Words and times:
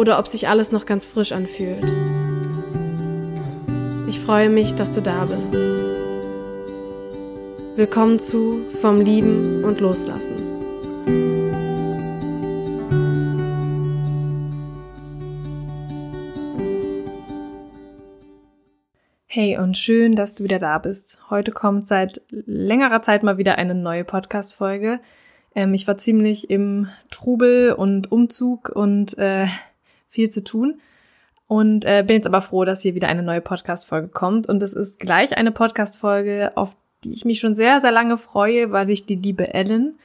oder 0.00 0.18
ob 0.18 0.26
sich 0.26 0.48
alles 0.48 0.72
noch 0.72 0.86
ganz 0.86 1.04
frisch 1.04 1.30
anfühlt. 1.32 1.84
Ich 4.08 4.18
freue 4.18 4.48
mich, 4.48 4.74
dass 4.74 4.92
du 4.92 5.02
da 5.02 5.26
bist. 5.26 5.52
Willkommen 7.76 8.18
zu 8.18 8.62
Vom 8.80 9.02
Lieben 9.02 9.62
und 9.62 9.78
Loslassen. 9.80 10.48
Hey 19.26 19.58
und 19.58 19.76
schön, 19.76 20.14
dass 20.14 20.34
du 20.34 20.44
wieder 20.44 20.58
da 20.58 20.78
bist. 20.78 21.18
Heute 21.28 21.52
kommt 21.52 21.86
seit 21.86 22.22
längerer 22.30 23.02
Zeit 23.02 23.22
mal 23.22 23.36
wieder 23.36 23.56
eine 23.58 23.74
neue 23.74 24.04
Podcast-Folge. 24.04 24.98
Ähm, 25.54 25.74
ich 25.74 25.86
war 25.86 25.98
ziemlich 25.98 26.48
im 26.48 26.88
Trubel 27.10 27.74
und 27.74 28.10
Umzug 28.10 28.70
und 28.70 29.18
äh, 29.18 29.46
viel 30.10 30.28
zu 30.28 30.44
tun. 30.44 30.80
Und 31.46 31.84
äh, 31.84 32.04
bin 32.06 32.16
jetzt 32.16 32.26
aber 32.26 32.42
froh, 32.42 32.64
dass 32.64 32.82
hier 32.82 32.94
wieder 32.94 33.08
eine 33.08 33.22
neue 33.22 33.40
Podcast-Folge 33.40 34.08
kommt. 34.08 34.48
Und 34.48 34.62
es 34.62 34.72
ist 34.72 35.00
gleich 35.00 35.36
eine 35.36 35.50
Podcast-Folge, 35.50 36.52
auf 36.56 36.76
die 37.02 37.12
ich 37.12 37.24
mich 37.24 37.40
schon 37.40 37.54
sehr, 37.54 37.80
sehr 37.80 37.90
lange 37.90 38.18
freue, 38.18 38.70
weil 38.72 38.90
ich 38.90 39.06
die 39.06 39.16
liebe 39.16 39.52
Ellen 39.52 39.98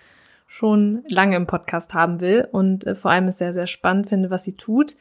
schon 0.47 1.03
lange 1.09 1.35
im 1.35 1.47
Podcast 1.47 1.93
haben 1.93 2.21
will 2.21 2.47
und 2.51 2.85
äh, 2.85 2.95
vor 2.95 3.11
allem 3.11 3.27
es 3.27 3.39
sehr, 3.39 3.53
sehr 3.53 3.67
spannend 3.67 4.07
finde, 4.07 4.29
was 4.29 4.43
sie 4.43 4.53
tut. 4.53 4.95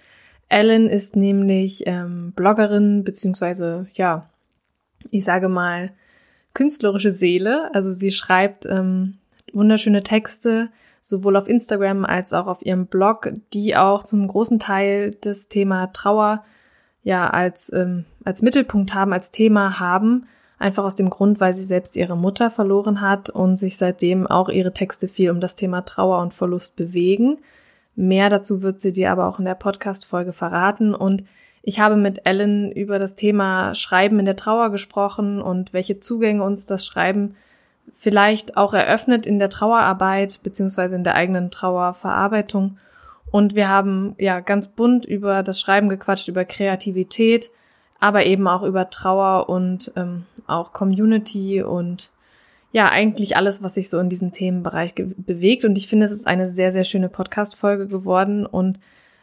Ellen 0.49 0.89
ist 0.89 1.17
nämlich 1.17 1.87
ähm, 1.87 2.33
Bloggerin, 2.35 3.05
beziehungsweise, 3.05 3.87
ja, 3.93 4.29
ich 5.11 5.25
sage 5.25 5.49
mal, 5.49 5.93
künstlerische 6.55 7.11
Seele. 7.11 7.71
Also 7.75 7.91
sie 7.91 8.11
schreibt 8.11 8.67
ähm, 8.67 9.19
wunderschöne 9.53 10.03
Texte, 10.03 10.71
sowohl 11.05 11.37
auf 11.37 11.49
Instagram 11.49 12.07
als 12.07 12.33
auch 12.33 12.47
auf 12.47 12.65
ihrem 12.65 12.87
Blog, 12.87 13.31
die 13.53 13.77
auch 13.77 14.05
zum 14.05 14.27
großen 14.27 14.59
Teil 14.59 15.15
das 15.21 15.49
Thema 15.49 15.89
Trauer 15.89 16.43
ja 17.03 17.29
als, 17.29 17.71
ähm, 17.75 18.07
als 18.25 18.41
Mittelpunkt 18.41 18.95
haben, 18.95 19.13
als 19.13 19.31
Thema 19.31 19.79
haben. 19.79 20.27
Einfach 20.59 20.83
aus 20.83 20.95
dem 20.95 21.11
Grund, 21.11 21.41
weil 21.41 21.53
sie 21.53 21.63
selbst 21.63 21.99
ihre 21.99 22.17
Mutter 22.17 22.49
verloren 22.49 23.03
hat 23.03 23.29
und 23.29 23.59
sich 23.59 23.77
seitdem 23.77 24.27
auch 24.27 24.49
ihre 24.49 24.73
Texte 24.73 25.07
viel 25.07 25.31
um 25.31 25.41
das 25.41 25.57
Thema 25.57 25.83
Trauer 25.83 26.23
und 26.23 26.33
Verlust 26.33 26.75
bewegen. 26.75 27.37
Mehr 27.95 28.31
dazu 28.31 28.63
wird 28.63 28.81
sie 28.81 28.95
dir 28.95 29.13
aber 29.13 29.29
auch 29.29 29.39
in 29.39 29.45
der 29.45 29.57
Podcast-Folge 29.57 30.33
verraten 30.33 30.95
und 30.95 31.25
ich 31.61 31.81
habe 31.81 31.97
mit 31.97 32.25
Ellen 32.25 32.73
über 32.73 32.99
das 32.99 33.15
Thema 33.15 33.75
Schreiben 33.75 34.19
in 34.19 34.25
der 34.25 34.37
Trauer 34.37 34.71
gesprochen 34.71 35.43
und 35.43 35.75
welche 35.75 36.01
Zugänge 36.01 36.43
uns 36.43 36.65
das 36.65 36.87
Schreiben 36.87 37.37
vielleicht 37.95 38.57
auch 38.57 38.75
eröffnet 38.75 39.27
in 39.27 39.39
der 39.39 39.51
Trauerarbeit 39.51 40.41
beziehungsweise 40.43 40.97
in 40.97 41.05
der 41.05 41.15
eigenen 41.15 41.51
Trauerverarbeitung. 41.51 42.79
Und 43.31 43.55
wir 43.55 43.69
haben 43.69 44.15
ja 44.19 44.41
ganz 44.41 44.69
bunt 44.69 45.07
über 45.07 45.43
das 45.43 45.61
Schreiben 45.61 45.89
gequatscht, 45.89 46.29
über 46.29 46.45
Kreativität, 46.45 47.51
aber 48.01 48.27
eben 48.27 48.47
auch 48.47 48.63
über 48.63 48.91
Trauer 48.91 49.49
und 49.49 49.93
ähm, 49.97 50.25
auch 50.47 50.73
Community 50.73 51.63
und 51.63 52.11
ja, 52.73 52.89
eigentlich 52.89 53.37
alles, 53.37 53.63
was 53.63 53.75
sich 53.75 53.89
so 53.89 54.01
in 54.01 54.09
diesem 54.09 54.33
Themenbereich 54.33 54.95
bewegt. 54.97 55.65
Und 55.65 55.79
ich 55.79 55.87
finde, 55.87 56.07
es 56.07 56.13
ist 56.13 56.27
eine 56.27 56.49
sehr, 56.49 56.73
sehr 56.73 56.83
schöne 56.83 57.09
Podcast-Folge 57.09 57.87
geworden 57.87 58.47
und 58.47 58.81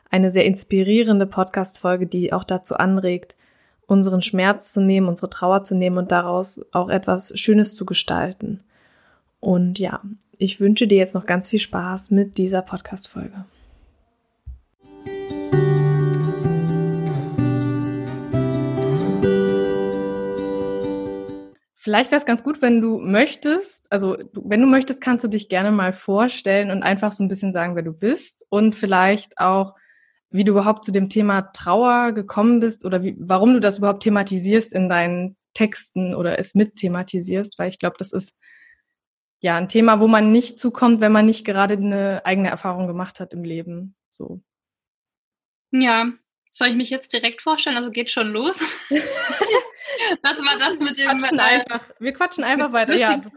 eine 0.09 0.29
sehr 0.29 0.45
inspirierende 0.45 1.25
Podcast-Folge, 1.25 2.07
die 2.07 2.31
auch 2.31 2.45
dazu 2.45 2.75
anregt, 2.75 3.35
unseren 3.88 4.22
Schmerz 4.22 4.72
zu 4.74 4.81
nehmen, 4.81 5.08
unsere 5.08 5.30
Trauer 5.30 5.64
zu 5.64 5.75
nehmen 5.75 5.97
und 5.97 6.12
daraus 6.12 6.62
auch 6.72 6.90
etwas 6.90 7.38
Schönes 7.40 7.75
zu 7.75 7.86
gestalten. 7.86 8.62
Und 9.40 9.80
ja, 9.80 10.02
ich 10.38 10.59
wünsche 10.59 10.88
dir 10.88 10.97
jetzt 10.97 11.16
noch 11.16 11.25
ganz 11.25 11.50
viel 11.50 11.59
Spaß 11.59 12.12
mit 12.12 12.38
dieser 12.38 12.62
Podcast-Folge. 12.62 13.46
Vielleicht 21.84 22.12
wäre 22.12 22.20
es 22.20 22.28
ganz 22.28 22.44
gut, 22.44 22.62
wenn 22.62 22.80
du 22.80 23.00
möchtest, 23.00 23.91
also 23.91 24.16
wenn 24.34 24.62
du 24.62 24.68
möchtest, 24.68 25.02
kannst 25.02 25.24
du 25.24 25.28
dich 25.28 25.50
gerne 25.50 25.72
mal 25.72 25.94
vorstellen 25.94 26.70
und 26.70 26.84
einfach 26.84 27.12
so 27.12 27.24
ein 27.24 27.28
bisschen 27.28 27.52
sagen, 27.52 27.75
wer 27.75 27.81
du 27.81 27.91
bist 27.91 28.46
und 28.50 28.75
vielleicht 28.75 29.40
auch, 29.40 29.74
wie 30.31 30.44
du 30.44 30.53
überhaupt 30.53 30.86
zu 30.86 30.92
dem 30.92 31.09
Thema 31.09 31.42
Trauer 31.53 32.14
gekommen 32.14 32.59
bist 32.59 32.86
oder 32.86 33.03
wie, 33.03 33.16
warum 33.19 33.53
du 33.53 33.59
das 33.59 33.78
überhaupt 33.78 34.03
thematisierst 34.03 34.74
in 34.74 34.90
deinen 34.90 35.36
Texten 35.53 36.16
oder 36.16 36.40
es 36.40 36.56
mit 36.56 36.78
thematisierst, 36.78 37.59
weil 37.59 37.69
ich 37.69 37.80
glaube, 37.80 37.97
das 38.00 38.14
ist 38.14 38.38
ja 39.40 39.58
ein 39.58 39.68
Thema, 39.68 40.00
wo 40.00 40.08
man 40.08 40.31
nicht 40.31 40.58
zukommt, 40.58 41.02
wenn 41.02 41.12
man 41.12 41.25
nicht 41.25 41.46
gerade 41.46 41.74
eine 41.74 42.25
eigene 42.25 42.50
Erfahrung 42.50 42.88
gemacht 42.88 43.20
hat 43.20 43.34
im 43.34 43.44
Leben. 43.44 43.96
So. 44.09 44.41
Ja, 45.72 46.12
soll 46.52 46.70
ich 46.70 46.75
mich 46.75 46.90
jetzt 46.90 47.12
direkt 47.12 47.41
vorstellen? 47.41 47.78
Also 47.78 47.91
geht 47.91 48.12
schon 48.12 48.28
los. 48.28 48.59
das 50.22 50.40
war 50.40 50.58
das 50.59 50.80
mit 50.80 50.97
dem. 50.97 51.08
Quatschen 51.08 51.40
äh, 51.40 51.41
einfach. 51.41 51.90
Wir 52.00 52.14
quatschen 52.14 52.44
einfach 52.44 52.72
weiter. 52.72 52.96
Ja, 52.96 53.18
du 53.18 53.30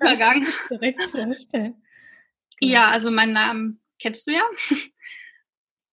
direkt 0.70 1.02
vorstellen. 1.10 1.82
Ja, 2.60 2.88
also 2.88 3.10
meinen 3.10 3.32
Namen 3.32 3.80
kennst 3.98 4.26
du 4.26 4.32
ja. 4.32 4.42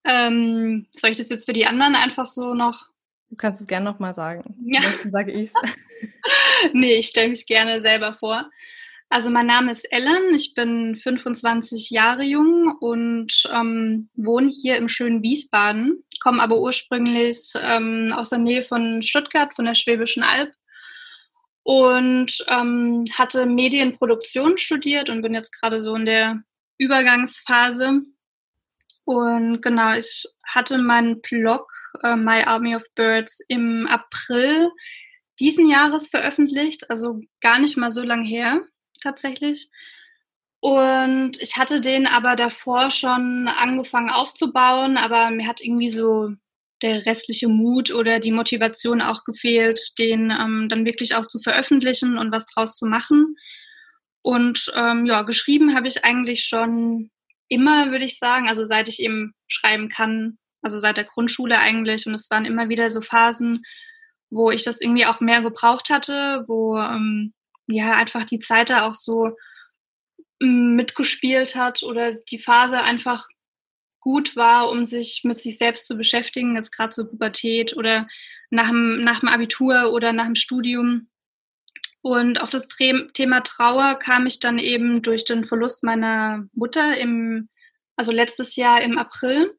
Ähm, 0.03 0.87
soll 0.91 1.11
ich 1.11 1.17
das 1.17 1.29
jetzt 1.29 1.45
für 1.45 1.53
die 1.53 1.65
anderen 1.65 1.95
einfach 1.95 2.27
so 2.27 2.53
noch? 2.53 2.87
Du 3.29 3.35
kannst 3.35 3.61
es 3.61 3.67
gerne 3.67 3.85
nochmal 3.85 4.13
sagen. 4.13 4.55
Ja. 4.65 4.81
Dann 5.01 5.11
sage 5.11 5.31
ich 5.31 5.49
es. 5.49 5.53
nee, 6.73 6.95
ich 6.95 7.07
stelle 7.07 7.29
mich 7.29 7.45
gerne 7.45 7.81
selber 7.81 8.13
vor. 8.13 8.49
Also 9.09 9.29
mein 9.29 9.45
Name 9.45 9.73
ist 9.73 9.83
Ellen, 9.91 10.33
ich 10.35 10.53
bin 10.53 10.95
25 10.95 11.89
Jahre 11.89 12.23
jung 12.23 12.77
und 12.79 13.43
ähm, 13.53 14.09
wohne 14.15 14.49
hier 14.49 14.77
im 14.77 14.87
schönen 14.87 15.21
Wiesbaden, 15.21 16.05
komme 16.23 16.41
aber 16.41 16.61
ursprünglich 16.61 17.51
ähm, 17.59 18.13
aus 18.15 18.29
der 18.29 18.39
Nähe 18.39 18.63
von 18.63 19.01
Stuttgart, 19.01 19.53
von 19.53 19.65
der 19.65 19.75
Schwäbischen 19.75 20.23
Alb 20.23 20.53
und 21.63 22.37
ähm, 22.47 23.05
hatte 23.13 23.45
Medienproduktion 23.45 24.57
studiert 24.57 25.09
und 25.09 25.21
bin 25.21 25.33
jetzt 25.33 25.51
gerade 25.59 25.83
so 25.83 25.93
in 25.95 26.05
der 26.05 26.41
Übergangsphase 26.77 28.03
und 29.11 29.61
genau, 29.61 29.93
ich 29.93 30.25
hatte 30.41 30.77
meinen 30.77 31.19
Blog 31.21 31.69
äh, 32.01 32.15
My 32.15 32.43
Army 32.43 32.77
of 32.77 32.83
Birds 32.95 33.41
im 33.49 33.85
April 33.87 34.71
diesen 35.37 35.69
Jahres 35.69 36.07
veröffentlicht, 36.07 36.89
also 36.89 37.19
gar 37.41 37.59
nicht 37.59 37.75
mal 37.75 37.91
so 37.91 38.03
lang 38.03 38.23
her 38.23 38.61
tatsächlich. 39.03 39.69
Und 40.61 41.41
ich 41.41 41.57
hatte 41.57 41.81
den 41.81 42.07
aber 42.07 42.37
davor 42.37 42.89
schon 42.89 43.49
angefangen 43.49 44.11
aufzubauen, 44.11 44.95
aber 44.95 45.29
mir 45.29 45.45
hat 45.45 45.59
irgendwie 45.59 45.89
so 45.89 46.29
der 46.81 47.05
restliche 47.05 47.49
Mut 47.49 47.93
oder 47.93 48.21
die 48.21 48.31
Motivation 48.31 49.01
auch 49.01 49.25
gefehlt, 49.25 49.99
den 49.99 50.31
ähm, 50.31 50.69
dann 50.69 50.85
wirklich 50.85 51.15
auch 51.15 51.27
zu 51.27 51.39
veröffentlichen 51.39 52.17
und 52.17 52.31
was 52.31 52.45
draus 52.45 52.77
zu 52.77 52.85
machen. 52.85 53.35
Und 54.21 54.71
ähm, 54.73 55.05
ja, 55.05 55.23
geschrieben 55.23 55.75
habe 55.75 55.89
ich 55.89 56.05
eigentlich 56.05 56.45
schon 56.45 57.11
immer, 57.51 57.91
würde 57.91 58.05
ich 58.05 58.17
sagen, 58.17 58.47
also 58.47 58.65
seit 58.65 58.87
ich 58.87 59.01
eben 59.01 59.33
schreiben 59.47 59.89
kann, 59.89 60.37
also 60.61 60.79
seit 60.79 60.97
der 60.97 61.03
Grundschule 61.03 61.59
eigentlich. 61.59 62.07
Und 62.07 62.13
es 62.13 62.29
waren 62.31 62.45
immer 62.45 62.69
wieder 62.69 62.89
so 62.89 63.01
Phasen, 63.01 63.63
wo 64.29 64.51
ich 64.51 64.63
das 64.63 64.79
irgendwie 64.79 65.05
auch 65.05 65.19
mehr 65.19 65.41
gebraucht 65.41 65.89
hatte, 65.89 66.45
wo 66.47 66.77
ähm, 66.77 67.33
ja 67.67 67.93
einfach 67.93 68.23
die 68.23 68.39
Zeit 68.39 68.69
da 68.69 68.87
auch 68.87 68.93
so 68.93 69.35
mm, 70.39 70.75
mitgespielt 70.75 71.55
hat 71.55 71.83
oder 71.83 72.13
die 72.13 72.39
Phase 72.39 72.81
einfach 72.81 73.27
gut 73.99 74.35
war, 74.37 74.69
um 74.69 74.85
sich 74.85 75.21
mit 75.25 75.35
sich 75.35 75.57
selbst 75.57 75.87
zu 75.87 75.95
beschäftigen, 75.97 76.55
jetzt 76.55 76.71
gerade 76.71 76.93
so 76.93 77.05
Pubertät 77.05 77.75
oder 77.75 78.07
nach 78.49 78.69
dem, 78.69 79.03
nach 79.03 79.19
dem 79.19 79.29
Abitur 79.29 79.91
oder 79.91 80.13
nach 80.13 80.25
dem 80.25 80.35
Studium. 80.35 81.09
Und 82.01 82.41
auf 82.41 82.49
das 82.49 82.67
Thema 82.67 83.41
Trauer 83.41 83.95
kam 83.99 84.25
ich 84.25 84.39
dann 84.39 84.57
eben 84.57 85.01
durch 85.01 85.23
den 85.23 85.45
Verlust 85.45 85.83
meiner 85.83 86.45
Mutter 86.53 86.97
im, 86.97 87.49
also 87.95 88.11
letztes 88.11 88.55
Jahr 88.55 88.81
im 88.81 88.97
April. 88.97 89.55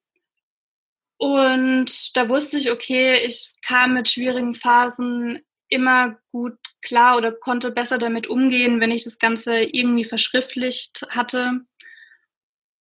Und 1.19 2.17
da 2.17 2.29
wusste 2.29 2.59
ich, 2.59 2.73
okay, 2.73 3.25
ich 3.25 3.55
kam 3.65 3.95
mit 3.95 4.09
schwierigen 4.09 4.57
Phasen 4.57 5.41
immer 5.69 6.19
gut 6.33 6.59
klar 6.83 7.17
oder 7.17 7.31
konnte 7.31 7.71
besser 7.71 7.99
damit 7.99 8.27
umgehen, 8.27 8.81
wenn 8.81 8.91
ich 8.91 9.05
das 9.05 9.21
Ganze 9.21 9.63
irgendwie 9.63 10.05
verschriftlicht 10.05 11.07
hatte. 11.11 11.61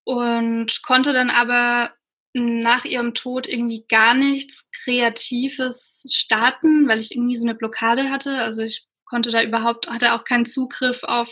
Und 0.03 0.81
konnte 0.81 1.13
dann 1.13 1.29
aber 1.29 1.93
nach 2.33 2.85
ihrem 2.85 3.13
Tod 3.13 3.47
irgendwie 3.47 3.85
gar 3.87 4.15
nichts 4.15 4.67
Kreatives 4.71 6.07
starten, 6.11 6.87
weil 6.87 6.99
ich 6.99 7.15
irgendwie 7.15 7.37
so 7.37 7.45
eine 7.45 7.53
Blockade 7.55 8.09
hatte. 8.09 8.39
Also 8.39 8.63
ich 8.63 8.87
konnte 9.11 9.29
da 9.29 9.43
überhaupt, 9.43 9.89
hatte 9.89 10.13
auch 10.13 10.23
keinen 10.23 10.45
Zugriff 10.45 11.03
auf 11.03 11.29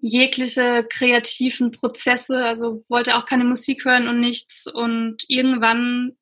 jegliche 0.00 0.86
kreativen 0.88 1.72
Prozesse, 1.72 2.44
also 2.44 2.84
wollte 2.88 3.16
auch 3.16 3.24
keine 3.24 3.44
Musik 3.44 3.86
hören 3.86 4.06
und 4.06 4.20
nichts. 4.20 4.66
Und 4.66 5.24
irgendwann 5.28 6.16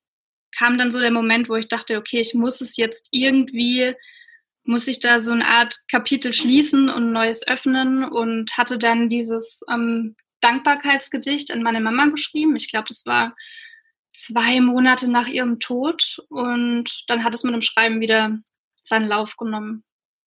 kam 0.56 0.78
dann 0.78 0.92
so 0.92 1.00
der 1.00 1.10
Moment, 1.10 1.48
wo 1.48 1.56
ich 1.56 1.66
dachte, 1.66 1.98
okay, 1.98 2.20
ich 2.20 2.32
muss 2.32 2.60
es 2.60 2.76
jetzt 2.76 3.08
irgendwie, 3.10 3.94
muss 4.62 4.86
ich 4.86 5.00
da 5.00 5.18
so 5.18 5.32
eine 5.32 5.46
Art 5.46 5.76
Kapitel 5.90 6.32
schließen 6.32 6.88
und 6.88 7.12
neues 7.12 7.46
öffnen 7.46 8.04
und 8.04 8.56
hatte 8.56 8.78
dann 8.78 9.08
dieses 9.08 9.62
ähm, 9.68 10.14
Dankbarkeitsgedicht 10.40 11.50
an 11.50 11.62
meine 11.62 11.80
Mama 11.80 12.06
geschrieben. 12.06 12.54
Ich 12.54 12.70
glaube, 12.70 12.86
das 12.88 13.04
war 13.04 13.34
zwei 14.14 14.60
Monate 14.60 15.10
nach 15.10 15.26
ihrem 15.26 15.58
Tod 15.58 16.22
und 16.28 17.04
dann 17.08 17.24
hat 17.24 17.34
es 17.34 17.42
mit 17.42 17.52
dem 17.52 17.62
Schreiben 17.62 18.00
wieder 18.00 18.38
seinen 18.80 19.08
Lauf 19.08 19.36
genommen. 19.36 19.82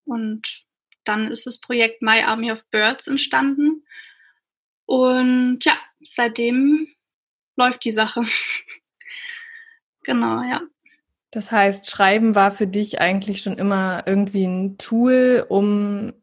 Und 0.09 0.65
dann 1.03 1.27
ist 1.31 1.45
das 1.45 1.59
Projekt 1.59 2.01
My 2.01 2.21
Army 2.21 2.51
of 2.51 2.63
Birds 2.71 3.07
entstanden. 3.07 3.85
Und 4.85 5.59
ja, 5.63 5.73
seitdem 6.01 6.87
läuft 7.55 7.85
die 7.85 7.91
Sache. 7.91 8.23
genau, 10.03 10.41
ja. 10.43 10.61
Das 11.31 11.51
heißt, 11.51 11.89
Schreiben 11.89 12.33
war 12.33 12.51
für 12.51 12.65
dich 12.65 12.99
eigentlich 12.99 13.41
schon 13.41 13.57
immer 13.57 14.03
irgendwie 14.07 14.45
ein 14.45 14.77
Tool, 14.79 15.45
um 15.47 16.13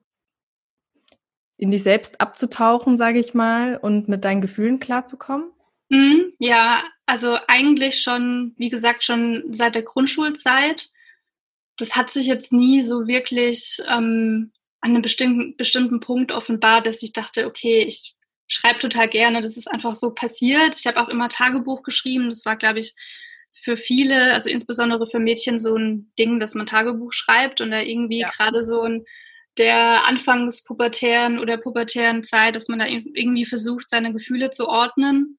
in 1.58 1.70
dich 1.70 1.82
selbst 1.82 2.20
abzutauchen, 2.20 2.96
sage 2.96 3.18
ich 3.18 3.32
mal, 3.32 3.76
und 3.76 4.08
mit 4.08 4.24
deinen 4.24 4.40
Gefühlen 4.40 4.80
klarzukommen? 4.80 5.50
Mhm, 5.88 6.32
ja, 6.38 6.82
also 7.06 7.38
eigentlich 7.46 8.02
schon, 8.02 8.52
wie 8.56 8.68
gesagt, 8.68 9.04
schon 9.04 9.44
seit 9.52 9.74
der 9.74 9.82
Grundschulzeit. 9.82 10.90
Das 11.76 11.96
hat 11.96 12.10
sich 12.10 12.26
jetzt 12.26 12.52
nie 12.52 12.82
so 12.82 13.06
wirklich 13.06 13.78
ähm, 13.88 14.52
an 14.80 14.90
einem 14.90 15.02
bestimmten, 15.02 15.56
bestimmten 15.56 16.00
Punkt 16.00 16.32
offenbart, 16.32 16.86
dass 16.86 17.02
ich 17.02 17.12
dachte, 17.12 17.46
okay, 17.46 17.82
ich 17.82 18.14
schreibe 18.48 18.78
total 18.78 19.08
gerne, 19.08 19.40
das 19.40 19.56
ist 19.56 19.70
einfach 19.70 19.94
so 19.94 20.10
passiert. 20.10 20.76
Ich 20.78 20.86
habe 20.86 21.00
auch 21.00 21.08
immer 21.08 21.28
Tagebuch 21.28 21.82
geschrieben. 21.82 22.28
Das 22.28 22.44
war, 22.44 22.56
glaube 22.56 22.78
ich, 22.78 22.94
für 23.52 23.76
viele, 23.76 24.32
also 24.32 24.48
insbesondere 24.50 25.08
für 25.10 25.18
Mädchen, 25.18 25.58
so 25.58 25.76
ein 25.76 26.12
Ding, 26.18 26.38
dass 26.38 26.54
man 26.54 26.66
Tagebuch 26.66 27.12
schreibt 27.12 27.60
und 27.60 27.70
da 27.70 27.80
irgendwie 27.80 28.20
ja. 28.20 28.28
gerade 28.28 28.62
so 28.62 28.82
ein 28.82 29.04
der 29.58 30.06
Anfangspubertären 30.06 31.38
oder 31.38 31.56
pubertären 31.56 32.24
Zeit, 32.24 32.56
dass 32.56 32.68
man 32.68 32.78
da 32.78 32.86
irgendwie 32.86 33.46
versucht, 33.46 33.88
seine 33.88 34.12
Gefühle 34.12 34.50
zu 34.50 34.68
ordnen. 34.68 35.38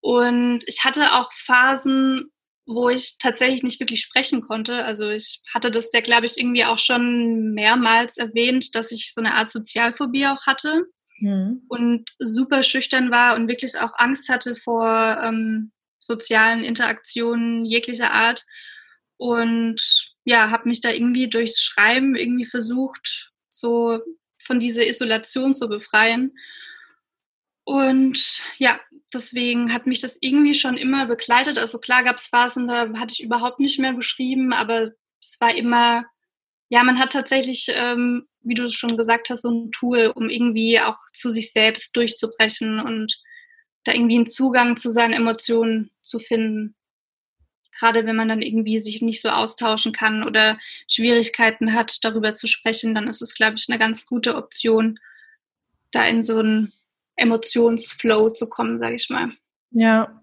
Und 0.00 0.64
ich 0.66 0.84
hatte 0.84 1.12
auch 1.12 1.32
Phasen, 1.32 2.31
wo 2.74 2.88
ich 2.88 3.16
tatsächlich 3.18 3.62
nicht 3.62 3.80
wirklich 3.80 4.00
sprechen 4.00 4.42
konnte. 4.42 4.84
Also 4.84 5.10
ich 5.10 5.40
hatte 5.52 5.70
das 5.70 5.90
ja, 5.92 6.00
glaube 6.00 6.26
ich, 6.26 6.38
irgendwie 6.38 6.64
auch 6.64 6.78
schon 6.78 7.52
mehrmals 7.52 8.16
erwähnt, 8.16 8.74
dass 8.74 8.92
ich 8.92 9.12
so 9.12 9.20
eine 9.20 9.34
Art 9.34 9.48
Sozialphobie 9.48 10.26
auch 10.26 10.46
hatte 10.46 10.84
mhm. 11.18 11.62
und 11.68 12.10
super 12.18 12.62
schüchtern 12.62 13.10
war 13.10 13.36
und 13.36 13.48
wirklich 13.48 13.78
auch 13.78 13.92
Angst 13.96 14.28
hatte 14.28 14.56
vor 14.56 15.18
ähm, 15.22 15.72
sozialen 15.98 16.64
Interaktionen 16.64 17.64
jeglicher 17.64 18.12
Art. 18.12 18.44
Und 19.16 19.80
ja, 20.24 20.50
habe 20.50 20.68
mich 20.68 20.80
da 20.80 20.90
irgendwie 20.90 21.28
durchs 21.28 21.62
Schreiben 21.62 22.16
irgendwie 22.16 22.46
versucht, 22.46 23.30
so 23.48 24.00
von 24.44 24.58
dieser 24.58 24.86
Isolation 24.86 25.54
zu 25.54 25.68
befreien. 25.68 26.32
Und 27.64 28.42
ja, 28.58 28.80
deswegen 29.12 29.72
hat 29.72 29.86
mich 29.86 30.00
das 30.00 30.18
irgendwie 30.20 30.54
schon 30.54 30.76
immer 30.76 31.06
begleitet. 31.06 31.58
Also 31.58 31.78
klar 31.78 32.02
gab 32.02 32.16
es 32.16 32.26
Phasen, 32.26 32.66
da 32.66 32.92
hatte 32.98 33.14
ich 33.14 33.22
überhaupt 33.22 33.60
nicht 33.60 33.78
mehr 33.78 33.94
geschrieben, 33.94 34.52
aber 34.52 34.82
es 35.20 35.40
war 35.40 35.54
immer, 35.54 36.04
ja, 36.68 36.82
man 36.82 36.98
hat 36.98 37.12
tatsächlich, 37.12 37.66
ähm, 37.68 38.26
wie 38.40 38.54
du 38.54 38.70
schon 38.70 38.96
gesagt 38.96 39.30
hast, 39.30 39.42
so 39.42 39.50
ein 39.50 39.70
Tool, 39.70 40.12
um 40.14 40.28
irgendwie 40.28 40.80
auch 40.80 40.98
zu 41.12 41.30
sich 41.30 41.52
selbst 41.52 41.94
durchzubrechen 41.96 42.80
und 42.80 43.20
da 43.84 43.92
irgendwie 43.92 44.16
einen 44.16 44.26
Zugang 44.26 44.76
zu 44.76 44.90
seinen 44.90 45.12
Emotionen 45.12 45.90
zu 46.02 46.18
finden. 46.18 46.74
Gerade 47.78 48.04
wenn 48.06 48.16
man 48.16 48.28
dann 48.28 48.42
irgendwie 48.42 48.78
sich 48.78 49.02
nicht 49.02 49.22
so 49.22 49.30
austauschen 49.30 49.92
kann 49.92 50.24
oder 50.24 50.58
Schwierigkeiten 50.88 51.72
hat, 51.72 52.04
darüber 52.04 52.34
zu 52.34 52.46
sprechen, 52.46 52.94
dann 52.94 53.08
ist 53.08 53.22
es, 53.22 53.34
glaube 53.34 53.56
ich, 53.56 53.66
eine 53.68 53.78
ganz 53.78 54.06
gute 54.06 54.36
Option, 54.36 54.98
da 55.90 56.06
in 56.06 56.22
so 56.22 56.40
ein 56.40 56.72
Emotionsflow 57.22 58.30
zu 58.30 58.48
kommen, 58.48 58.78
sage 58.78 58.94
ich 58.94 59.08
mal. 59.10 59.30
Ja. 59.70 60.20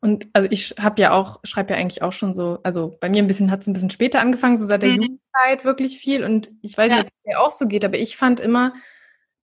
Und 0.00 0.28
also 0.32 0.48
ich 0.50 0.74
habe 0.78 1.00
ja 1.00 1.12
auch, 1.12 1.40
schreibe 1.44 1.74
ja 1.74 1.80
eigentlich 1.80 2.02
auch 2.02 2.12
schon 2.12 2.34
so, 2.34 2.58
also 2.62 2.96
bei 3.00 3.08
mir 3.08 3.22
ein 3.22 3.26
bisschen 3.26 3.50
hat 3.50 3.62
es 3.62 3.66
ein 3.66 3.72
bisschen 3.72 3.90
später 3.90 4.20
angefangen, 4.20 4.56
so 4.56 4.66
seit 4.66 4.82
der 4.82 4.90
mhm. 4.90 5.02
Jugendzeit 5.02 5.64
wirklich 5.64 5.98
viel. 5.98 6.24
Und 6.24 6.50
ich 6.62 6.76
weiß 6.76 6.92
ja. 6.92 6.98
nicht, 6.98 7.06
ob 7.06 7.12
es 7.12 7.30
dir 7.30 7.40
auch 7.40 7.50
so 7.50 7.66
geht, 7.66 7.84
aber 7.84 7.98
ich 7.98 8.16
fand 8.16 8.40
immer, 8.40 8.74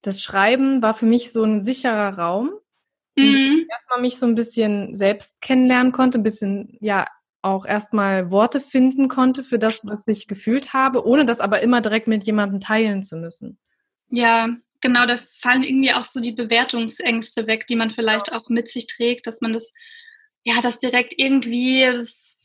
das 0.02 0.22
Schreiben 0.22 0.82
war 0.82 0.94
für 0.94 1.06
mich 1.06 1.32
so 1.32 1.44
ein 1.44 1.62
sicherer 1.62 2.18
Raum. 2.18 2.52
Mhm. 3.16 3.68
erstmal 3.70 4.02
mich 4.02 4.18
so 4.18 4.26
ein 4.26 4.34
bisschen 4.34 4.96
selbst 4.96 5.40
kennenlernen 5.40 5.92
konnte, 5.92 6.18
ein 6.18 6.24
bisschen, 6.24 6.78
ja, 6.82 7.06
auch 7.44 7.66
erstmal 7.66 8.32
Worte 8.32 8.60
finden 8.60 9.10
konnte 9.10 9.44
für 9.44 9.60
das, 9.60 9.82
was 9.84 10.08
ich 10.08 10.28
gefühlt 10.28 10.74
habe, 10.74 11.06
ohne 11.06 11.26
das 11.26 11.42
aber 11.42 11.62
immer 11.62 11.82
direkt 11.82 12.08
mit 12.08 12.24
jemandem 12.24 12.60
teilen 12.60 13.04
zu 13.04 13.18
müssen. 13.18 13.60
Ja, 14.10 14.48
genau, 14.84 15.08
da 15.08 15.18
fallen 15.40 15.64
irgendwie 15.64 15.94
auch 15.94 16.04
so 16.04 16.20
die 16.20 16.34
Bewertungsängste 16.34 17.48
weg, 17.48 17.66
die 17.68 17.76
man 17.76 17.92
vielleicht 17.92 18.32
auch 18.32 18.50
mit 18.50 18.70
sich 18.70 18.86
trägt, 18.86 19.26
dass 19.26 19.42
man 19.42 19.54
das, 19.54 19.74
ja, 20.44 20.62
dass 20.62 20.78
direkt 20.78 21.16
irgendwie 21.18 21.86
das 21.86 22.38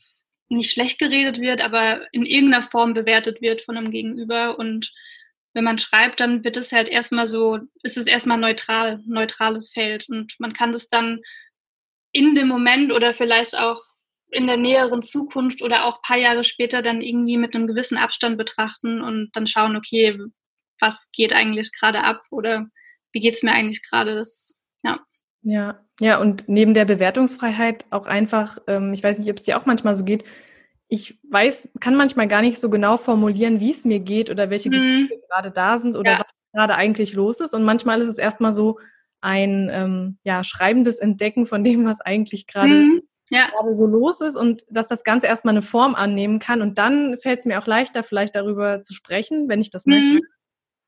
nicht 0.47 0.71
schlecht 0.71 0.97
geredet 0.97 1.39
wird, 1.39 1.61
aber 1.61 2.07
in 2.11 2.25
irgendeiner 2.25 2.63
Form 2.63 2.93
bewertet 2.93 3.41
wird 3.41 3.61
von 3.61 3.77
einem 3.77 3.91
Gegenüber. 3.91 4.57
Und 4.57 4.91
wenn 5.53 5.63
man 5.63 5.77
schreibt, 5.77 6.19
dann 6.19 6.43
wird 6.43 6.57
es 6.57 6.71
halt 6.71 6.89
erstmal 6.89 7.27
so, 7.27 7.59
ist 7.83 7.97
es 7.97 8.07
erstmal 8.07 8.37
neutral, 8.37 9.03
neutrales 9.05 9.71
Feld. 9.71 10.09
Und 10.09 10.33
man 10.39 10.53
kann 10.53 10.71
das 10.71 10.89
dann 10.89 11.21
in 12.11 12.33
dem 12.33 12.47
Moment 12.47 12.91
oder 12.91 13.13
vielleicht 13.13 13.55
auch 13.57 13.83
in 14.31 14.47
der 14.47 14.57
näheren 14.57 15.03
Zukunft 15.03 15.61
oder 15.61 15.85
auch 15.85 15.97
ein 15.97 16.01
paar 16.03 16.17
Jahre 16.17 16.43
später 16.43 16.81
dann 16.81 17.01
irgendwie 17.01 17.37
mit 17.37 17.53
einem 17.53 17.67
gewissen 17.67 17.97
Abstand 17.97 18.37
betrachten 18.37 19.01
und 19.01 19.29
dann 19.33 19.45
schauen, 19.45 19.75
okay, 19.75 20.17
was 20.79 21.09
geht 21.11 21.33
eigentlich 21.33 21.71
gerade 21.77 22.03
ab 22.03 22.21
oder 22.31 22.67
wie 23.11 23.19
geht 23.19 23.35
es 23.35 23.43
mir 23.43 23.51
eigentlich 23.51 23.81
gerade? 23.87 24.15
Das, 24.15 24.53
ja. 24.83 24.99
Ja, 25.41 25.79
ja, 25.99 26.19
und 26.19 26.47
neben 26.47 26.73
der 26.73 26.85
Bewertungsfreiheit 26.85 27.85
auch 27.91 28.07
einfach, 28.07 28.57
ähm, 28.67 28.93
ich 28.93 29.03
weiß 29.03 29.19
nicht, 29.19 29.29
ob 29.29 29.37
es 29.37 29.43
dir 29.43 29.57
auch 29.57 29.65
manchmal 29.65 29.95
so 29.95 30.03
geht, 30.03 30.25
ich 30.89 31.19
weiß, 31.29 31.69
kann 31.79 31.95
manchmal 31.95 32.27
gar 32.27 32.41
nicht 32.41 32.59
so 32.59 32.69
genau 32.69 32.97
formulieren, 32.97 33.59
wie 33.59 33.71
es 33.71 33.85
mir 33.85 33.99
geht 33.99 34.31
oder 34.31 34.49
welche 34.49 34.69
mhm. 34.69 34.73
Gefühle 34.73 35.21
gerade 35.29 35.51
da 35.51 35.77
sind 35.77 35.95
oder 35.95 36.11
ja. 36.11 36.19
was 36.19 36.27
gerade 36.51 36.75
eigentlich 36.75 37.13
los 37.13 37.39
ist. 37.39 37.53
Und 37.53 37.63
manchmal 37.63 38.01
ist 38.01 38.07
es 38.07 38.17
erstmal 38.17 38.51
so 38.51 38.79
ein 39.21 39.69
ähm, 39.71 40.17
ja, 40.23 40.43
schreibendes 40.43 40.97
Entdecken 40.97 41.45
von 41.45 41.63
dem, 41.63 41.85
was 41.85 42.01
eigentlich 42.01 42.47
gerade 42.47 42.69
mhm. 42.69 43.01
ja. 43.29 43.49
so 43.69 43.85
los 43.85 44.19
ist 44.21 44.35
und 44.35 44.63
dass 44.69 44.87
das 44.87 45.03
Ganze 45.03 45.27
erstmal 45.27 45.53
eine 45.53 45.61
Form 45.61 45.93
annehmen 45.93 46.39
kann. 46.39 46.61
Und 46.63 46.79
dann 46.79 47.19
fällt 47.19 47.39
es 47.39 47.45
mir 47.45 47.61
auch 47.61 47.67
leichter, 47.67 48.01
vielleicht 48.01 48.35
darüber 48.35 48.81
zu 48.81 48.93
sprechen, 48.95 49.47
wenn 49.47 49.61
ich 49.61 49.69
das 49.69 49.85
mhm. 49.85 49.93
möchte. 49.93 50.27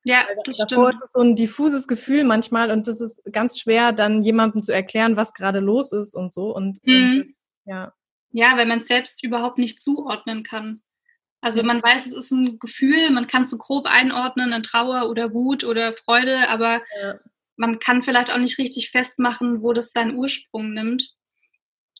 Ja, 0.03 0.25
das 0.45 0.57
Davor 0.57 0.89
stimmt. 0.89 0.93
ist 0.93 1.03
es 1.03 1.11
so 1.11 1.19
ein 1.21 1.35
diffuses 1.35 1.87
Gefühl 1.87 2.23
manchmal 2.23 2.71
und 2.71 2.87
das 2.87 3.01
ist 3.01 3.21
ganz 3.31 3.59
schwer, 3.59 3.91
dann 3.91 4.23
jemandem 4.23 4.63
zu 4.63 4.73
erklären, 4.73 5.15
was 5.15 5.33
gerade 5.33 5.59
los 5.59 5.91
ist 5.91 6.15
und 6.15 6.33
so. 6.33 6.55
Und, 6.55 6.79
mhm. 6.85 6.93
und 6.93 7.35
ja. 7.65 7.93
Ja, 8.31 8.57
weil 8.57 8.65
man 8.65 8.79
es 8.79 8.87
selbst 8.87 9.23
überhaupt 9.23 9.57
nicht 9.57 9.79
zuordnen 9.79 10.43
kann. 10.43 10.81
Also 11.41 11.63
man 11.63 11.81
weiß, 11.81 12.05
es 12.05 12.13
ist 12.13 12.31
ein 12.31 12.59
Gefühl, 12.59 13.09
man 13.11 13.27
kann 13.27 13.43
es 13.43 13.49
so 13.49 13.57
grob 13.57 13.87
einordnen 13.87 14.53
in 14.53 14.63
Trauer 14.63 15.09
oder 15.09 15.33
Wut 15.33 15.63
oder 15.63 15.93
Freude, 15.93 16.47
aber 16.49 16.81
ja. 17.01 17.19
man 17.55 17.79
kann 17.79 18.03
vielleicht 18.03 18.31
auch 18.31 18.37
nicht 18.37 18.59
richtig 18.59 18.91
festmachen, 18.91 19.61
wo 19.61 19.73
das 19.73 19.91
seinen 19.91 20.15
Ursprung 20.15 20.73
nimmt. 20.73 21.13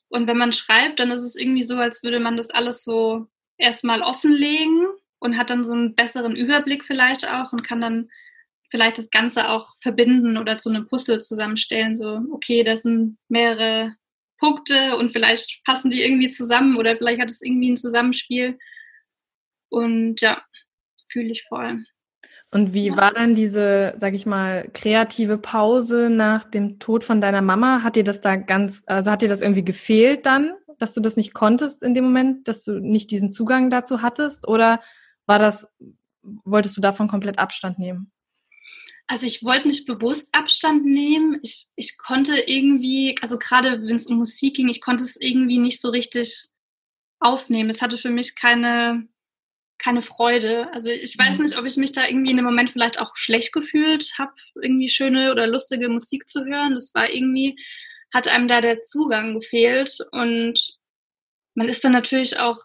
Und 0.09 0.27
wenn 0.27 0.37
man 0.37 0.53
schreibt, 0.53 0.99
dann 0.99 1.11
ist 1.11 1.23
es 1.23 1.35
irgendwie 1.35 1.63
so, 1.63 1.77
als 1.77 2.03
würde 2.03 2.19
man 2.19 2.37
das 2.37 2.51
alles 2.51 2.83
so 2.83 3.27
erstmal 3.57 4.01
offenlegen 4.01 4.87
und 5.21 5.37
hat 5.37 5.51
dann 5.51 5.63
so 5.63 5.73
einen 5.73 5.95
besseren 5.95 6.35
Überblick 6.35 6.83
vielleicht 6.83 7.31
auch 7.31 7.53
und 7.53 7.61
kann 7.61 7.79
dann 7.79 8.09
vielleicht 8.69 8.97
das 8.97 9.11
Ganze 9.11 9.49
auch 9.49 9.75
verbinden 9.79 10.37
oder 10.37 10.57
zu 10.57 10.69
einem 10.69 10.87
Puzzle 10.87 11.21
zusammenstellen. 11.21 11.95
So, 11.95 12.21
okay, 12.31 12.63
das 12.63 12.81
sind 12.81 13.17
mehrere 13.29 13.95
Punkte 14.39 14.97
und 14.97 15.11
vielleicht 15.11 15.61
passen 15.63 15.91
die 15.91 16.01
irgendwie 16.03 16.27
zusammen 16.27 16.75
oder 16.75 16.97
vielleicht 16.97 17.21
hat 17.21 17.29
es 17.29 17.41
irgendwie 17.41 17.71
ein 17.71 17.77
Zusammenspiel. 17.77 18.57
Und 19.69 20.21
ja, 20.21 20.41
fühle 21.07 21.31
ich 21.31 21.45
voll. 21.47 21.83
Und 22.49 22.73
wie 22.73 22.87
ja. 22.87 22.97
war 22.97 23.13
dann 23.13 23.35
diese, 23.35 23.93
sag 23.97 24.15
ich 24.15 24.25
mal, 24.25 24.69
kreative 24.73 25.37
Pause 25.37 26.09
nach 26.09 26.43
dem 26.45 26.79
Tod 26.79 27.03
von 27.03 27.21
deiner 27.21 27.41
Mama? 27.41 27.83
Hat 27.83 27.95
dir 27.95 28.03
das 28.03 28.21
da 28.21 28.37
ganz, 28.37 28.83
also 28.87 29.11
hat 29.11 29.21
dir 29.21 29.29
das 29.29 29.41
irgendwie 29.41 29.63
gefehlt 29.63 30.25
dann, 30.25 30.53
dass 30.79 30.93
du 30.95 30.99
das 30.99 31.15
nicht 31.15 31.33
konntest 31.33 31.83
in 31.83 31.93
dem 31.93 32.05
Moment, 32.05 32.47
dass 32.47 32.63
du 32.63 32.79
nicht 32.79 33.11
diesen 33.11 33.29
Zugang 33.29 33.69
dazu 33.69 34.01
hattest? 34.01 34.47
Oder 34.47 34.81
war 35.31 35.39
das, 35.39 35.65
wolltest 36.43 36.75
du 36.75 36.81
davon 36.81 37.07
komplett 37.07 37.39
Abstand 37.39 37.79
nehmen? 37.79 38.11
Also 39.07 39.25
ich 39.25 39.45
wollte 39.45 39.69
nicht 39.69 39.85
bewusst 39.85 40.27
Abstand 40.33 40.83
nehmen. 40.83 41.39
Ich, 41.41 41.67
ich 41.77 41.97
konnte 41.97 42.37
irgendwie, 42.37 43.15
also 43.21 43.39
gerade 43.39 43.81
wenn 43.81 43.95
es 43.95 44.07
um 44.07 44.17
Musik 44.17 44.57
ging, 44.57 44.67
ich 44.67 44.81
konnte 44.81 45.05
es 45.05 45.15
irgendwie 45.19 45.57
nicht 45.57 45.79
so 45.79 45.89
richtig 45.89 46.49
aufnehmen. 47.21 47.69
Es 47.69 47.81
hatte 47.81 47.97
für 47.97 48.09
mich 48.09 48.35
keine, 48.35 49.07
keine 49.77 50.01
Freude. 50.01 50.69
Also 50.73 50.89
ich 50.89 51.17
weiß 51.17 51.37
mhm. 51.37 51.45
nicht, 51.45 51.57
ob 51.57 51.65
ich 51.65 51.77
mich 51.77 51.93
da 51.93 52.05
irgendwie 52.05 52.31
in 52.31 52.37
dem 52.37 52.45
Moment 52.45 52.71
vielleicht 52.71 52.99
auch 52.99 53.15
schlecht 53.15 53.53
gefühlt 53.53 54.11
habe, 54.19 54.33
irgendwie 54.61 54.89
schöne 54.89 55.31
oder 55.31 55.47
lustige 55.47 55.87
Musik 55.87 56.27
zu 56.27 56.43
hören. 56.43 56.73
Das 56.73 56.93
war 56.93 57.09
irgendwie, 57.09 57.57
hat 58.13 58.27
einem 58.27 58.49
da 58.49 58.59
der 58.59 58.81
Zugang 58.81 59.35
gefehlt 59.39 59.97
und 60.11 60.75
man 61.55 61.69
ist 61.69 61.85
dann 61.85 61.93
natürlich 61.93 62.37
auch, 62.37 62.59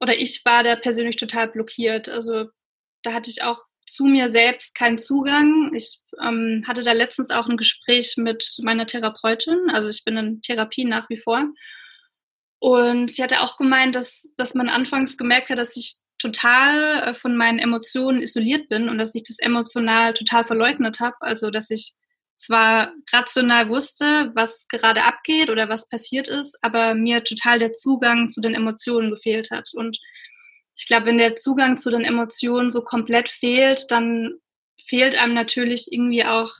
oder 0.00 0.18
ich 0.18 0.44
war 0.44 0.62
da 0.62 0.76
persönlich 0.76 1.16
total 1.16 1.48
blockiert. 1.48 2.08
Also 2.08 2.46
da 3.02 3.12
hatte 3.12 3.30
ich 3.30 3.42
auch 3.42 3.64
zu 3.86 4.04
mir 4.04 4.28
selbst 4.28 4.74
keinen 4.74 4.98
Zugang. 4.98 5.72
Ich 5.74 6.00
ähm, 6.22 6.64
hatte 6.66 6.82
da 6.82 6.92
letztens 6.92 7.30
auch 7.30 7.48
ein 7.48 7.56
Gespräch 7.56 8.14
mit 8.16 8.58
meiner 8.62 8.86
Therapeutin. 8.86 9.58
Also 9.72 9.88
ich 9.88 10.04
bin 10.04 10.16
in 10.16 10.42
Therapie 10.42 10.84
nach 10.84 11.08
wie 11.10 11.18
vor. 11.18 11.48
Und 12.60 13.10
sie 13.10 13.22
hatte 13.22 13.40
auch 13.40 13.56
gemeint, 13.56 13.94
dass, 13.94 14.28
dass 14.36 14.54
man 14.54 14.68
anfangs 14.68 15.16
gemerkt 15.16 15.48
hat, 15.48 15.58
dass 15.58 15.76
ich 15.76 15.96
total 16.18 17.02
äh, 17.02 17.14
von 17.14 17.36
meinen 17.36 17.58
Emotionen 17.58 18.20
isoliert 18.20 18.68
bin 18.68 18.88
und 18.88 18.98
dass 18.98 19.14
ich 19.14 19.24
das 19.24 19.38
emotional 19.38 20.12
total 20.12 20.44
verleugnet 20.44 21.00
habe. 21.00 21.16
Also, 21.20 21.50
dass 21.50 21.70
ich 21.70 21.94
zwar 22.40 22.92
rational 23.12 23.68
wusste, 23.68 24.30
was 24.34 24.66
gerade 24.68 25.04
abgeht 25.04 25.50
oder 25.50 25.68
was 25.68 25.88
passiert 25.88 26.28
ist, 26.28 26.58
aber 26.62 26.94
mir 26.94 27.24
total 27.24 27.58
der 27.58 27.74
Zugang 27.74 28.30
zu 28.30 28.40
den 28.40 28.54
Emotionen 28.54 29.10
gefehlt 29.10 29.50
hat. 29.50 29.70
Und 29.74 29.98
ich 30.76 30.86
glaube, 30.86 31.06
wenn 31.06 31.18
der 31.18 31.36
Zugang 31.36 31.78
zu 31.78 31.90
den 31.90 32.04
Emotionen 32.04 32.70
so 32.70 32.82
komplett 32.82 33.28
fehlt, 33.28 33.90
dann 33.90 34.38
fehlt 34.86 35.16
einem 35.16 35.34
natürlich 35.34 35.88
irgendwie 35.90 36.24
auch 36.24 36.52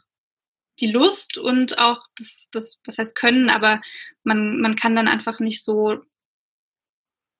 die 0.80 0.90
Lust 0.90 1.38
und 1.38 1.78
auch 1.78 2.04
das, 2.16 2.48
das 2.52 2.78
was 2.84 2.98
heißt 2.98 3.16
können, 3.16 3.50
aber 3.50 3.80
man, 4.22 4.60
man 4.60 4.76
kann 4.76 4.96
dann 4.96 5.08
einfach 5.08 5.40
nicht 5.40 5.62
so 5.62 6.00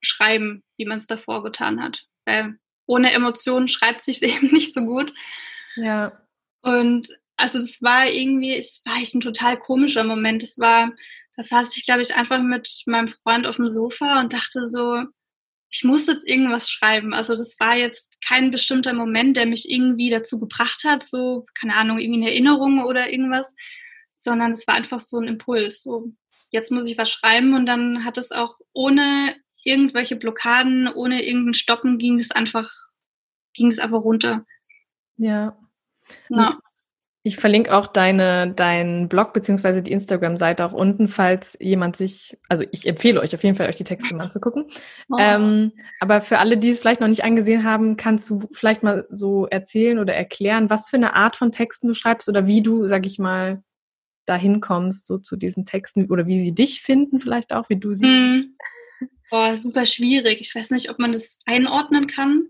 schreiben, 0.01 0.63
wie 0.77 0.85
man 0.85 0.97
es 0.97 1.07
davor 1.07 1.43
getan 1.43 1.81
hat 1.81 2.05
weil 2.25 2.57
ohne 2.85 3.11
Emotionen 3.13 3.67
schreibt 3.67 4.01
sich 4.01 4.21
eben 4.23 4.47
nicht 4.51 4.73
so 4.73 4.81
gut. 4.81 5.13
Ja. 5.75 6.17
Und 6.61 7.09
also 7.41 7.57
das 7.59 7.81
war 7.81 8.07
irgendwie, 8.07 8.55
es 8.55 8.81
war 8.85 9.01
echt 9.01 9.15
ein 9.15 9.19
total 9.21 9.57
komischer 9.57 10.03
Moment. 10.03 10.43
Es 10.43 10.59
war, 10.59 10.93
das 11.35 11.49
saß 11.49 11.75
ich, 11.75 11.85
glaube 11.85 12.01
ich, 12.01 12.15
einfach 12.15 12.39
mit 12.39 12.83
meinem 12.85 13.09
Freund 13.09 13.47
auf 13.47 13.55
dem 13.55 13.67
Sofa 13.67 14.19
und 14.19 14.31
dachte 14.31 14.67
so, 14.67 15.05
ich 15.71 15.83
muss 15.83 16.05
jetzt 16.05 16.27
irgendwas 16.27 16.69
schreiben. 16.69 17.15
Also 17.15 17.35
das 17.35 17.59
war 17.59 17.75
jetzt 17.75 18.15
kein 18.27 18.51
bestimmter 18.51 18.93
Moment, 18.93 19.37
der 19.37 19.47
mich 19.47 19.69
irgendwie 19.69 20.11
dazu 20.11 20.37
gebracht 20.37 20.83
hat, 20.85 21.03
so, 21.03 21.47
keine 21.59 21.75
Ahnung, 21.75 21.97
irgendwie 21.97 22.21
eine 22.21 22.31
Erinnerung 22.31 22.83
oder 22.83 23.11
irgendwas, 23.11 23.51
sondern 24.19 24.51
es 24.51 24.67
war 24.67 24.75
einfach 24.75 24.99
so 25.01 25.17
ein 25.17 25.27
Impuls. 25.27 25.81
So, 25.81 26.13
jetzt 26.51 26.71
muss 26.71 26.85
ich 26.85 26.97
was 26.99 27.09
schreiben 27.09 27.55
und 27.55 27.65
dann 27.65 28.05
hat 28.05 28.19
es 28.19 28.31
auch 28.31 28.59
ohne 28.71 29.35
irgendwelche 29.63 30.15
Blockaden, 30.15 30.87
ohne 30.89 31.25
irgendein 31.25 31.55
Stoppen 31.55 31.97
ging 31.97 32.19
es 32.19 32.29
einfach, 32.29 32.71
ging 33.53 33.67
es 33.67 33.79
einfach 33.79 34.03
runter. 34.03 34.45
Ja. 35.17 35.57
Na. 36.29 36.59
Ich 37.23 37.35
verlinke 37.35 37.75
auch 37.75 37.85
deine, 37.85 38.51
deinen 38.51 39.07
Blog 39.07 39.31
beziehungsweise 39.33 39.83
die 39.83 39.91
Instagram-Seite 39.91 40.65
auch 40.65 40.73
unten, 40.73 41.07
falls 41.07 41.55
jemand 41.61 41.95
sich, 41.95 42.37
also 42.49 42.63
ich 42.71 42.87
empfehle 42.87 43.21
euch 43.21 43.35
auf 43.35 43.43
jeden 43.43 43.55
Fall, 43.55 43.69
euch 43.69 43.75
die 43.75 43.83
Texte 43.83 44.15
mal 44.15 44.25
anzugucken. 44.25 44.65
Oh. 45.09 45.17
Ähm, 45.19 45.73
aber 45.99 46.21
für 46.21 46.37
alle, 46.39 46.57
die 46.57 46.69
es 46.69 46.79
vielleicht 46.79 47.01
noch 47.01 47.07
nicht 47.09 47.25
angesehen 47.25 47.65
haben, 47.65 47.97
kannst 47.97 48.29
du 48.29 48.47
vielleicht 48.53 48.81
mal 48.81 49.05
so 49.09 49.45
erzählen 49.45 49.99
oder 49.99 50.13
erklären, 50.13 50.69
was 50.69 50.87
für 50.87 50.95
eine 50.95 51.15
Art 51.15 51.35
von 51.35 51.51
Texten 51.51 51.89
du 51.89 51.93
schreibst 51.93 52.29
oder 52.29 52.47
wie 52.47 52.61
du, 52.61 52.87
sag 52.87 53.05
ich 53.05 53.19
mal, 53.19 53.61
dahin 54.25 54.61
kommst, 54.61 55.05
so 55.05 55.17
zu 55.17 55.35
diesen 55.35 55.65
Texten 55.65 56.09
oder 56.09 56.27
wie 56.27 56.41
sie 56.41 56.53
dich 56.55 56.81
finden, 56.81 57.19
vielleicht 57.19 57.51
auch, 57.51 57.67
wie 57.69 57.79
du 57.79 57.91
sie. 57.91 58.05
Mm. 58.05 58.55
Boah, 59.29 59.57
super 59.57 59.85
schwierig. 59.85 60.39
Ich 60.39 60.55
weiß 60.55 60.71
nicht, 60.71 60.89
ob 60.89 60.99
man 60.99 61.11
das 61.11 61.37
einordnen 61.45 62.07
kann. 62.07 62.47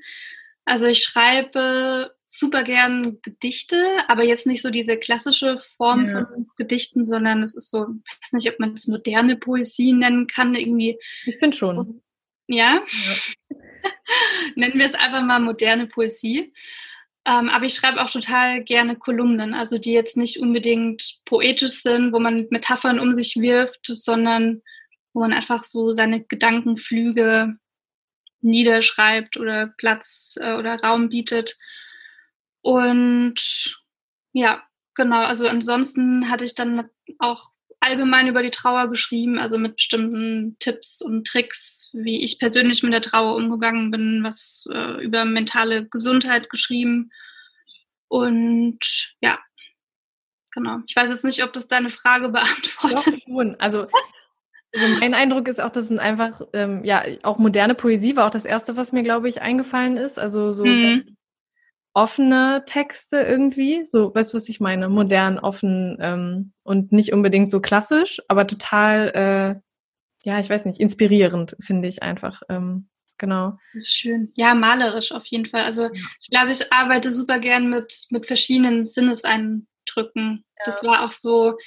Also 0.66 0.88
ich 0.88 1.04
schreibe 1.04 2.12
super 2.34 2.64
gern 2.64 3.22
Gedichte, 3.22 3.98
aber 4.08 4.24
jetzt 4.24 4.48
nicht 4.48 4.62
so 4.62 4.70
diese 4.70 4.98
klassische 4.98 5.62
Form 5.76 6.08
ja. 6.08 6.26
von 6.26 6.48
Gedichten, 6.56 7.04
sondern 7.04 7.44
es 7.44 7.56
ist 7.56 7.70
so, 7.70 7.88
ich 8.06 8.18
weiß 8.24 8.34
nicht, 8.34 8.50
ob 8.50 8.60
man 8.60 8.74
es 8.74 8.88
moderne 8.88 9.36
Poesie 9.36 9.92
nennen 9.92 10.28
kann, 10.28 10.56
irgendwie. 10.56 10.98
Ich 11.26 11.36
finde 11.38 11.58
schon. 11.58 11.80
So, 11.82 12.02
ja? 12.48 12.82
ja. 12.82 13.58
Nennen 14.56 14.80
wir 14.80 14.86
es 14.86 14.94
einfach 14.94 15.22
mal 15.22 15.40
moderne 15.40 15.88
Poesie. 15.88 16.54
Ähm, 17.26 17.50
aber 17.50 17.66
ich 17.66 17.74
schreibe 17.74 18.02
auch 18.02 18.10
total 18.10 18.64
gerne 18.64 18.96
Kolumnen, 18.96 19.54
also 19.54 19.78
die 19.78 19.92
jetzt 19.92 20.16
nicht 20.16 20.40
unbedingt 20.40 21.20
poetisch 21.26 21.82
sind, 21.84 22.14
wo 22.14 22.20
man 22.20 22.48
Metaphern 22.50 23.00
um 23.00 23.14
sich 23.14 23.36
wirft, 23.36 23.86
sondern 23.86 24.62
wo 25.14 25.20
man 25.20 25.34
einfach 25.34 25.66
so 25.66 25.92
seine 25.92 26.24
Gedankenflüge 26.24 27.58
niederschreibt 28.40 29.38
oder 29.38 29.68
Platz 29.78 30.36
äh, 30.40 30.54
oder 30.54 30.80
Raum 30.80 31.10
bietet. 31.10 31.58
Und 32.62 33.80
ja, 34.34 34.64
genau, 34.96 35.24
also 35.24 35.48
ansonsten 35.48 36.30
hatte 36.30 36.46
ich 36.46 36.56
dann 36.56 36.90
auch 37.20 37.50
allgemein 37.80 38.28
über 38.28 38.44
die 38.44 38.52
Trauer 38.52 38.90
geschrieben, 38.90 39.40
also 39.40 39.58
mit 39.58 39.76
bestimmten 39.76 40.56
Tipps 40.60 41.02
und 41.02 41.26
Tricks, 41.26 41.90
wie 41.94 42.24
ich 42.24 42.38
persönlich 42.38 42.84
mit 42.84 42.94
der 42.94 43.02
Trauer 43.02 43.36
umgegangen 43.36 43.90
bin, 43.90 44.24
was 44.24 44.68
äh, 44.72 45.04
über 45.04 45.26
mentale 45.26 45.88
Gesundheit 45.88 46.50
geschrieben. 46.50 47.12
Und 48.08 48.80
ja, 49.20 49.40
genau. 50.54 50.80
Ich 50.86 50.96
weiß 50.96 51.10
jetzt 51.10 51.24
nicht, 51.24 51.44
ob 51.44 51.54
das 51.54 51.68
deine 51.68 51.90
Frage 51.90 52.30
beantwortet. 52.32 53.14
Doch, 53.14 53.20
schon. 53.26 53.60
Also 53.60 53.88
also 54.74 54.88
mein 55.00 55.14
Eindruck 55.14 55.48
ist 55.50 55.60
auch, 55.60 55.70
dass 55.70 55.92
es 55.92 56.00
einfach, 56.00 56.42
ähm, 56.54 56.86
ja, 56.86 57.04
auch 57.24 57.38
moderne 57.38 57.76
Poesie 57.76 58.16
war 58.16 58.28
auch 58.28 58.32
das 58.32 58.46
erste, 58.46 58.78
was 58.78 58.94
mir, 58.94 59.04
glaube 59.04 59.28
ich, 59.28 59.42
eingefallen 59.42 59.98
ist. 59.98 60.18
Also 60.18 60.54
so 60.54 60.66
mhm. 60.66 61.18
Offene 61.94 62.64
Texte 62.66 63.18
irgendwie. 63.18 63.84
So, 63.86 64.14
weißt 64.14 64.34
du, 64.34 64.38
was 64.38 64.50
ich 64.50 64.60
meine? 64.60 64.90
Modern, 64.90 65.40
offen 65.40 65.98
ähm, 66.00 66.54
und 66.64 66.92
nicht 66.92 67.14
unbedingt 67.14 67.52
so 67.52 67.60
klassisch, 67.60 68.22
aber 68.28 68.48
total, 68.48 69.10
äh, 69.10 70.30
ja, 70.30 70.40
ich 70.40 70.50
weiß 70.50 70.66
nicht, 70.66 70.80
inspirierend, 70.80 71.56
finde 71.60 71.88
ich 71.88 72.02
einfach. 72.04 72.42
Ähm, 72.50 72.88
genau. 73.18 73.58
Das 73.74 73.84
ist 73.84 73.96
schön. 73.96 74.32
Ja, 74.36 74.54
malerisch 74.54 75.12
auf 75.12 75.26
jeden 75.26 75.46
Fall. 75.46 75.64
Also 75.64 75.90
ich 75.94 76.30
glaube, 76.30 76.52
ich 76.52 76.72
arbeite 76.72 77.12
super 77.12 77.40
gern 77.40 77.70
mit, 77.70 78.06
mit 78.10 78.26
verschiedenen 78.26 78.84
Sinneseindrücken. 78.84 79.66
Ja. 80.58 80.64
Das 80.66 80.84
war 80.84 81.06
auch 81.06 81.12
so 81.12 81.58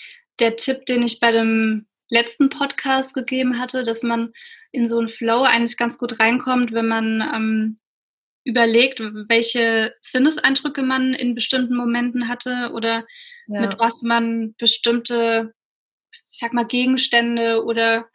der 0.41 0.57
Tipp, 0.57 0.87
den 0.87 1.03
ich 1.03 1.21
bei 1.21 1.33
dem 1.33 1.87
letzten 2.09 2.49
Podcast 2.49 3.15
gegeben 3.15 3.59
hatte, 3.59 3.83
dass 3.83 4.03
man 4.03 4.33
in 4.73 4.89
so 4.89 4.99
einen 4.99 5.09
Flow 5.09 5.43
eigentlich 5.43 5.77
ganz 5.77 5.99
gut 5.99 6.19
reinkommt, 6.19 6.73
wenn 6.73 6.89
man 6.89 7.21
ähm, 7.35 7.77
überlegt, 8.45 9.01
welche 9.01 9.95
Sinneseindrücke 10.01 10.83
man 10.83 11.15
in 11.15 11.35
bestimmten 11.35 11.75
Momenten 11.77 12.29
hatte 12.29 12.71
oder 12.75 13.07
ja. 13.47 13.61
mit 13.61 13.79
was 13.79 14.03
man 14.03 14.55
bestimmte, 14.59 15.55
ich 16.13 16.21
sag 16.25 16.53
mal, 16.53 16.67
Gegenstände 16.67 17.65
oder 17.65 18.07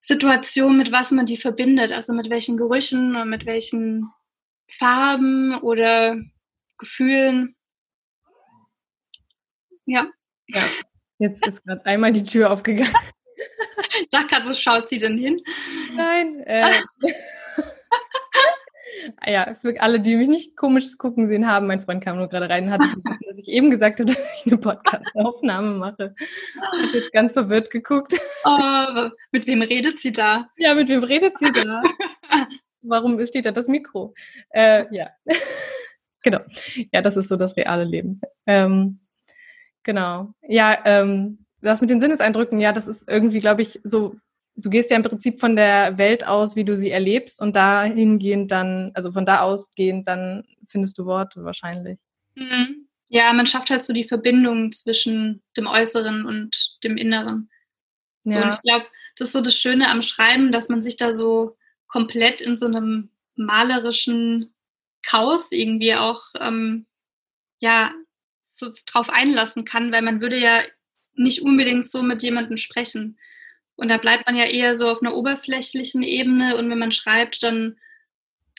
Situationen, 0.00 0.78
mit 0.78 0.92
was 0.92 1.10
man 1.10 1.26
die 1.26 1.36
verbindet, 1.36 1.92
also 1.92 2.12
mit 2.12 2.30
welchen 2.30 2.56
Gerüchen 2.56 3.10
oder 3.10 3.24
mit 3.24 3.46
welchen 3.46 4.10
Farben 4.78 5.54
oder 5.56 6.20
Gefühlen. 6.78 7.56
Ja. 9.84 10.08
Ja, 10.46 10.62
Jetzt 11.18 11.46
ist 11.46 11.64
gerade 11.64 11.84
einmal 11.84 12.12
die 12.12 12.22
Tür 12.22 12.50
aufgegangen. 12.50 12.92
Ich 14.00 14.08
dachte 14.10 14.26
gerade, 14.26 14.48
wo 14.48 14.54
schaut 14.54 14.88
sie 14.88 14.98
denn 14.98 15.16
hin? 15.16 15.40
Nein. 15.94 16.40
Äh, 16.40 16.82
ja, 19.26 19.54
für 19.54 19.80
alle, 19.80 20.00
die 20.00 20.16
mich 20.16 20.28
nicht 20.28 20.56
komisch 20.56 20.96
gucken 20.98 21.26
sehen 21.26 21.46
haben, 21.46 21.66
mein 21.66 21.80
Freund 21.80 22.02
kam 22.02 22.16
nur 22.16 22.28
gerade 22.28 22.48
rein 22.48 22.64
und 22.64 22.70
hat 22.70 22.84
vergessen, 22.84 23.24
dass 23.26 23.38
ich 23.38 23.48
eben 23.48 23.70
gesagt 23.70 24.00
habe, 24.00 24.12
dass 24.12 24.18
ich 24.40 24.50
eine 24.50 24.58
Podcast-Aufnahme 24.58 25.74
mache. 25.74 26.14
Hat 26.60 26.94
jetzt 26.94 27.12
ganz 27.12 27.32
verwirrt 27.32 27.70
geguckt. 27.70 28.18
Oh, 28.44 29.08
mit 29.32 29.46
wem 29.46 29.62
redet 29.62 30.00
sie 30.00 30.12
da? 30.12 30.48
Ja, 30.56 30.74
mit 30.74 30.88
wem 30.88 31.02
redet 31.02 31.38
sie 31.38 31.52
da? 31.52 31.82
Warum 32.82 33.24
steht 33.26 33.46
da 33.46 33.52
das 33.52 33.68
Mikro? 33.68 34.14
Äh, 34.50 34.84
ja. 34.94 35.08
genau. 36.22 36.40
Ja, 36.92 37.02
das 37.02 37.16
ist 37.16 37.28
so 37.28 37.36
das 37.36 37.56
reale 37.56 37.84
Leben. 37.84 38.20
Ähm, 38.46 39.00
Genau. 39.88 40.34
Ja, 40.42 40.78
ähm, 40.84 41.46
das 41.62 41.80
mit 41.80 41.88
den 41.88 41.98
Sinneseindrücken, 41.98 42.60
ja, 42.60 42.72
das 42.72 42.88
ist 42.88 43.08
irgendwie, 43.08 43.40
glaube 43.40 43.62
ich, 43.62 43.80
so, 43.82 44.16
du 44.58 44.70
gehst 44.70 44.90
ja 44.90 44.96
im 44.96 45.02
Prinzip 45.02 45.40
von 45.40 45.56
der 45.56 45.98
Welt 45.98 46.26
aus, 46.26 46.56
wie 46.56 46.64
du 46.64 46.76
sie 46.76 46.90
erlebst 46.90 47.40
und 47.40 47.54
dahingehend 47.54 48.50
dann, 48.50 48.90
also 48.94 49.12
von 49.12 49.24
da 49.24 49.40
ausgehend 49.40 50.08
dann 50.08 50.44
findest 50.66 50.98
du 50.98 51.06
Worte 51.06 51.44
wahrscheinlich. 51.44 51.98
Mhm. 52.34 52.88
Ja, 53.08 53.32
man 53.32 53.46
schafft 53.46 53.70
halt 53.70 53.82
so 53.82 53.92
die 53.92 54.04
Verbindung 54.04 54.72
zwischen 54.72 55.42
dem 55.56 55.66
Äußeren 55.66 56.26
und 56.26 56.76
dem 56.84 56.96
Inneren. 56.96 57.48
So, 58.24 58.32
ja. 58.32 58.42
Und 58.42 58.54
ich 58.54 58.60
glaube, 58.60 58.86
das 59.16 59.28
ist 59.28 59.32
so 59.32 59.40
das 59.40 59.54
Schöne 59.54 59.88
am 59.88 60.02
Schreiben, 60.02 60.52
dass 60.52 60.68
man 60.68 60.82
sich 60.82 60.96
da 60.96 61.14
so 61.14 61.56
komplett 61.86 62.42
in 62.42 62.56
so 62.56 62.66
einem 62.66 63.10
malerischen 63.36 64.52
Chaos 65.02 65.52
irgendwie 65.52 65.94
auch 65.94 66.22
ähm, 66.38 66.86
ja 67.60 67.92
so 68.42 68.70
drauf 68.86 69.08
einlassen 69.08 69.64
kann, 69.64 69.92
weil 69.92 70.02
man 70.02 70.20
würde 70.20 70.36
ja 70.36 70.60
nicht 71.14 71.42
unbedingt 71.42 71.88
so 71.88 72.02
mit 72.02 72.22
jemandem 72.22 72.56
sprechen. 72.56 73.18
Und 73.78 73.88
da 73.88 73.96
bleibt 73.96 74.26
man 74.26 74.34
ja 74.34 74.44
eher 74.44 74.74
so 74.74 74.88
auf 74.88 75.00
einer 75.00 75.14
oberflächlichen 75.14 76.02
Ebene 76.02 76.56
und 76.56 76.68
wenn 76.68 76.80
man 76.80 76.90
schreibt, 76.90 77.44
dann 77.44 77.76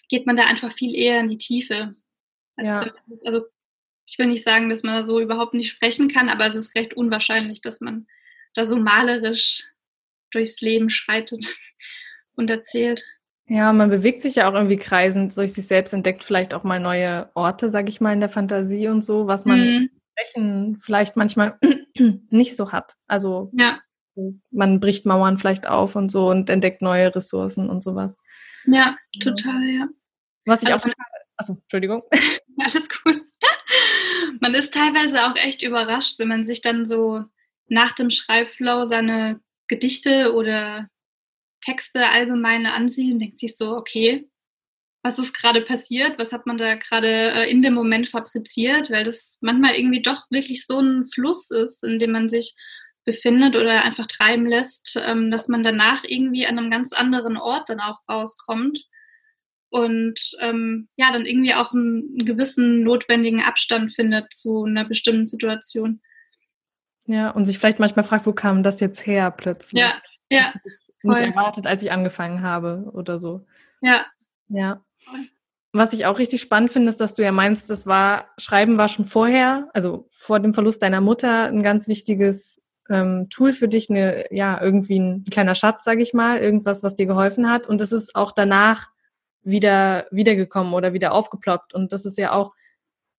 geht 0.08 0.26
man 0.26 0.38
da 0.38 0.46
einfach 0.46 0.72
viel 0.72 0.96
eher 0.96 1.20
in 1.20 1.28
die 1.28 1.38
Tiefe. 1.38 1.94
Ja. 2.58 2.86
also 3.26 3.46
ich 4.06 4.18
will 4.18 4.28
nicht 4.28 4.44
sagen, 4.44 4.70
dass 4.70 4.82
man 4.82 5.06
so 5.06 5.20
überhaupt 5.20 5.54
nicht 5.54 5.70
sprechen 5.70 6.08
kann, 6.10 6.30
aber 6.30 6.48
es 6.48 6.56
ist 6.56 6.74
recht 6.74 6.94
unwahrscheinlich, 6.94 7.60
dass 7.60 7.82
man 7.82 8.08
da 8.54 8.66
so 8.66 8.78
malerisch 8.78 9.66
durchs 10.32 10.62
Leben 10.62 10.90
schreitet 10.90 11.46
und 12.36 12.50
erzählt. 12.50 13.04
Ja, 13.48 13.74
man 13.74 13.90
bewegt 13.90 14.22
sich 14.22 14.36
ja 14.36 14.50
auch 14.50 14.54
irgendwie 14.54 14.78
kreisend 14.78 15.36
durch 15.36 15.52
sich 15.52 15.68
selbst, 15.68 15.94
entdeckt 15.94 16.24
vielleicht 16.24 16.54
auch 16.54 16.64
mal 16.64 16.80
neue 16.80 17.30
Orte, 17.34 17.70
sag 17.70 17.90
ich 17.90 18.00
mal, 18.00 18.14
in 18.14 18.22
der 18.22 18.30
Fantasie 18.30 18.88
und 18.88 19.04
so, 19.04 19.28
was 19.28 19.44
man 19.44 19.60
mhm. 19.60 19.90
sprechen 20.12 20.80
vielleicht 20.82 21.18
manchmal 21.18 21.60
nicht 22.30 22.56
so 22.56 22.72
hat. 22.72 22.94
Also 23.08 23.52
ja. 23.54 23.80
Man 24.52 24.80
bricht 24.80 25.06
Mauern 25.06 25.38
vielleicht 25.38 25.68
auf 25.68 25.96
und 25.96 26.10
so 26.10 26.30
und 26.30 26.50
entdeckt 26.50 26.82
neue 26.82 27.14
Ressourcen 27.16 27.70
und 27.70 27.84
sowas. 27.84 28.18
Ja, 28.66 28.98
total, 29.22 29.64
ja. 29.70 29.88
Was 30.46 30.64
ich 30.64 30.72
also 30.72 30.90
auch. 30.90 30.94
Achso, 31.38 31.54
Entschuldigung. 31.54 32.04
Alles 32.60 32.90
gut. 32.90 33.22
Man 34.42 34.54
ist 34.54 34.74
teilweise 34.74 35.26
auch 35.26 35.36
echt 35.36 35.64
überrascht, 35.64 36.20
wenn 36.20 36.28
man 36.28 36.44
sich 36.44 36.62
dann 36.62 36.86
so 36.86 37.24
nach 37.68 37.94
dem 37.94 38.10
Schreibflow 38.10 38.86
seine 38.86 39.40
Gedichte 39.68 40.34
oder 40.34 40.90
Texte 41.62 42.08
allgemein 42.10 42.66
ansieht 42.66 43.14
und 43.14 43.20
denkt 43.20 43.40
sich 43.40 43.56
so, 43.56 43.76
okay, 43.76 44.30
was 45.04 45.20
ist 45.20 45.34
gerade 45.34 45.62
passiert? 45.62 46.18
Was 46.18 46.34
hat 46.34 46.46
man 46.46 46.58
da 46.58 46.76
gerade 46.76 47.32
äh, 47.32 47.50
in 47.50 47.62
dem 47.62 47.74
Moment 47.74 48.10
fabriziert? 48.10 48.92
Weil 48.92 49.04
das 49.04 49.38
manchmal 49.40 49.76
irgendwie 49.76 50.02
doch 50.02 50.26
wirklich 50.30 50.66
so 50.66 50.80
ein 50.80 51.08
Fluss 51.14 51.52
ist, 51.52 51.84
in 51.84 52.00
dem 52.00 52.12
man 52.12 52.30
sich 52.30 52.56
befindet 53.06 53.56
oder 53.56 53.84
einfach 53.84 54.08
treiben 54.08 54.46
lässt, 54.46 55.00
ähm, 55.02 55.32
dass 55.32 55.48
man 55.48 55.64
danach 55.64 56.04
irgendwie 56.04 56.46
an 56.46 56.58
einem 56.58 56.70
ganz 56.70 56.94
anderen 56.94 57.38
Ort 57.38 57.70
dann 57.70 57.80
auch 57.80 57.98
rauskommt 58.08 58.86
und 59.70 60.20
ähm, 60.40 60.90
ja, 60.96 61.12
dann 61.12 61.26
irgendwie 61.26 61.54
auch 61.54 61.74
einen, 61.74 62.16
einen, 62.18 62.26
gewissen 62.26 62.84
notwendigen 62.84 63.42
Abstand 63.42 63.94
findet 63.94 64.34
zu 64.34 64.64
einer 64.64 64.86
bestimmten 64.86 65.28
Situation. 65.28 66.02
Ja, 67.06 67.30
und 67.32 67.46
sich 67.46 67.58
vielleicht 67.58 67.80
manchmal 67.80 68.06
fragt, 68.06 68.26
wo 68.26 68.34
kam 68.34 68.64
das 68.64 68.80
jetzt 68.80 69.06
her 69.06 69.32
plötzlich? 69.32 69.82
Ja, 69.82 69.94
ja 70.30 70.54
nicht 71.04 71.22
erwartet, 71.22 71.68
als 71.68 71.84
ich 71.84 71.92
angefangen 71.92 72.42
habe 72.42 72.90
oder 72.94 73.20
so. 73.20 73.46
Ja. 73.82 74.06
Ja. 74.50 74.84
Was 75.72 75.94
ich 75.94 76.06
auch 76.06 76.18
richtig 76.20 76.42
spannend 76.42 76.72
finde, 76.72 76.90
ist, 76.90 77.00
dass 77.00 77.16
du 77.16 77.24
ja 77.24 77.32
meinst, 77.32 77.70
das 77.70 77.86
war, 77.86 78.30
Schreiben 78.38 78.78
war 78.78 78.88
schon 78.88 79.06
vorher, 79.06 79.70
also 79.74 80.10
vor 80.12 80.40
dem 80.40 80.54
Verlust 80.54 80.82
deiner 80.82 81.02
Mutter, 81.02 81.46
ein 81.46 81.62
ganz 81.62 81.88
wichtiges 81.88 82.69
ähm, 82.90 83.28
Tool 83.30 83.54
für 83.54 83.68
dich, 83.68 83.90
eine, 83.90 84.26
ja, 84.32 84.62
irgendwie 84.62 85.00
ein 85.00 85.24
kleiner 85.26 85.56
Schatz, 85.56 85.84
sag 85.84 86.00
ich 86.00 86.14
mal, 86.14 86.40
irgendwas, 86.40 86.84
was 86.84 86.96
dir 86.96 87.06
geholfen 87.06 87.50
hat. 87.50 87.68
Und 87.68 87.82
es 87.82 87.92
ist 87.92 88.16
auch 88.16 88.32
danach 88.32 88.88
wieder 89.44 90.08
wiedergekommen 90.12 90.74
oder 90.74 90.94
wieder 90.94 91.14
aufgeploppt. 91.14 91.74
Und 91.74 91.94
das 91.94 92.06
ist 92.06 92.18
ja 92.18 92.34
auch 92.34 92.54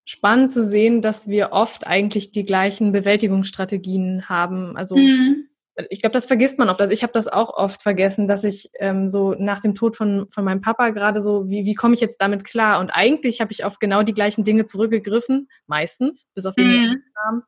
spannend 0.04 0.50
zu 0.50 0.64
sehen, 0.64 1.02
dass 1.02 1.28
wir 1.28 1.52
oft 1.52 1.86
eigentlich 1.86 2.32
die 2.32 2.44
gleichen 2.44 2.92
Bewältigungsstrategien 2.92 4.28
haben. 4.28 4.76
Also 4.76 4.96
mhm 4.96 5.50
ich 5.88 6.00
glaube, 6.00 6.12
das 6.12 6.26
vergisst 6.26 6.58
man 6.58 6.68
oft. 6.68 6.80
Also 6.80 6.92
ich 6.92 7.02
habe 7.02 7.12
das 7.12 7.28
auch 7.28 7.54
oft 7.54 7.82
vergessen, 7.82 8.26
dass 8.26 8.44
ich 8.44 8.70
ähm, 8.78 9.08
so 9.08 9.34
nach 9.38 9.60
dem 9.60 9.74
Tod 9.74 9.96
von, 9.96 10.26
von 10.30 10.44
meinem 10.44 10.60
Papa 10.60 10.90
gerade 10.90 11.20
so, 11.20 11.48
wie, 11.48 11.64
wie 11.64 11.74
komme 11.74 11.94
ich 11.94 12.00
jetzt 12.00 12.20
damit 12.20 12.44
klar? 12.44 12.80
Und 12.80 12.90
eigentlich 12.90 13.40
habe 13.40 13.52
ich 13.52 13.64
auf 13.64 13.78
genau 13.78 14.02
die 14.02 14.12
gleichen 14.12 14.44
Dinge 14.44 14.66
zurückgegriffen, 14.66 15.48
meistens, 15.66 16.28
bis 16.34 16.46
auf 16.46 16.56
wenige 16.56 16.96
mhm. 16.96 17.02
Namen, 17.24 17.42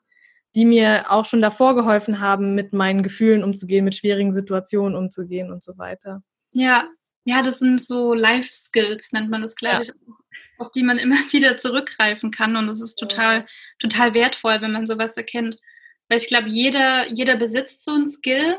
die 0.54 0.64
mir 0.64 1.10
auch 1.10 1.24
schon 1.24 1.40
davor 1.40 1.74
geholfen 1.74 2.20
haben, 2.20 2.54
mit 2.54 2.72
meinen 2.72 3.02
Gefühlen 3.02 3.42
umzugehen, 3.42 3.84
mit 3.84 3.94
schwierigen 3.94 4.32
Situationen 4.32 4.96
umzugehen 4.96 5.50
und 5.50 5.62
so 5.62 5.78
weiter. 5.78 6.22
Ja, 6.52 6.88
ja, 7.24 7.42
das 7.42 7.58
sind 7.58 7.80
so 7.80 8.14
Life 8.14 8.50
Skills, 8.52 9.12
nennt 9.12 9.30
man 9.30 9.42
das, 9.42 9.54
glaube 9.54 9.76
ja. 9.76 9.80
ich, 9.82 9.92
auf 10.58 10.70
die 10.72 10.82
man 10.82 10.98
immer 10.98 11.16
wieder 11.32 11.56
zurückgreifen 11.56 12.30
kann. 12.30 12.56
Und 12.56 12.66
das 12.66 12.80
ist 12.80 12.96
total, 12.96 13.46
total 13.78 14.14
wertvoll, 14.14 14.60
wenn 14.60 14.72
man 14.72 14.86
sowas 14.86 15.16
erkennt. 15.16 15.58
Weil 16.08 16.18
ich 16.18 16.28
glaube, 16.28 16.48
jeder, 16.48 17.08
jeder 17.10 17.36
besitzt 17.36 17.84
so 17.84 17.94
ein 17.94 18.06
Skill, 18.06 18.58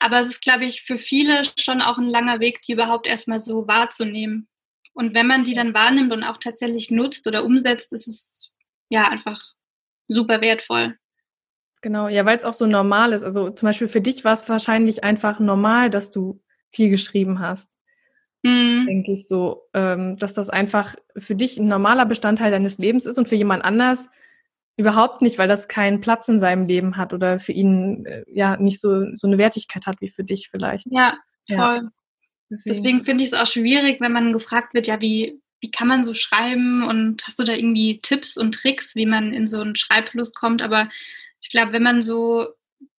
aber 0.00 0.20
es 0.20 0.28
ist, 0.28 0.42
glaube 0.42 0.64
ich, 0.64 0.82
für 0.82 0.98
viele 0.98 1.42
schon 1.58 1.80
auch 1.80 1.98
ein 1.98 2.08
langer 2.08 2.40
Weg, 2.40 2.62
die 2.62 2.72
überhaupt 2.72 3.06
erstmal 3.06 3.38
so 3.38 3.68
wahrzunehmen. 3.68 4.48
Und 4.92 5.14
wenn 5.14 5.26
man 5.26 5.44
die 5.44 5.54
dann 5.54 5.74
wahrnimmt 5.74 6.12
und 6.12 6.24
auch 6.24 6.38
tatsächlich 6.38 6.90
nutzt 6.90 7.26
oder 7.26 7.44
umsetzt, 7.44 7.92
ist 7.92 8.06
es 8.06 8.54
ja 8.88 9.08
einfach 9.08 9.42
super 10.08 10.40
wertvoll. 10.40 10.96
Genau, 11.84 12.08
ja, 12.08 12.24
weil 12.24 12.38
es 12.38 12.46
auch 12.46 12.54
so 12.54 12.66
normal 12.66 13.12
ist. 13.12 13.24
Also 13.24 13.50
zum 13.50 13.68
Beispiel 13.68 13.88
für 13.88 14.00
dich 14.00 14.24
war 14.24 14.32
es 14.32 14.48
wahrscheinlich 14.48 15.04
einfach 15.04 15.38
normal, 15.38 15.90
dass 15.90 16.10
du 16.10 16.40
viel 16.70 16.88
geschrieben 16.88 17.40
hast. 17.40 17.78
Mhm. 18.42 18.86
Denke 18.86 19.12
ich 19.12 19.28
so, 19.28 19.68
ähm, 19.74 20.16
dass 20.16 20.32
das 20.32 20.48
einfach 20.48 20.96
für 21.16 21.34
dich 21.34 21.58
ein 21.58 21.68
normaler 21.68 22.06
Bestandteil 22.06 22.50
deines 22.50 22.78
Lebens 22.78 23.04
ist 23.06 23.18
und 23.18 23.28
für 23.28 23.36
jemand 23.36 23.64
anders 23.64 24.08
Überhaupt 24.76 25.22
nicht, 25.22 25.38
weil 25.38 25.46
das 25.46 25.68
keinen 25.68 26.00
Platz 26.00 26.26
in 26.26 26.40
seinem 26.40 26.66
Leben 26.66 26.96
hat 26.96 27.12
oder 27.12 27.38
für 27.38 27.52
ihn 27.52 28.06
äh, 28.06 28.24
ja 28.26 28.56
nicht 28.56 28.80
so, 28.80 29.14
so 29.14 29.28
eine 29.28 29.38
Wertigkeit 29.38 29.86
hat 29.86 30.00
wie 30.00 30.08
für 30.08 30.24
dich 30.24 30.48
vielleicht. 30.50 30.86
Ja, 30.90 31.16
voll. 31.48 31.56
Ja. 31.56 31.90
Deswegen, 32.50 32.74
Deswegen 32.74 33.04
finde 33.04 33.22
ich 33.22 33.32
es 33.32 33.38
auch 33.38 33.46
schwierig, 33.46 34.00
wenn 34.00 34.10
man 34.12 34.32
gefragt 34.32 34.74
wird, 34.74 34.88
ja, 34.88 35.00
wie, 35.00 35.40
wie 35.60 35.70
kann 35.70 35.86
man 35.86 36.02
so 36.02 36.12
schreiben 36.14 36.82
und 36.82 37.24
hast 37.24 37.38
du 37.38 37.44
da 37.44 37.52
irgendwie 37.52 38.00
Tipps 38.00 38.36
und 38.36 38.52
Tricks, 38.52 38.96
wie 38.96 39.06
man 39.06 39.32
in 39.32 39.46
so 39.46 39.60
einen 39.60 39.76
Schreibfluss 39.76 40.34
kommt? 40.34 40.60
Aber 40.60 40.88
ich 41.44 41.50
glaube, 41.50 41.72
wenn 41.72 41.82
man 41.82 42.00
so 42.00 42.48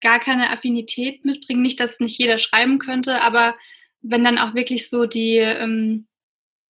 gar 0.01 0.19
keine 0.19 0.51
Affinität 0.51 1.25
mitbringt, 1.25 1.62
nicht, 1.62 1.79
dass 1.79 1.99
nicht 1.99 2.19
jeder 2.19 2.38
schreiben 2.38 2.77
könnte, 2.77 3.21
aber 3.21 3.55
wenn 4.01 4.23
dann 4.23 4.38
auch 4.38 4.53
wirklich 4.53 4.88
so 4.88 5.08
die, 5.08 5.38
ähm, 5.38 6.08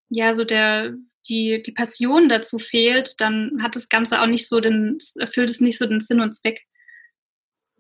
ja, 0.08 0.34
so 0.34 0.46
der, 0.46 0.96
die, 1.28 1.62
die 1.62 1.74
Passion 1.74 2.30
dazu 2.30 2.60
fehlt, 2.60 3.20
dann 3.20 3.62
hat 3.62 3.76
das 3.76 3.90
Ganze 3.90 4.22
auch 4.22 4.28
nicht 4.28 4.48
so 4.48 4.62
den, 4.62 4.98
erfüllt 5.16 5.50
es 5.50 5.60
nicht 5.60 5.78
so 5.78 5.86
den 5.86 6.00
Sinn 6.00 6.22
und 6.22 6.34
Zweck. 6.34 6.62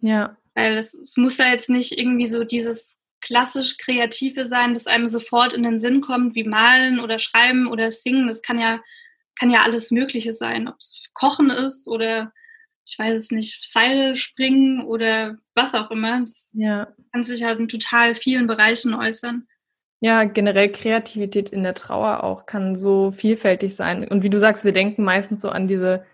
Ja. 0.02 0.36
Weil 0.56 0.76
es, 0.76 0.94
es 0.94 1.16
muss 1.16 1.38
ja 1.38 1.50
jetzt 1.50 1.70
nicht 1.70 1.98
irgendwie 1.98 2.28
so 2.28 2.44
dieses 2.44 2.98
klassisch 3.22 3.78
Kreative 3.78 4.46
sein, 4.46 4.74
das 4.74 4.88
einem 4.88 5.08
sofort 5.08 5.54
in 5.54 5.64
den 5.64 5.80
Sinn 5.80 6.02
kommt, 6.02 6.36
wie 6.36 6.44
malen 6.44 7.00
oder 7.00 7.20
schreiben 7.20 7.68
oder 7.68 7.92
singen. 7.92 8.28
Das 8.28 8.42
kann 8.42 8.60
ja, 8.60 8.84
kann 9.40 9.52
ja 9.52 9.62
alles 9.62 9.90
Mögliche 9.90 10.34
sein. 10.34 10.68
Ob 10.68 10.76
es 10.80 11.02
Kochen 11.14 11.50
ist 11.50 11.88
oder 11.88 12.34
ich 12.86 12.98
weiß 13.00 13.14
es 13.16 13.32
nicht, 13.32 13.60
Seil 13.68 14.16
springen 14.16 14.84
oder 14.86 15.38
was 15.56 15.74
auch 15.74 15.90
immer. 15.92 16.22
Das 16.22 16.52
ja. 16.54 16.88
kann 17.12 17.24
sich 17.24 17.44
halt 17.44 17.60
in 17.60 17.68
total 17.68 18.16
vielen 18.16 18.48
Bereichen 18.48 18.94
äußern. 18.94 19.48
Ja, 20.02 20.26
generell 20.26 20.72
Kreativität 20.72 21.50
in 21.50 21.64
der 21.64 21.74
Trauer 21.74 22.24
auch 22.24 22.46
kann 22.46 22.76
so 22.76 23.12
vielfältig 23.12 23.76
sein. 23.76 24.08
Und 24.08 24.24
wie 24.24 24.30
du 24.30 24.40
sagst, 24.40 24.66
wir 24.66 24.74
denken 24.74 25.04
meistens 25.04 25.42
so 25.42 25.50
an 25.50 25.68
diese, 25.68 26.06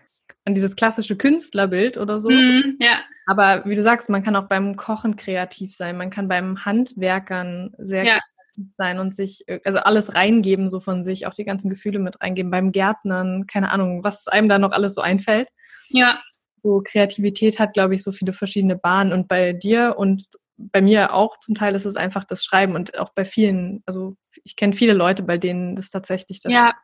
an 0.44 0.54
dieses 0.54 0.76
klassische 0.76 1.16
Künstlerbild 1.16 1.98
oder 1.98 2.20
so. 2.20 2.30
Mm, 2.30 2.78
ja. 2.80 3.00
Aber 3.26 3.64
wie 3.66 3.74
du 3.74 3.82
sagst, 3.82 4.08
man 4.08 4.22
kann 4.22 4.36
auch 4.36 4.48
beim 4.48 4.76
Kochen 4.76 5.16
kreativ 5.16 5.74
sein. 5.74 5.96
Man 5.96 6.10
kann 6.10 6.28
beim 6.28 6.64
Handwerkern 6.64 7.74
sehr 7.76 8.04
ja. 8.04 8.18
kreativ 8.18 8.72
sein 8.72 8.98
und 8.98 9.14
sich, 9.14 9.44
also 9.64 9.80
alles 9.80 10.14
reingeben 10.14 10.70
so 10.70 10.80
von 10.80 11.02
sich, 11.02 11.26
auch 11.26 11.34
die 11.34 11.44
ganzen 11.44 11.68
Gefühle 11.68 11.98
mit 11.98 12.20
reingeben. 12.20 12.50
Beim 12.50 12.72
Gärtnern, 12.72 13.46
keine 13.46 13.70
Ahnung, 13.70 14.04
was 14.04 14.26
einem 14.26 14.48
da 14.48 14.58
noch 14.58 14.72
alles 14.72 14.94
so 14.94 15.02
einfällt. 15.02 15.48
Ja. 15.88 16.20
So 16.62 16.82
Kreativität 16.84 17.58
hat, 17.58 17.74
glaube 17.74 17.94
ich, 17.94 18.02
so 18.02 18.12
viele 18.12 18.32
verschiedene 18.32 18.76
Bahnen. 18.76 19.12
Und 19.12 19.28
bei 19.28 19.52
dir 19.52 19.94
und 19.98 20.24
bei 20.56 20.80
mir 20.80 21.14
auch 21.14 21.38
zum 21.38 21.54
Teil 21.54 21.74
ist 21.74 21.86
es 21.86 21.96
einfach 21.96 22.24
das 22.24 22.44
Schreiben 22.44 22.74
und 22.74 22.98
auch 22.98 23.10
bei 23.14 23.24
vielen, 23.24 23.82
also 23.86 24.16
ich 24.44 24.56
kenne 24.56 24.74
viele 24.74 24.92
Leute, 24.92 25.22
bei 25.22 25.38
denen 25.38 25.74
das 25.74 25.90
tatsächlich 25.90 26.40
das 26.40 26.52
ja, 26.52 26.74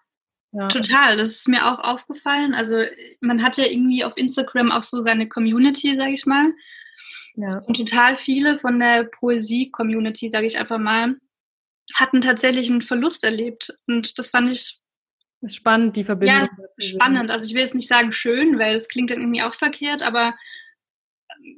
ja, 0.52 0.68
total. 0.68 1.16
Das 1.16 1.30
ist 1.30 1.48
mir 1.48 1.66
auch 1.66 1.78
aufgefallen. 1.78 2.54
Also 2.54 2.82
man 3.20 3.42
hat 3.42 3.56
ja 3.56 3.64
irgendwie 3.64 4.04
auf 4.04 4.16
Instagram 4.16 4.72
auch 4.72 4.82
so 4.82 5.00
seine 5.00 5.28
Community, 5.28 5.96
sage 5.96 6.12
ich 6.12 6.26
mal. 6.26 6.52
Ja. 7.34 7.58
Und 7.66 7.76
total 7.76 8.16
viele 8.16 8.58
von 8.58 8.80
der 8.80 9.04
Poesie-Community, 9.04 10.28
sage 10.28 10.46
ich 10.46 10.58
einfach 10.58 10.78
mal, 10.78 11.14
hatten 11.94 12.20
tatsächlich 12.20 12.70
einen 12.70 12.82
Verlust 12.82 13.24
erlebt. 13.24 13.78
Und 13.86 14.18
das 14.18 14.30
fand 14.30 14.50
ich 14.50 14.77
ist 15.40 15.56
spannend, 15.56 15.96
die 15.96 16.04
Verbindung. 16.04 16.48
Ja, 16.78 16.84
spannend. 16.84 17.30
Also 17.30 17.46
ich 17.46 17.54
will 17.54 17.62
jetzt 17.62 17.74
nicht 17.74 17.88
sagen 17.88 18.12
schön, 18.12 18.58
weil 18.58 18.74
das 18.74 18.88
klingt 18.88 19.10
dann 19.10 19.20
irgendwie 19.20 19.42
auch 19.42 19.54
verkehrt, 19.54 20.02
aber 20.02 20.34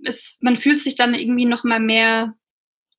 es, 0.05 0.37
man 0.41 0.57
fühlt 0.57 0.83
sich 0.83 0.95
dann 0.95 1.15
irgendwie 1.15 1.47
noch 1.47 1.65
mal 1.65 1.81
mehr 1.81 2.35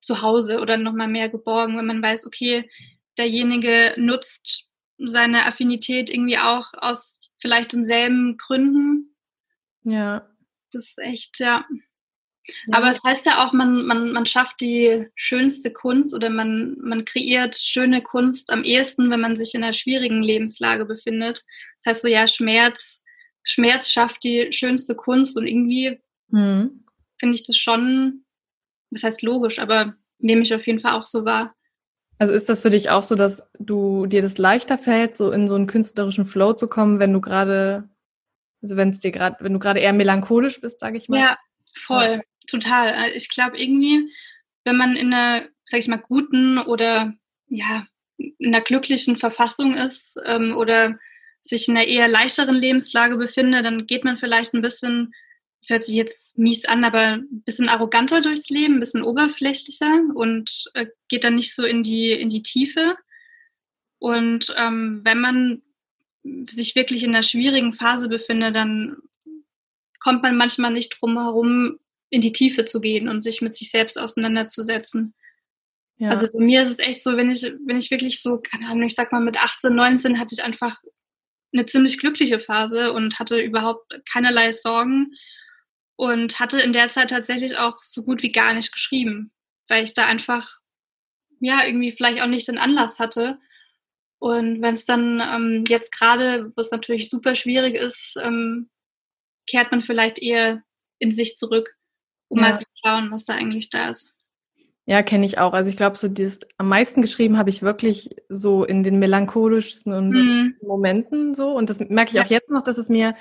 zu 0.00 0.22
Hause 0.22 0.60
oder 0.60 0.76
noch 0.76 0.92
mal 0.92 1.08
mehr 1.08 1.28
geborgen, 1.28 1.78
wenn 1.78 1.86
man 1.86 2.02
weiß, 2.02 2.26
okay, 2.26 2.68
derjenige 3.16 3.94
nutzt 3.96 4.68
seine 4.98 5.46
Affinität 5.46 6.10
irgendwie 6.10 6.38
auch 6.38 6.72
aus 6.74 7.20
vielleicht 7.38 7.72
denselben 7.72 8.36
Gründen. 8.36 9.16
Ja. 9.84 10.28
Das 10.72 10.88
ist 10.88 10.98
echt, 10.98 11.38
ja. 11.38 11.64
Aber 12.72 12.90
es 12.90 13.02
heißt 13.02 13.24
ja 13.26 13.44
auch, 13.46 13.52
man, 13.52 13.86
man, 13.86 14.12
man 14.12 14.26
schafft 14.26 14.60
die 14.60 15.06
schönste 15.14 15.72
Kunst 15.72 16.14
oder 16.14 16.28
man, 16.28 16.76
man 16.80 17.04
kreiert 17.04 17.56
schöne 17.56 18.02
Kunst 18.02 18.52
am 18.52 18.64
ehesten, 18.64 19.10
wenn 19.10 19.20
man 19.20 19.36
sich 19.36 19.54
in 19.54 19.62
einer 19.62 19.74
schwierigen 19.74 20.22
Lebenslage 20.22 20.84
befindet. 20.84 21.42
Das 21.82 21.90
heißt 21.90 22.02
so, 22.02 22.08
ja, 22.08 22.26
Schmerz, 22.26 23.04
Schmerz 23.44 23.90
schafft 23.90 24.24
die 24.24 24.52
schönste 24.52 24.94
Kunst 24.94 25.36
und 25.36 25.46
irgendwie 25.46 26.00
mhm. 26.28 26.84
finde 27.18 27.34
ich 27.34 27.44
das 27.44 27.56
schon, 27.56 28.24
was 28.90 29.04
heißt 29.04 29.22
logisch, 29.22 29.58
aber 29.58 29.94
nehme 30.18 30.42
ich 30.42 30.54
auf 30.54 30.66
jeden 30.66 30.80
Fall 30.80 30.92
auch 30.92 31.06
so 31.06 31.24
wahr. 31.24 31.54
Also 32.18 32.34
ist 32.34 32.48
das 32.48 32.60
für 32.60 32.70
dich 32.70 32.90
auch 32.90 33.02
so, 33.02 33.14
dass 33.16 33.50
du 33.58 34.06
dir 34.06 34.22
das 34.22 34.38
leichter 34.38 34.78
fällt, 34.78 35.16
so 35.16 35.32
in 35.32 35.48
so 35.48 35.54
einen 35.54 35.66
künstlerischen 35.66 36.24
Flow 36.24 36.52
zu 36.52 36.68
kommen, 36.68 37.00
wenn 37.00 37.12
du 37.12 37.20
gerade, 37.20 37.88
also 38.62 38.76
wenn 38.76 38.90
es 38.90 39.00
dir 39.00 39.10
gerade, 39.10 39.36
wenn 39.40 39.52
du 39.52 39.58
gerade 39.58 39.80
eher 39.80 39.92
melancholisch 39.92 40.60
bist, 40.60 40.78
sage 40.78 40.98
ich 40.98 41.08
mal? 41.08 41.20
Ja, 41.20 41.38
voll. 41.84 42.22
Total. 42.46 42.94
Also 42.94 43.14
ich 43.14 43.28
glaube 43.28 43.58
irgendwie, 43.58 44.12
wenn 44.64 44.76
man 44.76 44.96
in 44.96 45.12
einer, 45.12 45.48
sag 45.64 45.80
ich 45.80 45.88
mal, 45.88 45.96
guten 45.96 46.58
oder 46.58 47.14
ja, 47.48 47.86
in 48.16 48.54
einer 48.54 48.60
glücklichen 48.60 49.16
Verfassung 49.16 49.74
ist 49.74 50.16
ähm, 50.24 50.56
oder 50.56 50.98
sich 51.40 51.68
in 51.68 51.76
einer 51.76 51.86
eher 51.86 52.08
leichteren 52.08 52.54
Lebenslage 52.54 53.16
befindet, 53.16 53.64
dann 53.64 53.86
geht 53.86 54.04
man 54.04 54.16
vielleicht 54.16 54.54
ein 54.54 54.62
bisschen 54.62 55.12
es 55.62 55.70
hört 55.70 55.84
sich 55.84 55.94
jetzt 55.94 56.36
mies 56.36 56.64
an, 56.64 56.82
aber 56.82 57.18
ein 57.18 57.42
bisschen 57.44 57.68
arroganter 57.68 58.20
durchs 58.20 58.50
Leben, 58.50 58.74
ein 58.74 58.80
bisschen 58.80 59.04
oberflächlicher 59.04 60.02
und 60.14 60.64
äh, 60.74 60.86
geht 61.08 61.22
dann 61.22 61.36
nicht 61.36 61.54
so 61.54 61.64
in 61.64 61.84
die, 61.84 62.10
in 62.10 62.30
die 62.30 62.42
Tiefe. 62.42 62.96
Und 63.98 64.52
ähm, 64.58 65.02
wenn 65.04 65.20
man 65.20 65.62
sich 66.48 66.74
wirklich 66.74 67.04
in 67.04 67.10
einer 67.10 67.22
schwierigen 67.22 67.74
Phase 67.74 68.08
befindet, 68.08 68.56
dann 68.56 68.96
kommt 70.00 70.24
man 70.24 70.36
manchmal 70.36 70.72
nicht 70.72 71.00
drum 71.00 71.16
herum, 71.16 71.78
in 72.12 72.20
die 72.20 72.32
Tiefe 72.32 72.66
zu 72.66 72.80
gehen 72.80 73.08
und 73.08 73.22
sich 73.22 73.40
mit 73.40 73.56
sich 73.56 73.70
selbst 73.70 73.98
auseinanderzusetzen. 73.98 75.14
Ja. 75.96 76.10
Also 76.10 76.28
bei 76.30 76.40
mir 76.40 76.62
ist 76.62 76.70
es 76.70 76.78
echt 76.78 77.02
so, 77.02 77.16
wenn 77.16 77.30
ich, 77.30 77.42
wenn 77.42 77.78
ich 77.78 77.90
wirklich 77.90 78.20
so, 78.20 78.38
keine 78.38 78.66
Ahnung, 78.66 78.82
ich 78.82 78.94
sag 78.94 79.12
mal 79.12 79.20
mit 79.20 79.38
18, 79.38 79.74
19 79.74 80.18
hatte 80.18 80.34
ich 80.34 80.44
einfach 80.44 80.76
eine 81.54 81.64
ziemlich 81.64 81.98
glückliche 81.98 82.38
Phase 82.38 82.92
und 82.92 83.18
hatte 83.18 83.40
überhaupt 83.40 83.98
keinerlei 84.10 84.52
Sorgen 84.52 85.12
und 85.96 86.38
hatte 86.38 86.60
in 86.60 86.74
der 86.74 86.90
Zeit 86.90 87.10
tatsächlich 87.10 87.56
auch 87.56 87.78
so 87.82 88.02
gut 88.02 88.22
wie 88.22 88.32
gar 88.32 88.52
nicht 88.52 88.72
geschrieben, 88.72 89.32
weil 89.70 89.84
ich 89.84 89.94
da 89.94 90.04
einfach 90.04 90.58
ja 91.40 91.64
irgendwie 91.64 91.92
vielleicht 91.92 92.20
auch 92.20 92.26
nicht 92.26 92.46
den 92.46 92.58
Anlass 92.58 92.98
hatte. 92.98 93.38
Und 94.18 94.60
wenn 94.60 94.74
es 94.74 94.84
dann 94.84 95.20
ähm, 95.20 95.64
jetzt 95.66 95.92
gerade, 95.92 96.52
wo 96.54 96.60
es 96.60 96.70
natürlich 96.70 97.08
super 97.08 97.34
schwierig 97.34 97.74
ist, 97.74 98.16
ähm, 98.20 98.68
kehrt 99.48 99.70
man 99.70 99.82
vielleicht 99.82 100.18
eher 100.20 100.62
in 100.98 101.10
sich 101.10 101.36
zurück, 101.36 101.74
um 102.32 102.38
ja. 102.38 102.50
mal 102.50 102.58
zu 102.58 102.64
schauen, 102.82 103.10
was 103.10 103.24
da 103.24 103.34
eigentlich 103.34 103.68
da 103.68 103.90
ist. 103.90 104.10
Ja, 104.86 105.02
kenne 105.02 105.26
ich 105.26 105.38
auch. 105.38 105.52
Also 105.52 105.70
ich 105.70 105.76
glaube, 105.76 105.96
so 105.96 106.08
dieses 106.08 106.40
am 106.56 106.68
meisten 106.68 107.02
geschrieben 107.02 107.38
habe 107.38 107.50
ich 107.50 107.62
wirklich 107.62 108.10
so 108.28 108.64
in 108.64 108.82
den 108.82 108.98
melancholischsten 108.98 109.92
und 109.92 110.10
mhm. 110.10 110.56
Momenten 110.62 111.34
so. 111.34 111.54
Und 111.54 111.70
das 111.70 111.78
merke 111.78 112.10
ich 112.10 112.20
auch 112.20 112.30
jetzt 112.30 112.50
noch, 112.50 112.62
dass 112.62 112.78
es 112.78 112.88
mir 112.88 113.14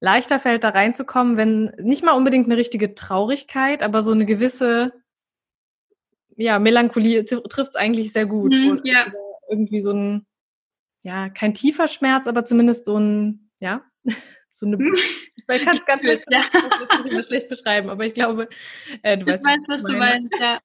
leichter 0.00 0.38
fällt, 0.38 0.64
da 0.64 0.70
reinzukommen, 0.70 1.36
wenn 1.36 1.72
nicht 1.78 2.02
mal 2.02 2.12
unbedingt 2.12 2.46
eine 2.46 2.56
richtige 2.56 2.94
Traurigkeit, 2.94 3.82
aber 3.82 4.02
so 4.02 4.12
eine 4.12 4.26
gewisse 4.26 4.92
ja, 6.34 6.58
Melancholie 6.58 7.24
trifft 7.24 7.70
es 7.70 7.76
eigentlich 7.76 8.12
sehr 8.12 8.26
gut. 8.26 8.52
Mhm, 8.52 8.80
ja. 8.84 9.06
Irgendwie 9.48 9.80
so 9.80 9.92
ein, 9.92 10.26
ja, 11.02 11.28
kein 11.28 11.54
tiefer 11.54 11.88
Schmerz, 11.88 12.26
aber 12.26 12.44
zumindest 12.44 12.84
so 12.84 12.98
ein, 12.98 13.50
ja, 13.60 13.82
so 14.58 14.66
eine. 14.66 14.76
Mhm. 14.76 14.96
Ich 15.48 15.64
kann 15.64 15.76
es 15.76 15.84
ganz 15.84 16.02
schlecht, 16.02 16.24
ja. 16.30 17.22
schlecht 17.22 17.48
beschreiben, 17.48 17.88
aber 17.88 18.04
ich 18.04 18.14
glaube, 18.14 18.48
äh, 19.02 19.16
du 19.16 19.26
ich 19.26 19.34
weißt, 19.34 19.44
weiß, 19.44 19.60
was, 19.68 19.84
was 19.84 19.90
du 19.90 19.96
meinst, 19.96 20.34
ja. 20.40 20.58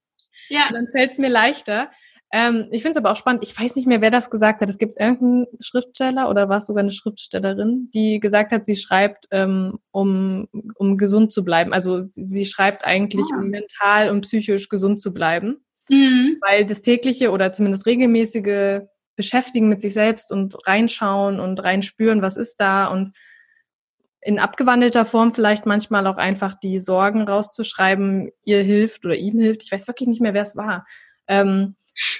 Ja. 0.49 0.69
dann 0.71 0.87
fällt 0.87 1.11
es 1.11 1.17
mir 1.17 1.29
leichter. 1.29 1.91
Ähm, 2.33 2.67
ich 2.71 2.81
finde 2.81 2.91
es 2.91 2.97
aber 2.97 3.11
auch 3.11 3.17
spannend. 3.17 3.43
Ich 3.43 3.57
weiß 3.59 3.75
nicht 3.75 3.87
mehr, 3.87 4.01
wer 4.01 4.09
das 4.09 4.29
gesagt 4.29 4.61
hat. 4.61 4.69
Es 4.69 4.77
gibt 4.77 4.93
irgendeinen 4.97 5.47
Schriftsteller 5.59 6.29
oder 6.29 6.47
war 6.47 6.57
es 6.57 6.65
sogar 6.65 6.81
eine 6.81 6.91
Schriftstellerin, 6.91 7.89
die 7.93 8.19
gesagt 8.19 8.53
hat, 8.53 8.65
sie 8.65 8.77
schreibt, 8.77 9.25
ähm, 9.31 9.79
um, 9.91 10.47
um 10.75 10.97
gesund 10.97 11.31
zu 11.31 11.43
bleiben. 11.43 11.73
Also 11.73 12.01
sie 12.01 12.45
schreibt 12.45 12.85
eigentlich, 12.85 13.25
ah. 13.33 13.37
um 13.37 13.49
mental 13.49 14.09
und 14.09 14.21
psychisch 14.21 14.69
gesund 14.69 15.01
zu 15.01 15.13
bleiben. 15.13 15.65
Mhm. 15.89 16.37
Weil 16.41 16.65
das 16.65 16.81
tägliche 16.81 17.31
oder 17.31 17.51
zumindest 17.51 17.85
regelmäßige 17.85 18.81
Beschäftigen 19.17 19.67
mit 19.67 19.81
sich 19.81 19.93
selbst 19.93 20.31
und 20.31 20.55
reinschauen 20.65 21.41
und 21.41 21.61
reinspüren, 21.61 22.21
was 22.21 22.37
ist 22.37 22.61
da 22.61 22.87
und 22.87 23.11
in 24.21 24.39
abgewandelter 24.39 25.05
Form 25.05 25.33
vielleicht 25.33 25.65
manchmal 25.65 26.05
auch 26.05 26.17
einfach 26.17 26.53
die 26.53 26.79
Sorgen 26.79 27.23
rauszuschreiben, 27.23 28.31
ihr 28.43 28.61
hilft 28.61 29.03
oder 29.05 29.15
ihm 29.15 29.39
hilft. 29.39 29.63
Ich 29.63 29.71
weiß 29.71 29.87
wirklich 29.87 30.07
nicht 30.07 30.21
mehr, 30.21 30.33
wer 30.33 30.43
es 30.43 30.55
war. 30.55 30.85
Ähm, 31.27 31.75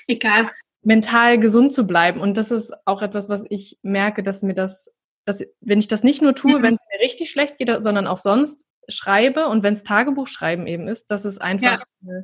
Egal. 0.08 0.50
Mental 0.84 1.40
gesund 1.40 1.72
zu 1.72 1.86
bleiben. 1.86 2.20
Und 2.20 2.38
das 2.38 2.50
ist 2.50 2.74
auch 2.86 3.04
etwas, 3.04 3.30
was 3.30 3.46
ich 3.50 3.78
merke, 3.84 4.24
dass 4.24 4.42
mir 4.42 4.56
das, 4.56 4.92
dass, 5.26 5.44
wenn 5.60 5.80
ich 5.80 5.88
das 5.88 6.04
nicht 6.04 6.24
nur 6.24 6.34
tue, 6.34 6.58
mhm. 6.58 6.64
wenn 6.64 6.74
es 6.74 6.84
mir 6.92 7.04
richtig 7.04 7.30
schlecht 7.30 7.58
geht, 7.60 7.72
sondern 7.84 8.08
auch 8.08 8.18
sonst 8.18 8.66
schreibe 8.88 9.48
und 9.48 9.62
wenn 9.62 9.76
es 9.76 9.84
Tagebuchschreiben 9.84 10.66
eben 10.66 10.88
ist, 10.88 11.12
dass 11.12 11.24
es 11.24 11.38
einfach, 11.38 11.84
ja. 12.02 12.22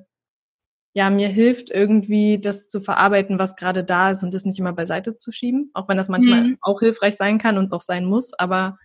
ja, 0.93 1.09
mir 1.11 1.27
hilft 1.27 1.69
irgendwie, 1.69 2.39
das 2.39 2.67
zu 2.67 2.81
verarbeiten, 2.81 3.37
was 3.37 3.55
gerade 3.55 3.83
da 3.83 4.09
ist 4.09 4.23
und 4.23 4.33
das 4.33 4.43
nicht 4.43 4.57
immer 4.57 4.73
beiseite 4.73 5.17
zu 5.17 5.31
schieben, 5.31 5.69
auch 5.75 5.87
wenn 5.87 5.97
das 5.97 6.09
manchmal 6.09 6.43
mhm. 6.43 6.57
auch 6.61 6.79
hilfreich 6.79 7.15
sein 7.15 7.37
kann 7.37 7.59
und 7.59 7.71
auch 7.73 7.81
sein 7.81 8.05
muss. 8.05 8.33
Aber 8.33 8.79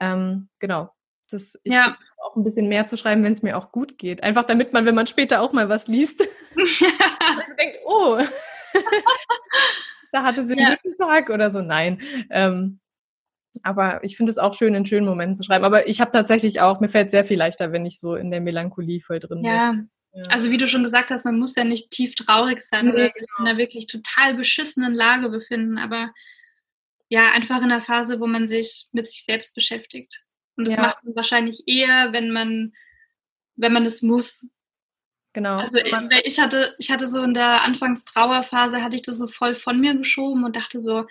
ähm, 0.00 0.48
genau, 0.58 0.90
das 1.30 1.58
ich 1.62 1.72
ja. 1.72 1.96
auch 2.18 2.36
ein 2.36 2.44
bisschen 2.44 2.68
mehr 2.68 2.86
zu 2.88 2.96
schreiben, 2.96 3.22
wenn 3.22 3.32
es 3.32 3.42
mir 3.42 3.56
auch 3.56 3.72
gut 3.72 3.98
geht. 3.98 4.22
Einfach 4.22 4.44
damit 4.44 4.72
man, 4.72 4.86
wenn 4.86 4.94
man 4.94 5.06
später 5.06 5.40
auch 5.40 5.52
mal 5.52 5.68
was 5.68 5.88
liest, 5.88 6.20
denkt, 7.58 7.78
oh, 7.84 8.18
da 10.12 10.22
hatte 10.22 10.44
sie 10.44 10.58
einen 10.58 10.76
guten 10.82 10.94
Tag 10.94 11.30
oder 11.30 11.50
so. 11.50 11.60
Nein. 11.60 12.00
Ähm, 12.30 12.80
aber 13.62 14.04
ich 14.04 14.16
finde 14.16 14.30
es 14.30 14.38
auch 14.38 14.54
schön, 14.54 14.74
in 14.74 14.86
schönen 14.86 15.06
Momenten 15.06 15.34
zu 15.34 15.42
schreiben. 15.42 15.64
Aber 15.64 15.88
ich 15.88 16.00
habe 16.00 16.10
tatsächlich 16.10 16.60
auch, 16.60 16.80
mir 16.80 16.88
fällt 16.88 17.10
sehr 17.10 17.24
viel 17.24 17.38
leichter, 17.38 17.72
wenn 17.72 17.86
ich 17.86 17.98
so 17.98 18.14
in 18.14 18.30
der 18.30 18.40
Melancholie 18.40 19.00
voll 19.00 19.18
drin 19.18 19.42
ja. 19.44 19.72
bin. 19.72 19.90
Ja. 20.12 20.22
Also 20.30 20.50
wie 20.50 20.56
du 20.56 20.66
schon 20.66 20.82
gesagt 20.82 21.10
hast, 21.10 21.24
man 21.24 21.38
muss 21.38 21.56
ja 21.56 21.64
nicht 21.64 21.90
tief 21.90 22.14
traurig 22.14 22.62
sein 22.62 22.86
nee, 22.86 22.92
oder 22.92 23.04
sich 23.04 23.14
genau. 23.14 23.26
in 23.40 23.46
einer 23.46 23.58
wirklich 23.58 23.86
total 23.86 24.34
beschissenen 24.34 24.94
Lage 24.94 25.28
befinden, 25.28 25.78
aber 25.78 26.12
ja, 27.08 27.30
einfach 27.32 27.58
in 27.58 27.64
einer 27.64 27.82
Phase, 27.82 28.20
wo 28.20 28.26
man 28.26 28.46
sich 28.46 28.86
mit 28.92 29.08
sich 29.08 29.24
selbst 29.24 29.54
beschäftigt. 29.54 30.22
Und 30.56 30.66
das 30.66 30.76
ja. 30.76 30.82
macht 30.82 31.04
man 31.04 31.16
wahrscheinlich 31.16 31.62
eher, 31.66 32.12
wenn 32.12 32.30
man, 32.30 32.72
wenn 33.56 33.72
man 33.72 33.86
es 33.86 34.02
muss. 34.02 34.44
Genau. 35.32 35.58
Also 35.58 35.78
ich 35.78 36.40
hatte, 36.40 36.74
ich 36.78 36.90
hatte 36.90 37.06
so 37.06 37.22
in 37.22 37.34
der 37.34 37.62
Anfangstrauerphase, 37.62 38.82
hatte 38.82 38.96
ich 38.96 39.02
das 39.02 39.18
so 39.18 39.28
voll 39.28 39.54
von 39.54 39.80
mir 39.80 39.94
geschoben 39.94 40.44
und 40.44 40.56
dachte 40.56 40.80
so, 40.80 41.06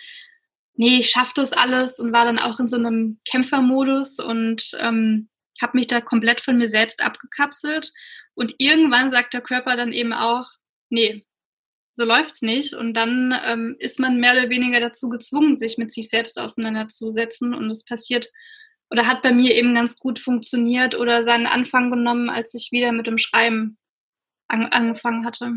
nee, 0.73 0.99
ich 0.99 1.09
schaffe 1.09 1.33
das 1.35 1.53
alles 1.53 1.99
und 1.99 2.13
war 2.13 2.25
dann 2.25 2.39
auch 2.39 2.59
in 2.59 2.67
so 2.67 2.77
einem 2.77 3.19
Kämpfermodus 3.29 4.19
und 4.19 4.71
ähm, 4.79 5.29
habe 5.61 5.77
mich 5.77 5.87
da 5.87 6.01
komplett 6.01 6.41
von 6.41 6.57
mir 6.57 6.69
selbst 6.69 7.01
abgekapselt. 7.01 7.91
Und 8.35 8.53
irgendwann 8.59 9.11
sagt 9.11 9.33
der 9.33 9.41
Körper 9.41 9.75
dann 9.75 9.91
eben 9.91 10.13
auch, 10.13 10.47
nee, 10.89 11.25
so 11.97 12.05
läuft's 12.05 12.43
nicht. 12.43 12.73
Und 12.73 12.93
dann 12.93 13.35
ähm, 13.43 13.75
ist 13.79 13.99
man 13.99 14.19
mehr 14.19 14.33
oder 14.33 14.49
weniger 14.49 14.79
dazu 14.79 15.09
gezwungen, 15.09 15.55
sich 15.55 15.77
mit 15.77 15.93
sich 15.93 16.09
selbst 16.09 16.39
auseinanderzusetzen. 16.39 17.53
Und 17.53 17.69
es 17.69 17.83
passiert 17.83 18.29
oder 18.89 19.07
hat 19.07 19.21
bei 19.21 19.33
mir 19.33 19.55
eben 19.55 19.75
ganz 19.75 19.97
gut 19.97 20.19
funktioniert 20.19 20.95
oder 20.95 21.23
seinen 21.23 21.47
Anfang 21.47 21.89
genommen, 21.89 22.29
als 22.29 22.53
ich 22.53 22.71
wieder 22.71 22.91
mit 22.91 23.07
dem 23.07 23.17
Schreiben 23.17 23.77
an, 24.47 24.67
angefangen 24.67 25.25
hatte. 25.25 25.55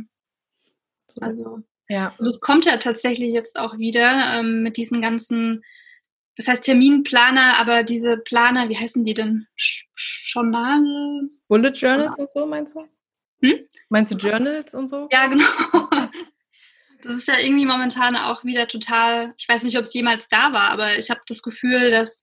Also, 1.20 1.60
ja. 1.88 2.14
Und 2.18 2.26
es 2.26 2.40
kommt 2.40 2.64
ja 2.64 2.78
tatsächlich 2.78 3.32
jetzt 3.32 3.58
auch 3.58 3.76
wieder 3.78 4.38
ähm, 4.38 4.62
mit 4.62 4.78
diesen 4.78 5.02
ganzen, 5.02 5.62
das 6.36 6.48
heißt 6.48 6.64
Terminplaner, 6.64 7.60
aber 7.60 7.82
diese 7.82 8.16
Planer, 8.16 8.68
wie 8.70 8.78
heißen 8.78 9.04
die 9.04 9.14
denn? 9.14 9.46
Journal? 9.96 10.82
Bullet 11.48 11.72
Journals 11.72 12.16
und 12.16 12.30
so, 12.34 12.46
meinst 12.46 12.74
du? 12.74 12.88
Hm? 13.42 13.60
Meinst 13.90 14.12
du 14.12 14.16
Journals 14.16 14.74
und 14.74 14.88
so? 14.88 15.08
Ja, 15.12 15.26
genau. 15.26 15.44
Das 17.02 17.14
ist 17.14 17.28
ja 17.28 17.38
irgendwie 17.38 17.66
momentan 17.66 18.16
auch 18.16 18.44
wieder 18.44 18.66
total, 18.68 19.34
ich 19.38 19.48
weiß 19.48 19.64
nicht, 19.64 19.78
ob 19.78 19.84
es 19.84 19.94
jemals 19.94 20.28
da 20.28 20.52
war, 20.52 20.70
aber 20.70 20.98
ich 20.98 21.10
habe 21.10 21.20
das 21.26 21.42
Gefühl, 21.42 21.90
dass, 21.90 22.22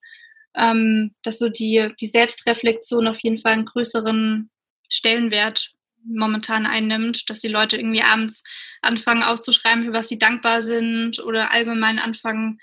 ähm, 0.56 1.16
dass 1.24 1.40
so 1.40 1.50
die, 1.50 1.94
die 2.00 2.08
Selbstreflexion 2.08 3.08
auf 3.08 3.20
jeden 3.20 3.40
Fall 3.40 3.54
einen 3.54 3.66
größeren 3.66 4.50
Stellenwert 4.90 5.74
momentan 6.04 6.66
einnimmt, 6.66 7.30
dass 7.30 7.42
die 7.42 7.48
Leute 7.48 7.78
irgendwie 7.78 8.02
abends 8.02 8.44
anfangen 8.82 9.24
aufzuschreiben, 9.24 9.86
für 9.86 9.94
was 9.94 10.08
sie 10.08 10.18
dankbar 10.18 10.62
sind 10.62 11.20
oder 11.20 11.52
allgemein 11.52 12.00
anfangen 12.00 12.60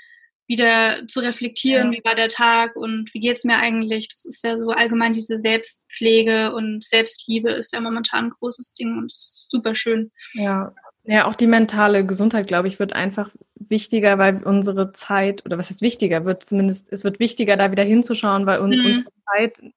wieder 0.46 1.06
zu 1.06 1.20
reflektieren, 1.20 1.92
ja. 1.92 1.98
wie 1.98 2.04
war 2.04 2.14
der 2.14 2.28
Tag 2.28 2.76
und 2.76 3.12
wie 3.14 3.20
geht 3.20 3.36
es 3.36 3.44
mir 3.44 3.56
eigentlich. 3.56 4.08
Das 4.08 4.24
ist 4.24 4.44
ja 4.44 4.58
so 4.58 4.68
allgemein 4.68 5.14
diese 5.14 5.38
Selbstpflege 5.38 6.54
und 6.54 6.84
Selbstliebe 6.84 7.50
ist 7.50 7.72
ja 7.72 7.80
momentan 7.80 8.26
ein 8.26 8.30
großes 8.30 8.74
Ding 8.74 8.98
und 8.98 9.10
super 9.10 9.74
schön. 9.74 10.12
Ja. 10.34 10.74
Ja, 11.06 11.26
auch 11.26 11.34
die 11.34 11.46
mentale 11.46 12.04
Gesundheit, 12.06 12.46
glaube 12.46 12.68
ich, 12.68 12.78
wird 12.78 12.94
einfach 12.94 13.30
wichtiger, 13.56 14.18
weil 14.18 14.42
unsere 14.42 14.92
Zeit, 14.92 15.44
oder 15.44 15.58
was 15.58 15.70
ist 15.70 15.82
wichtiger, 15.82 16.24
wird 16.24 16.42
zumindest, 16.42 16.92
es 16.92 17.04
wird 17.04 17.20
wichtiger, 17.20 17.56
da 17.56 17.70
wieder 17.70 17.82
hinzuschauen, 17.82 18.46
weil 18.46 18.60
uns, 18.60 18.76
mhm. 18.76 18.84
unsere 18.84 19.12
Zeit, 19.32 19.72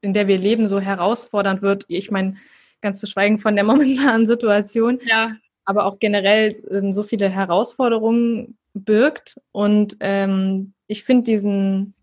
in 0.00 0.12
der 0.12 0.26
wir 0.26 0.38
leben, 0.38 0.66
so 0.66 0.80
herausfordernd 0.80 1.62
wird. 1.62 1.84
Ich 1.88 2.10
meine, 2.10 2.36
ganz 2.80 3.00
zu 3.00 3.06
schweigen 3.06 3.38
von 3.38 3.54
der 3.54 3.64
momentanen 3.64 4.26
Situation. 4.26 4.98
Ja. 5.04 5.36
Aber 5.64 5.86
auch 5.86 5.98
generell 5.98 6.62
ähm, 6.70 6.92
so 6.92 7.02
viele 7.02 7.28
Herausforderungen 7.28 8.58
birgt. 8.74 9.40
Und 9.52 9.96
ähm, 10.00 10.74
ich 10.88 11.04
finde 11.04 11.24
diesen 11.24 11.94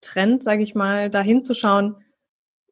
Trend, 0.00 0.42
sage 0.42 0.62
ich 0.62 0.74
mal, 0.74 1.10
da 1.10 1.20
hinzuschauen, 1.20 1.96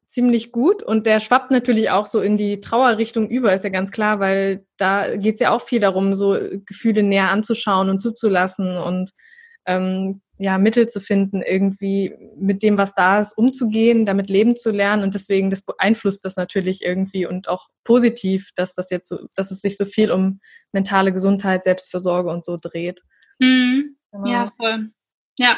ziemlich 0.07 0.51
gut 0.51 0.83
und 0.83 1.05
der 1.05 1.19
schwappt 1.19 1.51
natürlich 1.51 1.89
auch 1.89 2.07
so 2.07 2.21
in 2.21 2.37
die 2.37 2.61
Trauerrichtung 2.61 3.29
über, 3.29 3.53
ist 3.53 3.63
ja 3.63 3.69
ganz 3.69 3.91
klar, 3.91 4.19
weil 4.19 4.65
da 4.77 5.15
geht 5.15 5.35
es 5.35 5.39
ja 5.39 5.51
auch 5.51 5.61
viel 5.61 5.79
darum, 5.79 6.15
so 6.15 6.37
Gefühle 6.65 7.03
näher 7.03 7.29
anzuschauen 7.29 7.89
und 7.89 7.99
zuzulassen 7.99 8.77
und 8.77 9.11
ähm, 9.65 10.21
ja, 10.37 10.57
Mittel 10.57 10.87
zu 10.87 10.99
finden, 10.99 11.41
irgendwie 11.41 12.13
mit 12.37 12.61
dem, 12.61 12.77
was 12.77 12.93
da 12.93 13.19
ist, 13.19 13.37
umzugehen, 13.37 14.05
damit 14.05 14.29
leben 14.29 14.55
zu 14.55 14.69
lernen. 14.69 15.03
Und 15.03 15.13
deswegen, 15.13 15.49
das 15.49 15.61
beeinflusst 15.61 16.25
das 16.25 16.35
natürlich 16.35 16.81
irgendwie 16.81 17.25
und 17.25 17.47
auch 17.47 17.69
positiv, 17.85 18.49
dass 18.55 18.73
das 18.73 18.89
jetzt 18.89 19.07
so, 19.07 19.27
dass 19.35 19.51
es 19.51 19.61
sich 19.61 19.77
so 19.77 19.85
viel 19.85 20.11
um 20.11 20.41
mentale 20.73 21.13
Gesundheit, 21.13 21.63
Selbstversorge 21.63 22.29
und 22.29 22.45
so 22.45 22.57
dreht. 22.61 23.01
Mhm. 23.39 23.95
Genau. 24.11 24.27
Ja, 24.27 24.53
voll. 24.57 24.89
Ja, 25.37 25.57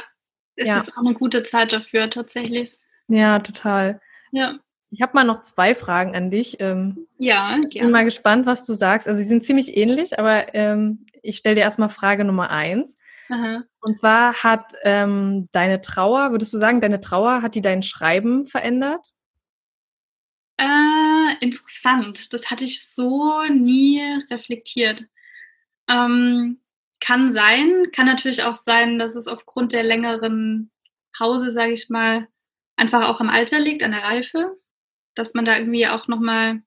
ist 0.56 0.68
ja. 0.68 0.78
jetzt 0.78 0.94
auch 0.94 1.04
eine 1.04 1.14
gute 1.14 1.44
Zeit 1.44 1.74
dafür, 1.74 2.10
tatsächlich. 2.10 2.78
Ja, 3.08 3.40
total. 3.40 4.00
Ja. 4.32 4.60
Ich 4.90 5.02
habe 5.02 5.14
mal 5.14 5.24
noch 5.24 5.42
zwei 5.42 5.76
Fragen 5.76 6.16
an 6.16 6.32
dich. 6.32 6.58
Ähm, 6.60 7.08
ja, 7.18 7.50
gerne. 7.56 7.68
Ich 7.70 7.80
bin 7.80 7.92
mal 7.92 8.06
gespannt, 8.06 8.46
was 8.46 8.66
du 8.66 8.74
sagst. 8.74 9.08
Also 9.08 9.20
sie 9.20 9.28
sind 9.28 9.44
ziemlich 9.44 9.76
ähnlich, 9.76 10.18
aber 10.18 10.54
ähm, 10.56 11.06
ich 11.22 11.38
stelle 11.38 11.56
dir 11.56 11.62
erstmal 11.62 11.90
Frage 11.90 12.24
Nummer 12.24 12.50
eins. 12.50 12.98
Aha. 13.30 13.64
Und 13.82 13.96
zwar 13.96 14.34
hat 14.44 14.74
ähm, 14.84 15.50
deine 15.52 15.82
Trauer, 15.82 16.32
würdest 16.32 16.54
du 16.54 16.58
sagen, 16.58 16.80
deine 16.80 17.02
Trauer, 17.02 17.42
hat 17.42 17.56
die 17.56 17.62
dein 17.62 17.84
Schreiben 17.84 18.46
verändert? 18.46 19.14
Äh, 20.58 21.36
interessant. 21.42 22.34
Das 22.34 22.50
hatte 22.50 22.64
ich 22.64 22.88
so 22.90 23.44
nie 23.44 24.02
reflektiert. 24.32 25.06
Ähm, 25.90 26.62
kann 27.00 27.32
sein, 27.32 27.88
kann 27.94 28.08
natürlich 28.08 28.44
auch 28.44 28.56
sein, 28.56 28.98
dass 28.98 29.16
es 29.16 29.28
aufgrund 29.28 29.74
der 29.74 29.84
längeren 29.84 30.72
Pause, 31.16 31.52
sage 31.52 31.74
ich 31.74 31.90
mal, 31.90 32.28
einfach 32.78 33.08
auch 33.08 33.20
am 33.20 33.30
Alter 33.30 33.60
liegt, 33.60 33.84
an 33.84 33.92
der 33.92 34.04
Reife, 34.04 34.58
dass 35.16 35.34
man 35.34 35.46
da 35.46 35.58
irgendwie 35.58 35.88
auch 35.88 36.08
nochmal, 36.08 36.62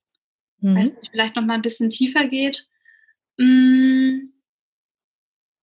mhm. 0.59 0.77
weiß 0.77 0.95
nicht, 0.95 1.11
vielleicht 1.11 1.37
nochmal 1.37 1.57
ein 1.57 1.63
bisschen 1.63 1.89
tiefer 1.89 2.27
geht. 2.27 2.69
Mm, 3.39 4.33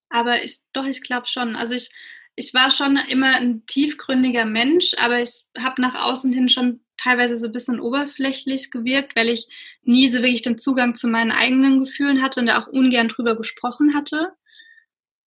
aber 0.09 0.43
ich, 0.43 0.59
doch, 0.73 0.85
ich 0.85 1.03
glaube 1.03 1.27
schon. 1.27 1.55
Also 1.55 1.75
ich, 1.75 1.91
ich 2.35 2.53
war 2.53 2.71
schon 2.71 2.97
immer 3.09 3.35
ein 3.35 3.65
tiefgründiger 3.65 4.45
Mensch, 4.45 4.93
aber 4.97 5.21
ich 5.21 5.45
habe 5.57 5.81
nach 5.81 5.95
außen 5.95 6.31
hin 6.31 6.49
schon 6.49 6.81
teilweise 6.97 7.37
so 7.37 7.47
ein 7.47 7.51
bisschen 7.51 7.79
oberflächlich 7.79 8.71
gewirkt, 8.71 9.15
weil 9.15 9.29
ich 9.29 9.47
nie 9.83 10.09
so 10.09 10.19
wirklich 10.19 10.41
den 10.41 10.59
Zugang 10.59 10.95
zu 10.95 11.07
meinen 11.07 11.31
eigenen 11.31 11.83
Gefühlen 11.83 12.21
hatte 12.21 12.39
und 12.39 12.47
da 12.47 12.61
auch 12.61 12.67
ungern 12.67 13.07
drüber 13.07 13.37
gesprochen 13.37 13.93
hatte. 13.93 14.33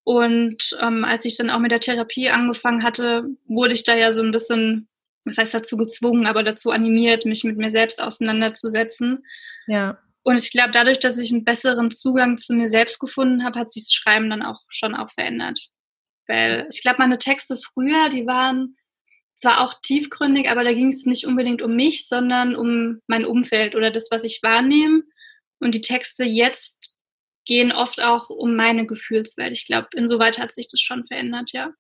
Und 0.04 0.76
ähm, 0.82 1.06
als 1.06 1.26
ich 1.26 1.38
dann 1.38 1.52
auch 1.52 1.60
mit 1.60 1.72
der 1.72 1.80
Therapie 1.80 2.30
angefangen 2.30 2.84
hatte, 2.84 3.26
wurde 3.46 3.74
ich 3.74 3.84
da 3.84 3.96
ja 3.96 4.12
so 4.12 4.22
ein 4.22 4.32
bisschen 4.32 4.89
was 5.26 5.38
heißt 5.38 5.54
dazu 5.54 5.78
gezwungen, 5.78 6.26
aber 6.26 6.44
dazu 6.44 6.72
animiert, 6.72 7.26
mich 7.26 7.44
mit 7.44 7.58
mir 7.58 7.72
selbst 7.72 8.02
auseinanderzusetzen. 8.02 9.26
Ja. 9.68 10.00
Und 10.24 10.40
ich 10.40 10.52
glaube, 10.52 10.72
dadurch, 10.72 11.00
dass 11.00 11.18
ich 11.18 11.32
einen 11.32 11.46
besseren 11.46 11.92
Zugang 11.92 12.38
zu 12.38 12.54
mir 12.54 12.70
selbst 12.70 13.00
gefunden 13.00 13.44
habe, 13.44 13.60
hat 13.60 13.72
sich 13.72 13.84
das 13.84 13.94
Schreiben 13.94 14.30
dann 14.30 14.44
auch 14.44 14.62
schon 14.70 14.96
auch 14.96 15.12
verändert. 15.12 15.60
Weil 16.28 16.68
ich 16.72 16.82
glaube, 16.82 17.00
meine 17.00 17.18
Texte 17.18 17.58
früher, 17.58 18.10
die 18.10 18.28
waren 18.28 18.76
zwar 19.36 19.62
auch 19.62 19.74
tiefgründig, 19.82 20.50
aber 20.50 20.64
da 20.64 20.74
ging 20.74 20.90
es 20.90 21.06
nicht 21.06 21.26
unbedingt 21.26 21.62
um 21.62 21.76
mich, 21.76 22.08
sondern 22.08 22.56
um 22.56 23.00
mein 23.08 23.26
Umfeld 23.26 23.76
oder 23.76 23.90
das, 23.90 24.10
was 24.12 24.24
ich 24.24 24.42
wahrnehme. 24.44 25.04
Und 25.60 25.74
die 25.74 25.82
Texte 25.82 26.24
jetzt 26.24 26.98
gehen 27.46 27.72
oft 27.72 28.02
auch 28.02 28.30
um 28.30 28.56
meine 28.56 28.86
Gefühlswelt. 28.86 29.54
Ich 29.54 29.66
glaube, 29.66 29.88
insoweit 29.96 30.38
hat 30.38 30.52
sich 30.52 30.68
das 30.70 30.82
schon 30.82 31.06
verändert, 31.08 31.52
ja. 31.52 31.72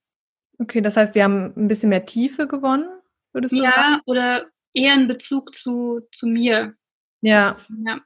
Okay, 0.58 0.82
das 0.82 0.97
heißt, 0.97 1.13
Sie 1.13 1.23
haben 1.23 1.54
ein 1.56 1.67
bisschen 1.67 1.89
mehr 1.89 2.06
Tiefe 2.06 2.47
gewonnen? 2.47 2.89
Würdest 3.33 3.53
du 3.55 3.63
ja, 3.63 3.69
sagen? 3.69 3.93
Ja, 3.93 4.01
oder 4.05 4.45
eher 4.73 4.93
in 4.93 5.07
Bezug 5.07 5.55
zu, 5.55 6.01
zu 6.13 6.27
mir. 6.27 6.75
Ja. 7.21 7.57
ja. 7.85 7.99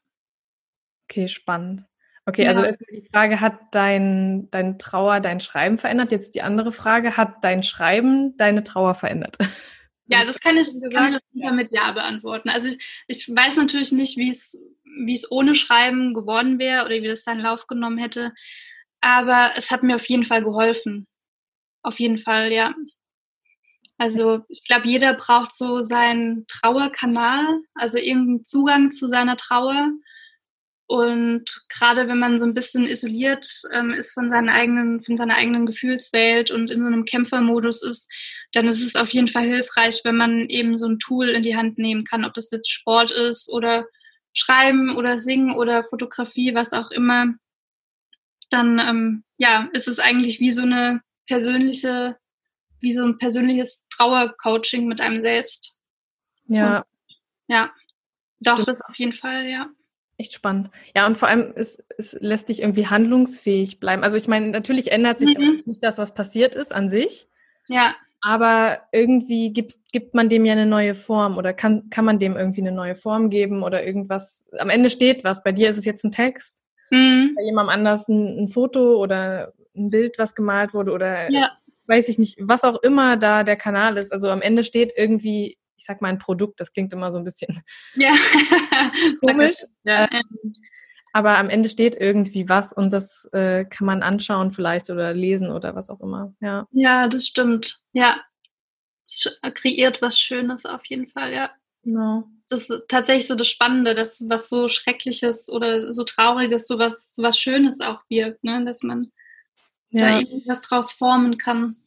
Okay, 1.09 1.27
spannend. 1.27 1.85
Okay, 2.25 2.47
also 2.47 2.61
ja. 2.61 2.67
also 2.67 2.77
die 2.89 3.07
Frage, 3.11 3.41
hat 3.41 3.59
dein, 3.71 4.49
dein 4.49 4.79
Trauer 4.79 5.19
dein 5.19 5.41
Schreiben 5.41 5.77
verändert? 5.77 6.11
Jetzt 6.11 6.35
die 6.35 6.41
andere 6.41 6.71
Frage, 6.71 7.17
hat 7.17 7.43
dein 7.43 7.63
Schreiben 7.63 8.37
deine 8.37 8.63
Trauer 8.63 8.95
verändert? 8.95 9.37
Ja, 10.05 10.23
das 10.25 10.39
kann 10.39 10.57
ich, 10.57 10.67
kann 10.93 11.17
ich 11.31 11.51
mit 11.51 11.71
Ja 11.71 11.91
beantworten. 11.93 12.49
Also 12.49 12.67
ich, 12.67 12.77
ich 13.07 13.29
weiß 13.29 13.55
natürlich 13.55 13.93
nicht, 13.93 14.17
wie 14.17 14.29
es, 14.29 14.57
wie 14.83 15.13
es 15.13 15.31
ohne 15.31 15.55
Schreiben 15.55 16.13
geworden 16.13 16.59
wäre 16.59 16.85
oder 16.85 16.95
wie 16.95 17.07
das 17.07 17.23
seinen 17.23 17.39
Lauf 17.39 17.67
genommen 17.67 17.97
hätte. 17.97 18.33
Aber 18.99 19.51
es 19.55 19.71
hat 19.71 19.81
mir 19.81 19.95
auf 19.95 20.05
jeden 20.07 20.25
Fall 20.25 20.43
geholfen. 20.43 21.07
Auf 21.83 21.99
jeden 21.99 22.19
Fall, 22.19 22.51
ja. 22.51 22.75
Also 24.03 24.43
ich 24.49 24.65
glaube, 24.65 24.85
jeder 24.85 25.13
braucht 25.13 25.53
so 25.53 25.79
seinen 25.79 26.45
Trauerkanal, 26.47 27.61
also 27.73 27.97
irgendeinen 27.97 28.43
Zugang 28.43 28.91
zu 28.91 29.07
seiner 29.07 29.37
Trauer. 29.37 29.91
Und 30.87 31.45
gerade 31.69 32.09
wenn 32.09 32.19
man 32.19 32.37
so 32.37 32.45
ein 32.45 32.53
bisschen 32.53 32.85
isoliert 32.85 33.47
ähm, 33.71 33.91
ist 33.91 34.11
von, 34.11 34.29
seinen 34.29 34.49
eigenen, 34.49 35.01
von 35.05 35.15
seiner 35.15 35.37
eigenen 35.37 35.65
Gefühlswelt 35.65 36.51
und 36.51 36.69
in 36.69 36.81
so 36.81 36.87
einem 36.87 37.05
Kämpfermodus 37.05 37.81
ist, 37.81 38.11
dann 38.51 38.67
ist 38.67 38.83
es 38.83 38.97
auf 38.97 39.07
jeden 39.11 39.29
Fall 39.29 39.45
hilfreich, 39.45 40.01
wenn 40.03 40.17
man 40.17 40.49
eben 40.49 40.77
so 40.77 40.85
ein 40.85 40.99
Tool 40.99 41.29
in 41.29 41.43
die 41.43 41.55
Hand 41.55 41.77
nehmen 41.77 42.03
kann, 42.03 42.25
ob 42.25 42.33
das 42.33 42.51
jetzt 42.51 42.69
Sport 42.69 43.11
ist 43.11 43.49
oder 43.49 43.85
Schreiben 44.33 44.97
oder 44.97 45.17
Singen 45.17 45.55
oder 45.55 45.85
Fotografie, 45.85 46.53
was 46.53 46.73
auch 46.73 46.91
immer. 46.91 47.35
Dann 48.49 48.79
ähm, 48.79 49.23
ja, 49.37 49.69
ist 49.71 49.87
es 49.87 49.99
eigentlich 49.99 50.41
wie 50.41 50.51
so 50.51 50.63
eine 50.63 50.99
persönliche 51.25 52.17
wie 52.83 52.93
so 52.93 53.03
ein 53.03 53.17
persönliches 53.17 53.81
Trauercoaching 53.97 54.87
mit 54.87 55.01
einem 55.01 55.21
selbst. 55.21 55.77
Ja. 56.47 56.77
Und, 56.77 56.85
ja. 57.47 57.71
Doch, 58.39 58.53
Stimmt. 58.53 58.67
das 58.67 58.81
auf 58.81 58.95
jeden 58.95 59.13
Fall, 59.13 59.47
ja. 59.47 59.67
Echt 60.17 60.33
spannend. 60.33 60.69
Ja, 60.95 61.07
und 61.07 61.17
vor 61.17 61.27
allem, 61.27 61.53
es, 61.55 61.83
es 61.97 62.15
lässt 62.19 62.49
dich 62.49 62.61
irgendwie 62.61 62.87
handlungsfähig 62.87 63.79
bleiben. 63.79 64.03
Also 64.03 64.17
ich 64.17 64.27
meine, 64.27 64.49
natürlich 64.49 64.91
ändert 64.91 65.19
sich 65.19 65.37
mhm. 65.37 65.61
nicht 65.65 65.83
das, 65.83 65.97
was 65.97 66.13
passiert 66.13 66.55
ist 66.55 66.73
an 66.73 66.87
sich. 66.87 67.27
Ja. 67.67 67.95
Aber 68.21 68.81
irgendwie 68.91 69.51
gibt, 69.51 69.73
gibt 69.91 70.13
man 70.13 70.29
dem 70.29 70.45
ja 70.45 70.53
eine 70.53 70.65
neue 70.65 70.95
Form 70.95 71.37
oder 71.37 71.51
kann, 71.51 71.89
kann 71.89 72.05
man 72.05 72.19
dem 72.19 72.37
irgendwie 72.37 72.61
eine 72.61 72.71
neue 72.71 72.95
Form 72.95 73.29
geben 73.29 73.63
oder 73.63 73.83
irgendwas. 73.85 74.49
Am 74.59 74.69
Ende 74.69 74.89
steht 74.89 75.23
was. 75.23 75.43
Bei 75.43 75.51
dir 75.51 75.69
ist 75.69 75.77
es 75.77 75.85
jetzt 75.85 76.05
ein 76.05 76.11
Text. 76.11 76.63
Mhm. 76.89 77.33
Bei 77.35 77.41
jemandem 77.43 77.73
anders 77.73 78.07
ein, 78.07 78.43
ein, 78.43 78.47
Foto 78.47 78.97
oder 78.97 79.53
ein 79.75 79.89
Bild, 79.89 80.19
was 80.19 80.35
gemalt 80.35 80.73
wurde 80.73 80.91
oder 80.91 81.29
ja 81.31 81.51
weiß 81.87 82.09
ich 82.09 82.17
nicht, 82.17 82.37
was 82.39 82.63
auch 82.63 82.81
immer 82.81 83.17
da 83.17 83.43
der 83.43 83.55
Kanal 83.55 83.97
ist. 83.97 84.11
Also 84.11 84.29
am 84.29 84.41
Ende 84.41 84.63
steht 84.63 84.93
irgendwie, 84.95 85.57
ich 85.77 85.85
sag 85.85 86.01
mal 86.01 86.09
ein 86.09 86.19
Produkt, 86.19 86.59
das 86.59 86.71
klingt 86.73 86.93
immer 86.93 87.11
so 87.11 87.17
ein 87.17 87.23
bisschen 87.23 87.61
ja. 87.95 88.13
komisch. 89.21 89.57
Ja. 89.83 90.09
Ähm, 90.11 90.55
aber 91.15 91.37
am 91.37 91.49
Ende 91.49 91.69
steht 91.69 91.95
irgendwie 91.95 92.49
was 92.49 92.73
und 92.73 92.91
das 92.91 93.29
äh, 93.33 93.65
kann 93.65 93.85
man 93.85 94.01
anschauen 94.01 94.51
vielleicht 94.51 94.89
oder 94.89 95.13
lesen 95.13 95.51
oder 95.51 95.75
was 95.75 95.91
auch 95.91 95.99
immer. 95.99 96.33
Ja, 96.39 96.67
ja 96.71 97.07
das 97.07 97.27
stimmt. 97.27 97.81
Ja, 97.91 98.19
es 99.07 99.29
kreiert 99.53 100.01
was 100.01 100.17
Schönes 100.17 100.65
auf 100.65 100.83
jeden 100.85 101.07
Fall, 101.07 101.33
ja. 101.33 101.51
Genau. 101.83 102.23
Das 102.49 102.69
ist 102.69 102.85
tatsächlich 102.87 103.27
so 103.27 103.35
das 103.35 103.47
Spannende, 103.47 103.93
dass 103.93 104.27
was 104.27 104.49
so 104.49 104.67
Schreckliches 104.67 105.49
oder 105.49 105.93
so 105.93 106.03
Trauriges, 106.03 106.65
so 106.65 106.79
was, 106.79 107.13
so 107.13 107.21
was 107.21 107.37
Schönes 107.37 107.79
auch 107.79 107.99
wirkt, 108.09 108.43
ne? 108.43 108.63
dass 108.65 108.81
man 108.83 109.11
ja. 109.93 110.07
da 110.07 110.19
irgendwas 110.19 110.61
draus 110.61 110.91
formen 110.91 111.37
kann. 111.37 111.77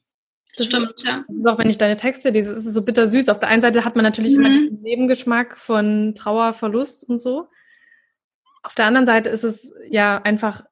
Das, 0.56 0.66
stimmt, 0.66 0.94
ist, 0.96 1.04
ja. 1.04 1.24
Das 1.26 1.36
ist 1.36 1.46
auch, 1.46 1.58
wenn 1.58 1.68
ich 1.68 1.78
deine 1.78 1.96
Texte 1.96 2.30
lese, 2.30 2.52
ist 2.52 2.66
es 2.66 2.72
so 2.72 2.82
bittersüß. 2.82 3.28
Auf 3.28 3.38
der 3.38 3.50
einen 3.50 3.62
Seite 3.62 3.84
hat 3.84 3.94
man 3.94 4.04
natürlich 4.04 4.36
mhm. 4.36 4.44
immer 4.44 4.70
den 4.70 4.82
Nebengeschmack 4.82 5.58
von 5.58 6.14
Trauer, 6.14 6.54
Verlust 6.54 7.04
und 7.08 7.20
so. 7.20 7.48
Auf 8.62 8.74
der 8.74 8.86
anderen 8.86 9.06
Seite 9.06 9.30
ist 9.30 9.44
es 9.44 9.72
ja 9.90 10.20
einfach 10.22 10.64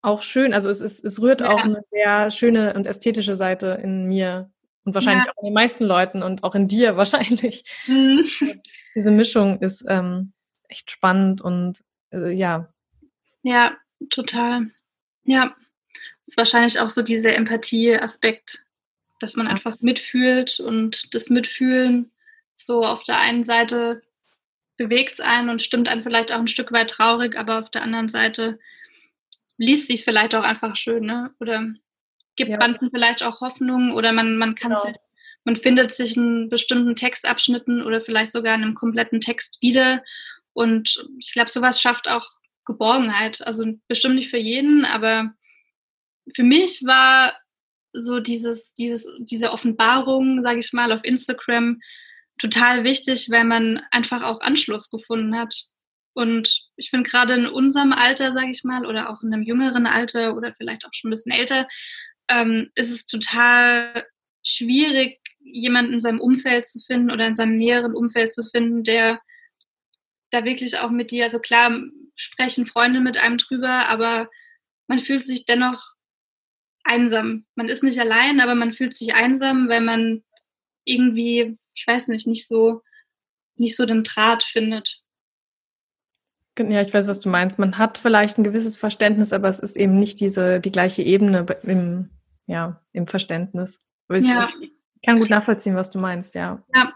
auch 0.00 0.22
schön. 0.22 0.54
Also 0.54 0.70
es, 0.70 0.80
ist, 0.80 1.04
es 1.04 1.20
rührt 1.20 1.42
ja. 1.42 1.50
auch 1.50 1.62
eine 1.62 1.82
sehr 1.90 2.30
schöne 2.30 2.74
und 2.74 2.86
ästhetische 2.86 3.36
Seite 3.36 3.78
in 3.82 4.06
mir 4.06 4.50
und 4.84 4.94
wahrscheinlich 4.94 5.26
ja. 5.26 5.32
auch 5.32 5.42
in 5.42 5.48
den 5.48 5.54
meisten 5.54 5.84
Leuten 5.84 6.22
und 6.22 6.42
auch 6.42 6.54
in 6.54 6.68
dir 6.68 6.96
wahrscheinlich. 6.96 7.64
Mhm. 7.86 8.24
Diese 8.94 9.10
Mischung 9.10 9.60
ist 9.60 9.84
ähm, 9.88 10.32
echt 10.68 10.90
spannend 10.90 11.42
und 11.42 11.82
äh, 12.12 12.30
ja. 12.30 12.72
Ja, 13.42 13.76
total. 14.08 14.70
Ja 15.24 15.54
ist 16.26 16.36
wahrscheinlich 16.36 16.80
auch 16.80 16.90
so 16.90 17.02
dieser 17.02 17.34
Empathie-Aspekt, 17.34 18.64
dass 19.20 19.36
man 19.36 19.46
einfach 19.48 19.80
mitfühlt 19.80 20.60
und 20.60 21.14
das 21.14 21.30
Mitfühlen 21.30 22.10
so 22.54 22.84
auf 22.84 23.02
der 23.04 23.18
einen 23.18 23.44
Seite 23.44 24.02
bewegt 24.76 25.14
es 25.14 25.20
einen 25.20 25.48
und 25.48 25.62
stimmt 25.62 25.88
einen 25.88 26.02
vielleicht 26.02 26.32
auch 26.32 26.38
ein 26.38 26.48
Stück 26.48 26.72
weit 26.72 26.90
traurig, 26.90 27.36
aber 27.36 27.60
auf 27.60 27.70
der 27.70 27.82
anderen 27.82 28.08
Seite 28.08 28.58
liest 29.56 29.88
sich 29.88 30.04
vielleicht 30.04 30.34
auch 30.34 30.42
einfach 30.42 30.76
schön, 30.76 31.06
ne? 31.06 31.34
Oder 31.40 31.72
gibt 32.36 32.50
ja. 32.50 32.58
Banden 32.58 32.90
vielleicht 32.90 33.22
auch 33.22 33.40
Hoffnung 33.40 33.92
oder 33.92 34.12
man, 34.12 34.36
man 34.36 34.54
kann 34.54 34.72
genau. 34.72 34.84
sich, 34.84 34.96
man 35.44 35.56
findet 35.56 35.94
sich 35.94 36.16
in 36.16 36.50
bestimmten 36.50 36.94
Textabschnitten 36.94 37.82
oder 37.82 38.02
vielleicht 38.02 38.32
sogar 38.32 38.54
in 38.54 38.62
einem 38.62 38.74
kompletten 38.74 39.20
Text 39.20 39.58
wieder. 39.62 40.02
Und 40.52 41.06
ich 41.18 41.32
glaube, 41.32 41.50
sowas 41.50 41.80
schafft 41.80 42.08
auch 42.08 42.26
Geborgenheit. 42.66 43.46
Also 43.46 43.64
bestimmt 43.88 44.16
nicht 44.16 44.30
für 44.30 44.38
jeden, 44.38 44.84
aber 44.84 45.32
für 46.34 46.44
mich 46.44 46.84
war 46.84 47.36
so 47.92 48.20
dieses, 48.20 48.74
dieses, 48.74 49.08
diese 49.18 49.52
Offenbarung, 49.52 50.42
sage 50.42 50.58
ich 50.58 50.72
mal, 50.72 50.92
auf 50.92 51.00
Instagram 51.04 51.80
total 52.38 52.84
wichtig, 52.84 53.28
weil 53.30 53.44
man 53.44 53.80
einfach 53.90 54.22
auch 54.22 54.40
Anschluss 54.40 54.90
gefunden 54.90 55.36
hat. 55.36 55.54
Und 56.14 56.68
ich 56.76 56.90
finde 56.90 57.08
gerade 57.08 57.34
in 57.34 57.46
unserem 57.46 57.92
Alter, 57.92 58.32
sage 58.32 58.50
ich 58.50 58.64
mal, 58.64 58.86
oder 58.86 59.10
auch 59.10 59.22
in 59.22 59.32
einem 59.32 59.42
jüngeren 59.42 59.86
Alter 59.86 60.36
oder 60.36 60.52
vielleicht 60.54 60.84
auch 60.86 60.92
schon 60.92 61.08
ein 61.08 61.12
bisschen 61.12 61.32
älter, 61.32 61.66
ähm, 62.28 62.70
ist 62.74 62.90
es 62.90 63.06
total 63.06 64.06
schwierig, 64.42 65.20
jemanden 65.40 65.94
in 65.94 66.00
seinem 66.00 66.20
Umfeld 66.20 66.66
zu 66.66 66.80
finden 66.80 67.10
oder 67.10 67.26
in 67.26 67.34
seinem 67.34 67.56
näheren 67.56 67.94
Umfeld 67.94 68.34
zu 68.34 68.44
finden, 68.44 68.82
der 68.82 69.20
da 70.30 70.44
wirklich 70.44 70.78
auch 70.78 70.90
mit 70.90 71.10
dir, 71.10 71.24
also 71.24 71.38
klar 71.38 71.78
sprechen 72.16 72.66
Freunde 72.66 73.00
mit 73.00 73.18
einem 73.18 73.38
drüber, 73.38 73.88
aber 73.88 74.28
man 74.88 74.98
fühlt 74.98 75.22
sich 75.22 75.44
dennoch 75.44 75.95
einsam. 76.86 77.46
Man 77.54 77.68
ist 77.68 77.82
nicht 77.82 77.98
allein, 77.98 78.40
aber 78.40 78.54
man 78.54 78.72
fühlt 78.72 78.94
sich 78.94 79.14
einsam, 79.14 79.68
weil 79.68 79.80
man 79.80 80.22
irgendwie, 80.84 81.58
ich 81.74 81.86
weiß 81.86 82.08
nicht, 82.08 82.26
nicht 82.26 82.46
so, 82.46 82.82
nicht 83.56 83.76
so 83.76 83.86
den 83.86 84.02
Draht 84.02 84.42
findet. 84.42 85.00
Ja, 86.58 86.80
ich 86.80 86.92
weiß, 86.92 87.06
was 87.06 87.20
du 87.20 87.28
meinst. 87.28 87.58
Man 87.58 87.76
hat 87.76 87.98
vielleicht 87.98 88.38
ein 88.38 88.44
gewisses 88.44 88.78
Verständnis, 88.78 89.32
aber 89.32 89.48
es 89.48 89.58
ist 89.58 89.76
eben 89.76 89.98
nicht 89.98 90.20
diese, 90.20 90.58
die 90.60 90.72
gleiche 90.72 91.02
Ebene 91.02 91.44
im, 91.62 92.10
ja, 92.46 92.82
im 92.92 93.06
Verständnis. 93.06 93.80
Ich 94.10 94.26
ja. 94.26 94.48
kann 95.04 95.18
gut 95.18 95.28
nachvollziehen, 95.28 95.74
was 95.74 95.90
du 95.90 95.98
meinst, 95.98 96.34
ja. 96.34 96.64
Ja, 96.74 96.94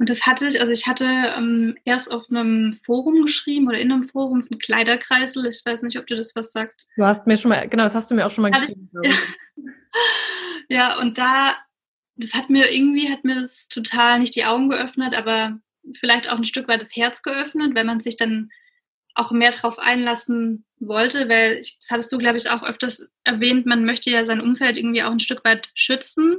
und 0.00 0.08
das 0.08 0.26
hatte 0.26 0.46
ich, 0.46 0.58
also 0.58 0.72
ich 0.72 0.86
hatte 0.86 1.04
ähm, 1.04 1.76
erst 1.84 2.10
auf 2.10 2.24
einem 2.30 2.78
Forum 2.86 3.20
geschrieben 3.20 3.68
oder 3.68 3.78
in 3.78 3.92
einem 3.92 4.04
Forum, 4.04 4.46
ein 4.50 4.58
Kleiderkreisel. 4.58 5.46
Ich 5.46 5.60
weiß 5.62 5.82
nicht, 5.82 5.98
ob 5.98 6.06
dir 6.06 6.16
das 6.16 6.34
was 6.34 6.52
sagt. 6.52 6.86
Du 6.96 7.04
hast 7.04 7.26
mir 7.26 7.36
schon 7.36 7.50
mal, 7.50 7.68
genau, 7.68 7.82
das 7.82 7.94
hast 7.94 8.10
du 8.10 8.14
mir 8.14 8.24
auch 8.24 8.30
schon 8.30 8.40
mal 8.40 8.50
geschrieben. 8.50 8.90
ja, 10.70 10.98
und 10.98 11.18
da, 11.18 11.54
das 12.16 12.32
hat 12.32 12.48
mir 12.48 12.72
irgendwie, 12.72 13.12
hat 13.12 13.24
mir 13.24 13.42
das 13.42 13.68
total 13.68 14.20
nicht 14.20 14.34
die 14.36 14.46
Augen 14.46 14.70
geöffnet, 14.70 15.14
aber 15.14 15.60
vielleicht 15.94 16.30
auch 16.30 16.38
ein 16.38 16.46
Stück 16.46 16.66
weit 16.66 16.80
das 16.80 16.96
Herz 16.96 17.20
geöffnet, 17.20 17.74
wenn 17.74 17.86
man 17.86 18.00
sich 18.00 18.16
dann 18.16 18.48
auch 19.14 19.32
mehr 19.32 19.50
darauf 19.50 19.78
einlassen 19.78 20.64
wollte, 20.78 21.28
weil 21.28 21.58
ich, 21.58 21.78
das 21.78 21.90
hattest 21.90 22.10
du, 22.10 22.16
glaube 22.16 22.38
ich, 22.38 22.48
auch 22.48 22.62
öfters 22.62 23.06
erwähnt, 23.24 23.66
man 23.66 23.84
möchte 23.84 24.08
ja 24.08 24.24
sein 24.24 24.40
Umfeld 24.40 24.78
irgendwie 24.78 25.02
auch 25.02 25.12
ein 25.12 25.20
Stück 25.20 25.44
weit 25.44 25.70
schützen 25.74 26.38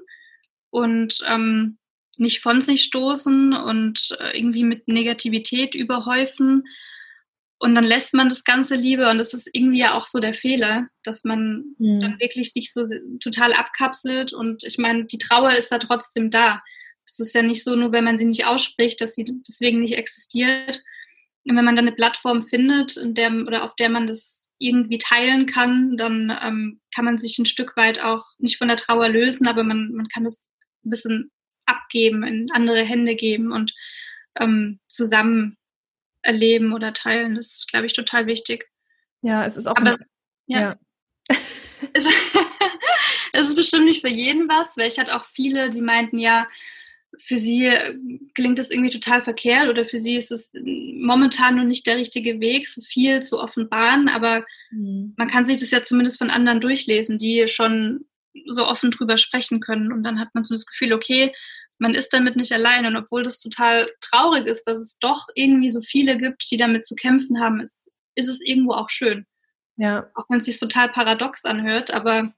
und 0.72 1.24
ähm, 1.28 1.78
nicht 2.22 2.42
von 2.42 2.62
sich 2.62 2.84
stoßen 2.84 3.54
und 3.54 4.16
äh, 4.20 4.38
irgendwie 4.38 4.64
mit 4.64 4.88
Negativität 4.88 5.76
überhäufen. 5.76 6.64
Und 7.60 7.76
dann 7.76 7.84
lässt 7.84 8.14
man 8.14 8.30
das 8.30 8.44
Ganze 8.44 8.76
lieber 8.76 9.12
und 9.12 9.18
das 9.18 9.34
ist 9.34 9.50
irgendwie 9.54 9.80
ja 9.80 9.94
auch 9.96 10.08
so 10.08 10.20
der 10.20 10.34
Fehler, 10.34 10.88
dass 11.04 11.24
man 11.24 11.76
mhm. 11.78 12.00
dann 12.00 12.20
wirklich 12.20 12.54
sich 12.54 12.72
so 12.72 12.84
total 13.20 13.54
abkapselt 13.54 14.34
und 14.34 14.64
ich 14.64 14.78
meine, 14.80 15.06
die 15.06 15.20
Trauer 15.20 15.52
ist 15.52 15.72
ja 15.72 15.78
trotzdem 15.78 16.32
da. 16.32 16.62
Das 17.06 17.20
ist 17.20 17.36
ja 17.36 17.42
nicht 17.42 17.64
so, 17.64 17.76
nur 17.76 17.92
wenn 17.92 18.04
man 18.04 18.18
sie 18.18 18.26
nicht 18.26 18.48
ausspricht, 18.48 19.02
dass 19.02 19.14
sie 19.14 19.26
deswegen 19.48 19.80
nicht 19.80 19.98
existiert. 19.98 20.82
Und 21.46 21.56
wenn 21.56 21.66
man 21.66 21.76
dann 21.76 21.88
eine 21.88 21.96
Plattform 21.96 22.44
findet, 22.48 22.98
in 22.98 23.14
der, 23.14 23.32
oder 23.32 23.64
auf 23.64 23.76
der 23.76 23.90
man 23.90 24.08
das 24.08 24.50
irgendwie 24.58 25.00
teilen 25.00 25.46
kann, 25.46 25.98
dann 25.98 26.36
ähm, 26.42 26.80
kann 26.94 27.06
man 27.06 27.18
sich 27.18 27.38
ein 27.40 27.46
Stück 27.46 27.76
weit 27.76 28.02
auch 28.02 28.24
nicht 28.38 28.58
von 28.58 28.68
der 28.68 28.78
Trauer 28.78 29.10
lösen, 29.10 29.48
aber 29.48 29.64
man, 29.64 29.92
man 29.92 30.08
kann 30.08 30.24
das 30.24 30.48
ein 30.86 30.90
bisschen 30.90 31.32
abgeben, 31.92 32.24
in 32.24 32.52
andere 32.52 32.84
Hände 32.84 33.16
geben 33.16 33.52
und 33.52 33.74
ähm, 34.40 34.80
zusammen 34.88 35.58
erleben 36.22 36.74
oder 36.74 36.94
teilen. 36.94 37.36
Das 37.36 37.48
ist, 37.48 37.70
glaube 37.70 37.86
ich, 37.86 37.94
total 37.94 38.28
wichtig. 38.28 38.66
Ja, 39.22 39.46
es 39.46 39.58
ist 39.58 39.68
auch. 39.68 39.76
Aber, 39.76 39.98
ja. 40.48 40.62
ja. 40.62 40.76
es, 41.94 42.06
es 43.34 43.50
ist 43.50 43.56
bestimmt 43.56 43.86
nicht 43.86 44.02
für 44.02 44.10
jeden 44.10 44.48
was, 44.48 44.78
weil 44.78 44.88
ich 44.88 45.00
hatte 45.00 45.16
auch 45.16 45.26
viele, 45.26 45.70
die 45.70 45.82
meinten, 45.82 46.18
ja, 46.18 46.48
für 47.20 47.38
sie 47.38 47.70
klingt 48.36 48.58
das 48.58 48.72
irgendwie 48.72 48.90
total 48.90 49.22
verkehrt 49.22 49.68
oder 49.68 49.84
für 49.84 49.98
sie 49.98 50.16
ist 50.16 50.32
es 50.32 50.50
momentan 50.54 51.58
noch 51.58 51.66
nicht 51.66 51.86
der 51.86 51.98
richtige 51.98 52.40
Weg, 52.40 52.70
so 52.70 52.82
viel 52.82 53.22
zu 53.22 53.38
offenbaren, 53.38 54.08
aber 54.08 54.46
mhm. 54.72 55.14
man 55.18 55.28
kann 55.28 55.44
sich 55.44 55.58
das 55.58 55.72
ja 55.72 55.84
zumindest 55.84 56.18
von 56.18 56.30
anderen 56.30 56.62
durchlesen, 56.62 57.18
die 57.18 57.50
schon 57.50 58.06
so 58.48 58.66
offen 58.66 58.92
drüber 58.92 59.18
sprechen 59.18 59.60
können 59.60 59.92
und 59.92 60.04
dann 60.04 60.22
hat 60.22 60.30
man 60.34 60.46
so 60.46 60.54
das 60.54 60.66
Gefühl, 60.66 60.94
okay, 60.94 61.34
man 61.82 61.96
ist 61.96 62.14
damit 62.14 62.36
nicht 62.36 62.52
allein. 62.52 62.86
Und 62.86 62.96
obwohl 62.96 63.24
das 63.24 63.42
total 63.42 63.90
traurig 64.02 64.46
ist, 64.46 64.66
dass 64.66 64.80
es 64.80 65.00
doch 65.00 65.28
irgendwie 65.34 65.72
so 65.72 65.82
viele 65.82 66.16
gibt, 66.18 66.50
die 66.52 66.58
damit 66.58 66.86
zu 66.86 66.96
kämpfen 66.96 67.42
haben, 67.42 67.60
ist, 67.60 67.90
ist 68.16 68.30
es 68.30 68.40
irgendwo 68.40 68.74
auch 68.74 68.90
schön. 68.90 69.26
Ja. 69.78 70.08
Auch 70.14 70.26
wenn 70.30 70.40
es 70.40 70.46
sich 70.46 70.60
total 70.60 70.90
paradox 70.90 71.44
anhört, 71.44 71.92
aber 71.92 72.34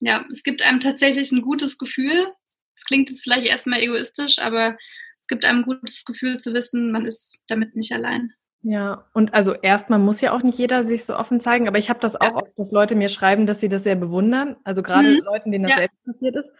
ja, 0.00 0.24
es 0.30 0.42
gibt 0.42 0.62
einem 0.62 0.78
tatsächlich 0.78 1.32
ein 1.32 1.40
gutes 1.40 1.78
Gefühl. 1.78 2.32
Es 2.74 2.84
klingt 2.84 3.08
jetzt 3.08 3.22
vielleicht 3.22 3.46
erstmal 3.46 3.80
egoistisch, 3.80 4.38
aber 4.38 4.76
es 5.18 5.26
gibt 5.26 5.46
einem 5.46 5.60
ein 5.60 5.64
gutes 5.64 6.04
Gefühl 6.04 6.36
zu 6.36 6.52
wissen, 6.52 6.92
man 6.92 7.06
ist 7.06 7.42
damit 7.48 7.76
nicht 7.76 7.92
allein. 7.92 8.34
Ja, 8.62 9.06
und 9.14 9.32
also 9.32 9.54
erstmal 9.54 9.98
muss 9.98 10.20
ja 10.20 10.32
auch 10.32 10.42
nicht 10.42 10.58
jeder 10.58 10.84
sich 10.84 11.06
so 11.06 11.16
offen 11.16 11.40
zeigen, 11.40 11.66
aber 11.66 11.78
ich 11.78 11.88
habe 11.88 12.00
das 12.00 12.14
auch 12.14 12.24
ja. 12.24 12.36
oft, 12.36 12.58
dass 12.58 12.72
Leute 12.72 12.94
mir 12.94 13.08
schreiben, 13.08 13.46
dass 13.46 13.60
sie 13.60 13.68
das 13.68 13.84
sehr 13.84 13.96
bewundern. 13.96 14.56
Also 14.64 14.82
gerade 14.82 15.12
mhm. 15.12 15.20
Leuten, 15.24 15.50
denen 15.50 15.64
das 15.64 15.72
ja. 15.72 15.78
selbst 15.78 16.04
passiert 16.04 16.36
ist 16.36 16.50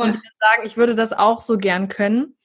und 0.00 0.14
sagen, 0.14 0.62
ich 0.64 0.76
würde 0.76 0.94
das 0.94 1.12
auch 1.12 1.40
so 1.40 1.58
gern 1.58 1.88
können. 1.88 2.36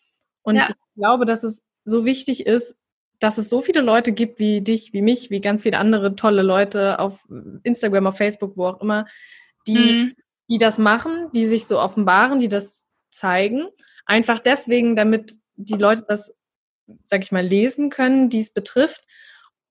Und 0.42 0.56
ja. 0.56 0.68
ich 0.70 0.76
glaube, 0.96 1.26
dass 1.26 1.44
es 1.44 1.64
so 1.84 2.06
wichtig 2.06 2.46
ist, 2.46 2.78
dass 3.20 3.38
es 3.38 3.50
so 3.50 3.62
viele 3.62 3.82
Leute 3.82 4.12
gibt 4.12 4.40
wie 4.40 4.62
dich, 4.62 4.94
wie 4.94 5.02
mich, 5.02 5.30
wie 5.30 5.42
ganz 5.42 5.64
viele 5.64 5.78
andere 5.78 6.16
tolle 6.16 6.42
Leute 6.42 7.00
auf 7.00 7.26
Instagram, 7.64 8.08
auf 8.08 8.18
Facebook, 8.18 8.58
wo 8.58 8.68
auch 8.68 8.82
immer, 8.82 9.06
die, 9.68 9.74
mhm. 9.78 10.16
die 10.50 10.58
das 10.58 10.78
machen, 10.78 11.30
die 11.34 11.48
sich 11.48 11.66
so 11.66 11.80
offenbaren, 11.80 12.40
die 12.40 12.50
das 12.50 12.88
zeigen. 13.12 13.68
Einfach 14.06 14.40
deswegen, 14.40 14.96
damit 14.96 15.34
die 15.56 15.76
Leute 15.76 16.06
das, 16.08 16.36
sag 17.08 17.24
ich 17.24 17.32
mal, 17.32 17.46
lesen 17.46 17.90
können, 17.90 18.30
die 18.30 18.42
es 18.42 18.52
betrifft 18.52 19.04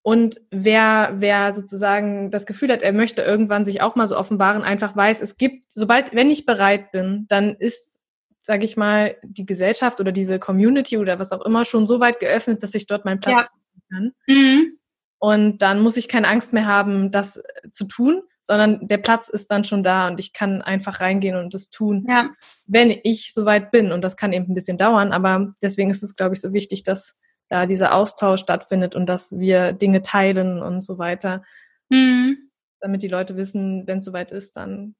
und 0.04 0.38
wer, 0.50 1.14
wer 1.16 1.54
sozusagen 1.54 2.30
das 2.30 2.44
Gefühl 2.44 2.70
hat, 2.70 2.82
er 2.82 2.92
möchte 2.92 3.22
irgendwann 3.22 3.64
sich 3.64 3.80
auch 3.80 3.96
mal 3.96 4.06
so 4.06 4.18
offenbaren, 4.18 4.62
einfach 4.62 4.94
weiß, 4.94 5.22
es 5.22 5.38
gibt, 5.38 5.72
sobald, 5.72 6.14
wenn 6.14 6.30
ich 6.30 6.44
bereit 6.44 6.92
bin, 6.92 7.24
dann 7.28 7.54
ist, 7.54 8.02
sage 8.42 8.66
ich 8.66 8.76
mal, 8.76 9.16
die 9.22 9.46
Gesellschaft 9.46 10.00
oder 10.00 10.12
diese 10.12 10.38
Community 10.38 10.98
oder 10.98 11.18
was 11.18 11.32
auch 11.32 11.42
immer 11.46 11.64
schon 11.64 11.86
so 11.86 12.00
weit 12.00 12.20
geöffnet, 12.20 12.62
dass 12.62 12.74
ich 12.74 12.86
dort 12.86 13.06
meinen 13.06 13.20
Platz 13.20 13.46
ja. 13.46 13.96
kann. 13.96 14.12
Mhm. 14.26 14.78
Und 15.20 15.62
dann 15.62 15.80
muss 15.80 15.96
ich 15.96 16.06
keine 16.06 16.28
Angst 16.28 16.52
mehr 16.52 16.66
haben, 16.66 17.10
das 17.10 17.42
zu 17.70 17.86
tun, 17.86 18.24
sondern 18.42 18.86
der 18.86 18.98
Platz 18.98 19.30
ist 19.30 19.50
dann 19.50 19.64
schon 19.64 19.82
da 19.82 20.08
und 20.08 20.20
ich 20.20 20.34
kann 20.34 20.60
einfach 20.60 21.00
reingehen 21.00 21.36
und 21.36 21.54
das 21.54 21.70
tun, 21.70 22.04
ja. 22.06 22.28
wenn 22.66 22.90
ich 22.90 23.32
soweit 23.32 23.70
bin. 23.70 23.90
Und 23.90 24.04
das 24.04 24.18
kann 24.18 24.34
eben 24.34 24.50
ein 24.50 24.54
bisschen 24.54 24.76
dauern, 24.76 25.12
aber 25.12 25.54
deswegen 25.62 25.88
ist 25.88 26.02
es, 26.02 26.14
glaube 26.14 26.34
ich, 26.34 26.42
so 26.42 26.52
wichtig, 26.52 26.84
dass 26.84 27.16
da 27.54 27.66
dieser 27.66 27.94
Austausch 27.94 28.40
stattfindet 28.40 28.96
und 28.96 29.06
dass 29.06 29.38
wir 29.38 29.72
Dinge 29.72 30.02
teilen 30.02 30.60
und 30.60 30.84
so 30.84 30.98
weiter. 30.98 31.44
Mhm. 31.88 32.50
Damit 32.80 33.02
die 33.02 33.08
Leute 33.08 33.36
wissen, 33.36 33.86
wenn 33.86 34.00
es 34.00 34.04
soweit 34.04 34.32
ist, 34.32 34.56
dann 34.56 34.96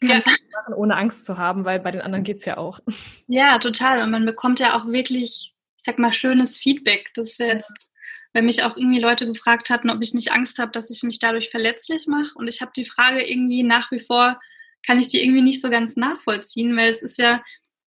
kann 0.00 0.10
ja. 0.10 0.32
machen, 0.52 0.74
ohne 0.74 0.96
Angst 0.96 1.24
zu 1.24 1.38
haben, 1.38 1.64
weil 1.64 1.78
bei 1.78 1.92
den 1.92 2.00
anderen 2.00 2.24
geht 2.24 2.38
es 2.38 2.44
ja 2.44 2.56
auch. 2.56 2.80
Ja, 3.28 3.58
total. 3.58 4.02
Und 4.02 4.10
man 4.10 4.26
bekommt 4.26 4.58
ja 4.58 4.76
auch 4.76 4.86
wirklich, 4.86 5.54
ich 5.76 5.84
sag 5.84 6.00
mal, 6.00 6.12
schönes 6.12 6.56
Feedback. 6.56 7.10
Das 7.14 7.38
jetzt, 7.38 7.92
wenn 8.32 8.46
mich 8.46 8.64
auch 8.64 8.76
irgendwie 8.76 9.00
Leute 9.00 9.26
gefragt 9.26 9.70
hatten, 9.70 9.90
ob 9.90 10.02
ich 10.02 10.12
nicht 10.12 10.32
Angst 10.32 10.58
habe, 10.58 10.72
dass 10.72 10.90
ich 10.90 11.04
mich 11.04 11.20
dadurch 11.20 11.50
verletzlich 11.50 12.08
mache. 12.08 12.32
Und 12.34 12.48
ich 12.48 12.60
habe 12.60 12.72
die 12.74 12.84
Frage 12.84 13.22
irgendwie 13.22 13.62
nach 13.62 13.92
wie 13.92 14.00
vor, 14.00 14.40
kann 14.84 14.98
ich 14.98 15.06
die 15.06 15.22
irgendwie 15.22 15.42
nicht 15.42 15.60
so 15.60 15.70
ganz 15.70 15.96
nachvollziehen, 15.96 16.76
weil 16.76 16.88
es 16.88 17.02
ist 17.02 17.18
ja 17.18 17.42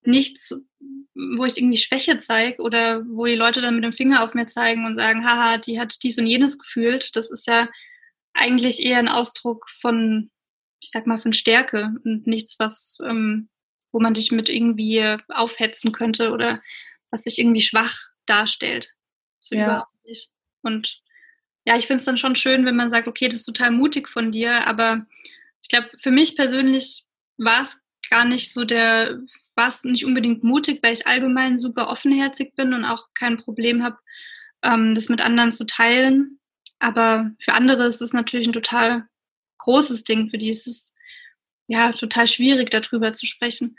nichts, 0.07 0.55
wo 1.15 1.45
ich 1.45 1.57
irgendwie 1.57 1.77
Schwäche 1.77 2.17
zeige 2.17 2.61
oder 2.61 3.05
wo 3.07 3.25
die 3.25 3.35
Leute 3.35 3.61
dann 3.61 3.75
mit 3.75 3.83
dem 3.83 3.93
Finger 3.93 4.23
auf 4.23 4.33
mir 4.33 4.47
zeigen 4.47 4.85
und 4.85 4.95
sagen, 4.95 5.25
haha, 5.25 5.57
die 5.57 5.79
hat 5.79 6.01
dies 6.03 6.17
und 6.17 6.27
jenes 6.27 6.57
gefühlt. 6.57 7.15
Das 7.15 7.31
ist 7.31 7.47
ja 7.47 7.69
eigentlich 8.33 8.81
eher 8.81 8.97
ein 8.97 9.07
Ausdruck 9.07 9.69
von, 9.81 10.31
ich 10.79 10.89
sag 10.91 11.05
mal, 11.05 11.19
von 11.19 11.33
Stärke 11.33 11.93
und 12.03 12.25
nichts, 12.25 12.57
was, 12.59 12.97
ähm, 13.03 13.49
wo 13.91 13.99
man 13.99 14.13
dich 14.13 14.31
mit 14.31 14.49
irgendwie 14.49 15.17
aufhetzen 15.29 15.91
könnte 15.91 16.31
oder 16.31 16.61
was 17.11 17.21
dich 17.21 17.37
irgendwie 17.37 17.61
schwach 17.61 17.95
darstellt. 18.25 18.89
So 19.39 19.55
ja. 19.55 19.65
überhaupt 19.65 20.05
nicht. 20.05 20.29
Und 20.63 20.99
ja, 21.65 21.77
ich 21.77 21.87
finde 21.87 21.99
es 21.99 22.05
dann 22.05 22.17
schon 22.17 22.35
schön, 22.35 22.65
wenn 22.65 22.75
man 22.75 22.89
sagt, 22.89 23.07
okay, 23.07 23.27
das 23.27 23.41
ist 23.41 23.45
total 23.45 23.71
mutig 23.71 24.09
von 24.09 24.31
dir, 24.31 24.65
aber 24.67 25.05
ich 25.61 25.69
glaube, 25.69 25.89
für 25.99 26.11
mich 26.11 26.35
persönlich 26.35 27.05
war 27.37 27.61
es 27.61 27.77
gar 28.09 28.25
nicht 28.25 28.51
so 28.51 28.65
der 28.65 29.19
war 29.55 29.67
es 29.67 29.83
nicht 29.83 30.05
unbedingt 30.05 30.43
mutig, 30.43 30.79
weil 30.81 30.93
ich 30.93 31.07
allgemein 31.07 31.57
super 31.57 31.89
offenherzig 31.89 32.55
bin 32.55 32.73
und 32.73 32.85
auch 32.85 33.09
kein 33.13 33.37
Problem 33.37 33.83
habe, 33.83 33.97
ähm, 34.63 34.95
das 34.95 35.09
mit 35.09 35.21
anderen 35.21 35.51
zu 35.51 35.65
teilen. 35.65 36.39
Aber 36.79 37.31
für 37.39 37.53
andere 37.53 37.87
ist 37.87 38.01
es 38.01 38.13
natürlich 38.13 38.47
ein 38.47 38.53
total 38.53 39.05
großes 39.59 40.03
Ding. 40.03 40.29
Für 40.29 40.37
die 40.37 40.49
ist 40.49 40.67
es 40.67 40.93
ja 41.67 41.91
total 41.91 42.27
schwierig, 42.27 42.69
darüber 42.69 43.13
zu 43.13 43.25
sprechen. 43.25 43.77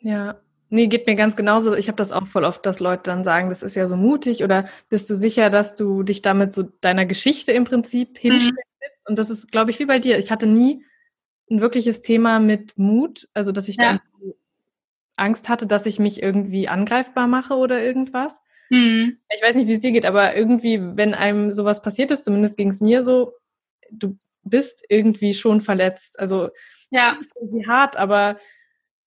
Ja, 0.00 0.40
Nee, 0.68 0.88
geht 0.88 1.06
mir 1.06 1.14
ganz 1.14 1.36
genauso. 1.36 1.74
Ich 1.74 1.86
habe 1.86 1.96
das 1.96 2.10
auch 2.10 2.26
voll 2.26 2.44
oft, 2.44 2.66
dass 2.66 2.80
Leute 2.80 3.04
dann 3.04 3.22
sagen, 3.22 3.50
das 3.50 3.62
ist 3.62 3.76
ja 3.76 3.86
so 3.86 3.96
mutig 3.96 4.42
oder 4.42 4.68
bist 4.88 5.08
du 5.08 5.14
sicher, 5.14 5.48
dass 5.48 5.76
du 5.76 6.02
dich 6.02 6.22
damit 6.22 6.54
so 6.54 6.64
deiner 6.80 7.06
Geschichte 7.06 7.52
im 7.52 7.64
Prinzip 7.64 8.14
mhm. 8.14 8.18
hinstellst? 8.18 8.58
Mhm. 8.58 9.10
Und 9.10 9.18
das 9.18 9.30
ist, 9.30 9.52
glaube 9.52 9.70
ich, 9.70 9.78
wie 9.78 9.86
bei 9.86 10.00
dir. 10.00 10.18
Ich 10.18 10.32
hatte 10.32 10.46
nie 10.46 10.84
ein 11.48 11.60
wirkliches 11.60 12.02
Thema 12.02 12.40
mit 12.40 12.76
Mut, 12.76 13.28
also 13.32 13.52
dass 13.52 13.68
ich 13.68 13.76
ja. 13.76 13.84
dann 13.84 14.00
Angst 15.16 15.48
hatte, 15.48 15.66
dass 15.66 15.86
ich 15.86 15.98
mich 15.98 16.22
irgendwie 16.22 16.68
angreifbar 16.68 17.26
mache 17.26 17.54
oder 17.54 17.82
irgendwas. 17.82 18.42
Mhm. 18.68 19.18
Ich 19.34 19.42
weiß 19.42 19.56
nicht, 19.56 19.68
wie 19.68 19.72
es 19.72 19.80
dir 19.80 19.92
geht, 19.92 20.04
aber 20.04 20.36
irgendwie, 20.36 20.80
wenn 20.80 21.14
einem 21.14 21.50
sowas 21.50 21.82
passiert 21.82 22.10
ist, 22.10 22.24
zumindest 22.24 22.56
ging 22.56 22.68
es 22.68 22.80
mir 22.80 23.02
so, 23.02 23.32
du 23.90 24.18
bist 24.42 24.84
irgendwie 24.88 25.34
schon 25.34 25.60
verletzt. 25.60 26.18
Also 26.18 26.50
ja. 26.90 27.18
irgendwie 27.40 27.66
hart, 27.66 27.96
aber 27.96 28.38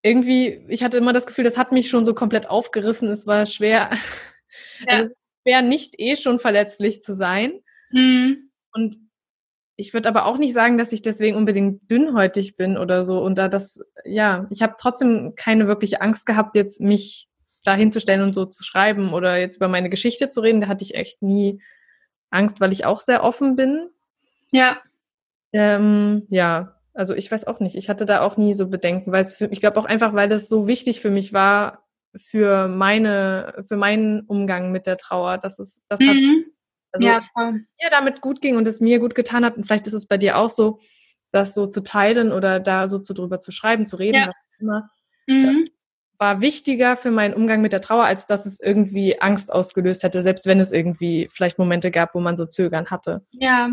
irgendwie, 0.01 0.65
ich 0.69 0.83
hatte 0.83 0.97
immer 0.97 1.13
das 1.13 1.27
Gefühl, 1.27 1.43
das 1.43 1.57
hat 1.57 1.71
mich 1.71 1.89
schon 1.89 2.05
so 2.05 2.13
komplett 2.13 2.49
aufgerissen. 2.49 3.09
Es 3.09 3.27
war 3.27 3.45
schwer, 3.45 3.89
ja. 4.87 4.87
also 4.87 5.11
schwer 5.43 5.61
nicht 5.61 5.99
eh 5.99 6.15
schon 6.15 6.39
verletzlich 6.39 7.01
zu 7.01 7.13
sein. 7.13 7.61
Mhm. 7.91 8.49
Und 8.71 8.97
ich 9.79 9.93
würde 9.93 10.09
aber 10.09 10.25
auch 10.25 10.37
nicht 10.37 10.53
sagen, 10.53 10.77
dass 10.77 10.91
ich 10.91 11.01
deswegen 11.01 11.37
unbedingt 11.37 11.89
dünnhäutig 11.89 12.57
bin 12.57 12.77
oder 12.77 13.05
so. 13.05 13.19
Und 13.19 13.37
da 13.37 13.47
das, 13.47 13.81
ja, 14.03 14.45
ich 14.49 14.61
habe 14.61 14.75
trotzdem 14.77 15.35
keine 15.35 15.67
wirkliche 15.67 16.01
Angst 16.01 16.25
gehabt, 16.25 16.55
jetzt 16.55 16.81
mich 16.81 17.29
da 17.63 17.75
hinzustellen 17.75 18.21
und 18.21 18.33
so 18.33 18.45
zu 18.45 18.63
schreiben 18.63 19.13
oder 19.13 19.39
jetzt 19.39 19.55
über 19.55 19.69
meine 19.69 19.89
Geschichte 19.89 20.29
zu 20.29 20.41
reden. 20.41 20.59
Da 20.59 20.67
hatte 20.67 20.83
ich 20.83 20.95
echt 20.95 21.21
nie 21.21 21.61
Angst, 22.29 22.59
weil 22.59 22.73
ich 22.73 22.85
auch 22.85 22.99
sehr 22.99 23.23
offen 23.23 23.55
bin. 23.55 23.89
Ja. 24.51 24.79
Ähm, 25.53 26.27
ja, 26.29 26.75
also 26.93 27.13
ich 27.13 27.31
weiß 27.31 27.47
auch 27.47 27.61
nicht. 27.61 27.77
Ich 27.77 27.87
hatte 27.87 28.05
da 28.05 28.19
auch 28.19 28.35
nie 28.35 28.53
so 28.53 28.67
Bedenken, 28.67 29.13
weil 29.13 29.21
es 29.21 29.33
für, 29.33 29.45
ich 29.45 29.61
glaube 29.61 29.79
auch 29.79 29.85
einfach, 29.85 30.13
weil 30.13 30.27
das 30.27 30.49
so 30.49 30.67
wichtig 30.67 30.99
für 30.99 31.09
mich 31.09 31.31
war, 31.31 31.85
für 32.17 32.67
meine, 32.67 33.63
für 33.65 33.77
meinen 33.77 34.21
Umgang 34.25 34.73
mit 34.73 34.87
der 34.87 34.97
Trauer, 34.97 35.37
dass 35.37 35.57
es, 35.57 35.85
das 35.87 36.01
mhm. 36.01 36.07
hat, 36.09 36.17
also 36.91 37.07
ja, 37.07 37.21
voll. 37.33 37.53
mir 37.53 37.89
damit 37.91 38.21
gut 38.21 38.41
ging 38.41 38.57
und 38.57 38.67
es 38.67 38.79
mir 38.79 38.99
gut 38.99 39.15
getan 39.15 39.45
hat. 39.45 39.57
Und 39.57 39.65
vielleicht 39.65 39.87
ist 39.87 39.93
es 39.93 40.07
bei 40.07 40.17
dir 40.17 40.37
auch 40.37 40.49
so, 40.49 40.79
das 41.31 41.53
so 41.53 41.67
zu 41.67 41.81
teilen 41.81 42.31
oder 42.31 42.59
da 42.59 42.87
so 42.87 42.99
zu 42.99 43.13
drüber 43.13 43.39
zu 43.39 43.51
schreiben, 43.51 43.87
zu 43.87 43.97
reden, 43.97 44.17
ja. 44.17 44.27
was 44.27 44.35
immer. 44.59 44.89
Mhm. 45.27 45.43
Das 45.43 45.55
war 46.17 46.41
wichtiger 46.41 46.97
für 46.97 47.11
meinen 47.11 47.33
Umgang 47.33 47.61
mit 47.61 47.71
der 47.71 47.81
Trauer, 47.81 48.05
als 48.05 48.25
dass 48.25 48.45
es 48.45 48.59
irgendwie 48.59 49.21
Angst 49.21 49.53
ausgelöst 49.53 50.03
hätte, 50.03 50.23
selbst 50.23 50.45
wenn 50.45 50.59
es 50.59 50.71
irgendwie 50.71 51.29
vielleicht 51.31 51.59
Momente 51.59 51.91
gab, 51.91 52.15
wo 52.15 52.19
man 52.19 52.35
so 52.35 52.45
Zögern 52.45 52.87
hatte. 52.87 53.25
Ja, 53.31 53.69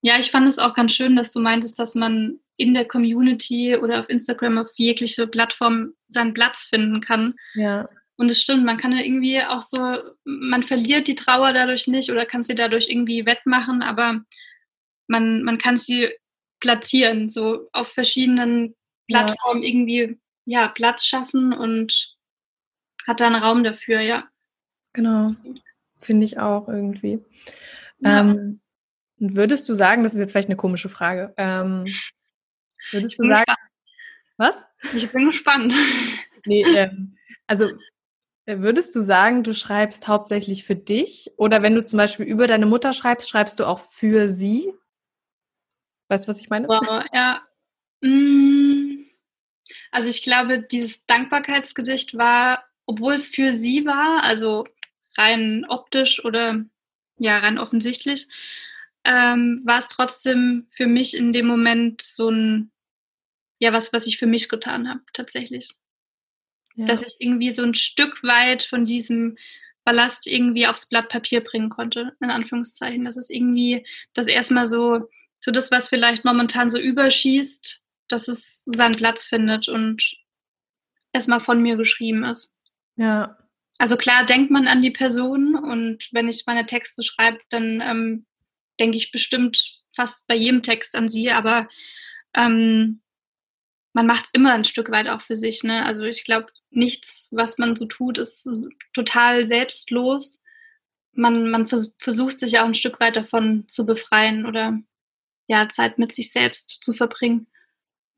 ja, 0.00 0.18
ich 0.18 0.30
fand 0.30 0.46
es 0.46 0.58
auch 0.58 0.74
ganz 0.74 0.92
schön, 0.92 1.16
dass 1.16 1.32
du 1.32 1.40
meintest, 1.40 1.78
dass 1.78 1.94
man 1.94 2.40
in 2.56 2.74
der 2.74 2.86
Community 2.86 3.76
oder 3.76 4.00
auf 4.00 4.08
Instagram 4.08 4.58
auf 4.58 4.68
jegliche 4.76 5.26
Plattform 5.26 5.92
seinen 6.08 6.34
Platz 6.34 6.66
finden 6.66 7.00
kann. 7.00 7.34
Ja. 7.54 7.88
Und 8.18 8.30
es 8.30 8.42
stimmt, 8.42 8.64
man 8.64 8.78
kann 8.78 8.90
ja 8.90 9.04
irgendwie 9.04 9.40
auch 9.42 9.62
so, 9.62 9.78
man 10.24 10.64
verliert 10.64 11.06
die 11.06 11.14
Trauer 11.14 11.52
dadurch 11.52 11.86
nicht 11.86 12.10
oder 12.10 12.26
kann 12.26 12.42
sie 12.42 12.56
dadurch 12.56 12.88
irgendwie 12.88 13.24
wettmachen, 13.26 13.80
aber 13.80 14.20
man, 15.06 15.44
man 15.44 15.56
kann 15.56 15.76
sie 15.76 16.10
platzieren, 16.58 17.30
so 17.30 17.68
auf 17.72 17.92
verschiedenen 17.92 18.74
Plattformen 19.06 19.62
ja. 19.62 19.68
irgendwie 19.68 20.18
ja, 20.46 20.66
Platz 20.66 21.04
schaffen 21.04 21.52
und 21.52 22.16
hat 23.06 23.20
da 23.20 23.28
einen 23.28 23.36
Raum 23.36 23.62
dafür, 23.62 24.00
ja. 24.00 24.28
Genau. 24.94 25.36
Finde 25.98 26.26
ich 26.26 26.40
auch 26.40 26.68
irgendwie. 26.68 27.24
Ja. 28.00 28.20
Ähm, 28.20 28.60
Würdest 29.20 29.68
du 29.68 29.74
sagen, 29.74 30.02
das 30.02 30.14
ist 30.14 30.20
jetzt 30.20 30.32
vielleicht 30.32 30.48
eine 30.48 30.56
komische 30.56 30.88
Frage, 30.88 31.34
ähm, 31.36 31.86
würdest 32.92 33.18
du 33.18 33.24
sagen, 33.26 33.44
gespannt. 33.46 33.68
was? 34.36 34.94
Ich 34.94 35.10
bin 35.10 35.30
gespannt. 35.30 35.72
Nee, 36.46 36.62
ähm, 36.62 37.16
also 37.48 37.70
würdest 38.48 38.96
du 38.96 39.00
sagen, 39.00 39.42
du 39.42 39.52
schreibst 39.52 40.08
hauptsächlich 40.08 40.64
für 40.64 40.74
dich 40.74 41.30
oder 41.36 41.62
wenn 41.62 41.74
du 41.74 41.84
zum 41.84 41.98
Beispiel 41.98 42.26
über 42.26 42.46
deine 42.46 42.66
Mutter 42.66 42.94
schreibst, 42.94 43.28
schreibst 43.28 43.60
du 43.60 43.66
auch 43.66 43.78
für 43.78 44.30
sie? 44.30 44.72
Weißt 46.08 46.24
du, 46.24 46.28
was 46.28 46.40
ich 46.40 46.48
meine? 46.48 46.66
Wow, 46.66 47.04
ja. 47.12 47.42
Mm. 48.00 49.04
Also 49.90 50.08
ich 50.08 50.22
glaube, 50.22 50.60
dieses 50.60 51.04
Dankbarkeitsgedicht 51.04 52.16
war, 52.16 52.64
obwohl 52.86 53.14
es 53.14 53.28
für 53.28 53.52
sie 53.52 53.84
war, 53.84 54.24
also 54.24 54.66
rein 55.18 55.66
optisch 55.68 56.24
oder 56.24 56.64
ja, 57.18 57.38
rein 57.38 57.58
offensichtlich, 57.58 58.28
ähm, 59.04 59.60
war 59.64 59.78
es 59.78 59.88
trotzdem 59.88 60.68
für 60.70 60.86
mich 60.86 61.14
in 61.14 61.32
dem 61.32 61.46
Moment 61.46 62.00
so 62.00 62.30
ein, 62.30 62.70
ja, 63.58 63.72
was, 63.72 63.92
was 63.92 64.06
ich 64.06 64.18
für 64.18 64.26
mich 64.26 64.48
getan 64.48 64.88
habe, 64.88 65.00
tatsächlich. 65.12 65.74
Ja. 66.78 66.84
Dass 66.84 67.02
ich 67.02 67.16
irgendwie 67.18 67.50
so 67.50 67.64
ein 67.64 67.74
Stück 67.74 68.22
weit 68.22 68.62
von 68.62 68.84
diesem 68.84 69.36
Ballast 69.84 70.26
irgendwie 70.26 70.66
aufs 70.66 70.88
Blatt 70.88 71.08
Papier 71.08 71.42
bringen 71.42 71.70
konnte, 71.70 72.12
in 72.20 72.30
Anführungszeichen. 72.30 73.04
Das 73.04 73.16
ist 73.16 73.30
irgendwie 73.30 73.84
das 74.14 74.28
erstmal 74.28 74.66
so, 74.66 75.08
so 75.40 75.50
das, 75.50 75.70
was 75.70 75.88
vielleicht 75.88 76.24
momentan 76.24 76.70
so 76.70 76.78
überschießt, 76.78 77.80
dass 78.06 78.28
es 78.28 78.62
seinen 78.66 78.94
Platz 78.94 79.24
findet 79.24 79.68
und 79.68 80.16
erstmal 81.12 81.40
von 81.40 81.60
mir 81.60 81.76
geschrieben 81.76 82.22
ist. 82.24 82.52
Ja. 82.96 83.36
Also 83.78 83.96
klar 83.96 84.24
denkt 84.24 84.50
man 84.50 84.68
an 84.68 84.82
die 84.82 84.90
Person 84.90 85.54
und 85.54 86.08
wenn 86.12 86.28
ich 86.28 86.44
meine 86.46 86.66
Texte 86.66 87.02
schreibe, 87.02 87.38
dann 87.48 87.80
ähm, 87.80 88.26
denke 88.78 88.96
ich 88.96 89.10
bestimmt 89.10 89.80
fast 89.96 90.28
bei 90.28 90.34
jedem 90.34 90.62
Text 90.62 90.94
an 90.94 91.08
sie, 91.08 91.30
aber 91.30 91.68
ähm, 92.34 93.00
man 93.92 94.06
macht 94.06 94.26
es 94.26 94.30
immer 94.32 94.52
ein 94.52 94.64
Stück 94.64 94.90
weit 94.90 95.08
auch 95.08 95.22
für 95.22 95.36
sich. 95.36 95.64
Ne? 95.64 95.84
Also 95.84 96.04
ich 96.04 96.24
glaube, 96.24 96.48
nichts, 96.70 97.28
was 97.30 97.58
man 97.58 97.76
so 97.76 97.86
tut, 97.86 98.18
ist 98.18 98.48
total 98.94 99.44
selbstlos. 99.44 100.40
Man, 101.12 101.50
man 101.50 101.66
vers 101.66 101.94
versucht 101.98 102.38
sich 102.38 102.58
auch 102.58 102.64
ein 102.64 102.74
Stück 102.74 103.00
weit 103.00 103.16
davon 103.16 103.64
zu 103.68 103.86
befreien 103.86 104.46
oder 104.46 104.78
ja, 105.46 105.68
Zeit 105.68 105.98
mit 105.98 106.12
sich 106.12 106.30
selbst 106.30 106.78
zu 106.82 106.92
verbringen, 106.92 107.46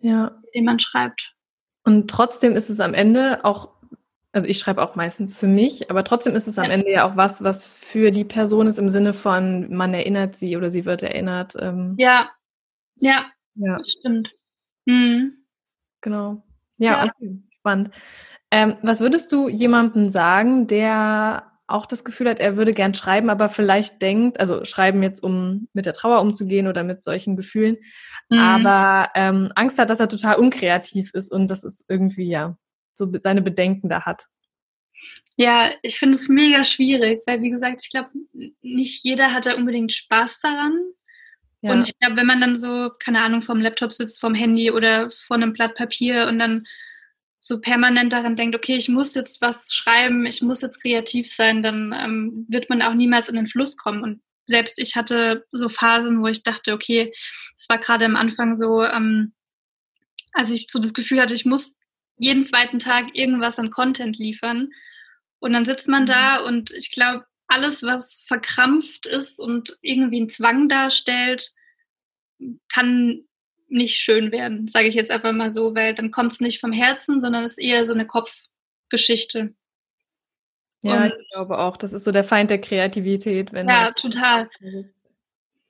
ja. 0.01 0.39
indem 0.53 0.65
man 0.65 0.81
schreibt. 0.81 1.33
Und 1.85 2.11
trotzdem 2.11 2.57
ist 2.57 2.69
es 2.69 2.81
am 2.81 2.93
Ende 2.93 3.45
auch 3.45 3.71
also 4.33 4.47
ich 4.47 4.59
schreibe 4.59 4.83
auch 4.83 4.95
meistens 4.95 5.37
für 5.37 5.49
mich, 5.49 5.91
aber 5.91 6.05
trotzdem 6.05 6.37
ist 6.37 6.47
es 6.47 6.59
am 6.59 6.67
ja. 6.67 6.71
Ende 6.71 6.93
ja 6.93 7.11
auch 7.11 7.17
was, 7.17 7.43
was 7.43 7.67
für 7.67 8.11
die 8.13 8.25
Person 8.25 8.69
ist 8.69 8.79
im 8.79 8.89
Sinne 8.89 9.13
von, 9.13 9.75
man 9.75 9.93
erinnert 9.93 10.37
sie 10.37 10.57
oder 10.57 10.71
sie 10.71 10.85
wird 10.85 11.03
erinnert. 11.03 11.57
Ähm, 11.59 11.97
ja, 11.99 12.31
ja, 12.97 13.27
ja, 13.57 13.79
stimmt. 13.85 14.31
Mhm. 14.85 15.40
Genau. 16.01 16.43
Ja, 16.79 17.05
ja. 17.05 17.13
Okay. 17.15 17.39
spannend. 17.59 17.91
Ähm, 18.51 18.77
was 18.83 19.01
würdest 19.01 19.31
du 19.33 19.49
jemandem 19.49 20.09
sagen, 20.09 20.67
der 20.67 21.51
auch 21.69 21.87
das 21.87 22.05
Gefühl 22.05 22.29
hat, 22.29 22.41
er 22.41 22.57
würde 22.57 22.73
gern 22.73 22.95
schreiben, 22.95 23.31
aber 23.31 23.49
vielleicht 23.49 24.03
denkt, 24.03 24.41
also 24.41 24.65
schreiben 24.65 25.03
jetzt, 25.03 25.23
um 25.23 25.69
mit 25.73 25.87
der 25.87 25.93
Trauer 25.93 26.21
umzugehen 26.21 26.67
oder 26.67 26.83
mit 26.83 27.05
solchen 27.05 27.37
Gefühlen, 27.37 27.77
mhm. 28.29 28.39
aber 28.39 29.11
ähm, 29.15 29.53
Angst 29.55 29.79
hat, 29.79 29.89
dass 29.89 30.01
er 30.01 30.09
total 30.09 30.37
unkreativ 30.37 31.15
ist 31.15 31.31
und 31.31 31.49
das 31.49 31.63
ist 31.63 31.85
irgendwie 31.89 32.29
ja 32.29 32.57
so 32.93 33.11
seine 33.21 33.43
Bedenken 33.43 33.89
da 33.89 34.05
hat? 34.05 34.27
Ja, 35.37 35.71
ich 35.83 35.99
finde 35.99 36.17
es 36.17 36.29
mega 36.29 36.65
schwierig, 36.65 37.23
weil 37.27 37.41
wie 37.41 37.51
gesagt, 37.51 37.83
ich 37.83 37.91
glaube, 37.91 38.11
nicht 38.61 39.03
jeder 39.05 39.33
hat 39.33 39.47
da 39.47 39.55
unbedingt 39.55 39.93
Spaß 39.93 40.41
daran. 40.41 40.75
Ja. 41.63 41.73
Und 41.73 41.87
ich 41.87 41.99
glaube, 41.99 42.17
wenn 42.17 42.27
man 42.27 42.41
dann 42.41 42.59
so, 42.59 42.91
keine 42.99 43.21
Ahnung, 43.21 43.43
vom 43.43 43.61
Laptop 43.61 43.93
sitzt, 43.93 44.21
vom 44.21 44.35
Handy 44.35 44.71
oder 44.71 45.11
vor 45.27 45.37
einem 45.37 45.53
Blatt 45.53 45.75
Papier 45.75 46.27
und 46.27 46.39
dann 46.39 46.67
so 47.41 47.59
permanent 47.59 48.13
daran 48.13 48.37
denkt, 48.37 48.55
okay, 48.55 48.77
ich 48.77 48.89
muss 48.89 49.15
jetzt 49.15 49.41
was 49.41 49.73
schreiben, 49.73 50.27
ich 50.27 50.43
muss 50.43 50.61
jetzt 50.61 50.81
kreativ 50.81 51.31
sein, 51.31 51.63
dann 51.63 51.95
ähm, 51.99 52.47
wird 52.49 52.69
man 52.69 52.83
auch 52.83 52.95
niemals 52.95 53.29
in 53.29 53.37
den 53.37 53.47
Fluss 53.47 53.77
kommen. 53.77 54.03
Und 54.03 54.23
selbst 54.47 54.79
ich 54.79 54.97
hatte 54.97 55.47
so 55.51 55.69
Phasen, 55.69 56.23
wo 56.23 56.27
ich 56.27 56.43
dachte, 56.43 56.73
okay, 56.73 57.13
es 57.57 57.69
war 57.69 57.79
gerade 57.79 58.05
am 58.05 58.17
Anfang 58.17 58.57
so, 58.57 58.83
ähm, 58.85 59.33
als 60.33 60.51
ich 60.51 60.67
so 60.71 60.79
das 60.79 60.95
Gefühl 60.95 61.21
hatte, 61.21 61.35
ich 61.35 61.47
muss 61.47 61.77
jeden 62.17 62.45
zweiten 62.45 62.79
Tag 62.79 63.07
irgendwas 63.15 63.59
an 63.59 63.71
Content 63.71 64.19
liefern. 64.19 64.71
Und 65.39 65.55
dann 65.55 65.65
sitzt 65.65 65.89
man 65.89 66.05
da 66.05 66.41
mhm. 66.41 66.47
und 66.47 66.71
ich 66.73 66.91
glaube, 66.91 67.25
alles, 67.51 67.83
was 67.83 68.23
verkrampft 68.27 69.07
ist 69.07 69.41
und 69.41 69.79
irgendwie 69.83 70.19
einen 70.19 70.31
Zwang 70.31 70.69
darstellt, 70.69 71.51
kann 72.73 73.25
nicht 73.69 73.99
schön 73.99 74.33
werden, 74.33 74.69
sage 74.69 74.89
ich 74.89 74.95
jetzt 74.95 75.11
einfach 75.11 75.33
mal 75.33 75.51
so, 75.51 75.75
weil 75.75 75.95
dann 75.95 76.11
kommt 76.11 76.33
es 76.33 76.41
nicht 76.41 76.61
vom 76.61 76.73
Herzen, 76.73 77.21
sondern 77.21 77.45
es 77.45 77.53
ist 77.53 77.65
eher 77.65 77.87
so 77.87 77.93
eine 77.93 78.07
Kopfgeschichte. 78.07 79.55
Ja, 80.83 81.05
und, 81.05 81.15
ich 81.21 81.31
glaube 81.33 81.59
auch, 81.59 81.77
das 81.77 81.93
ist 81.93 82.05
so 82.05 82.13
der 82.13 82.25
Feind 82.25 82.51
der 82.51 82.61
Kreativität. 82.61 83.53
Wenn 83.53 83.69
ja, 83.69 83.93
total. 83.93 84.49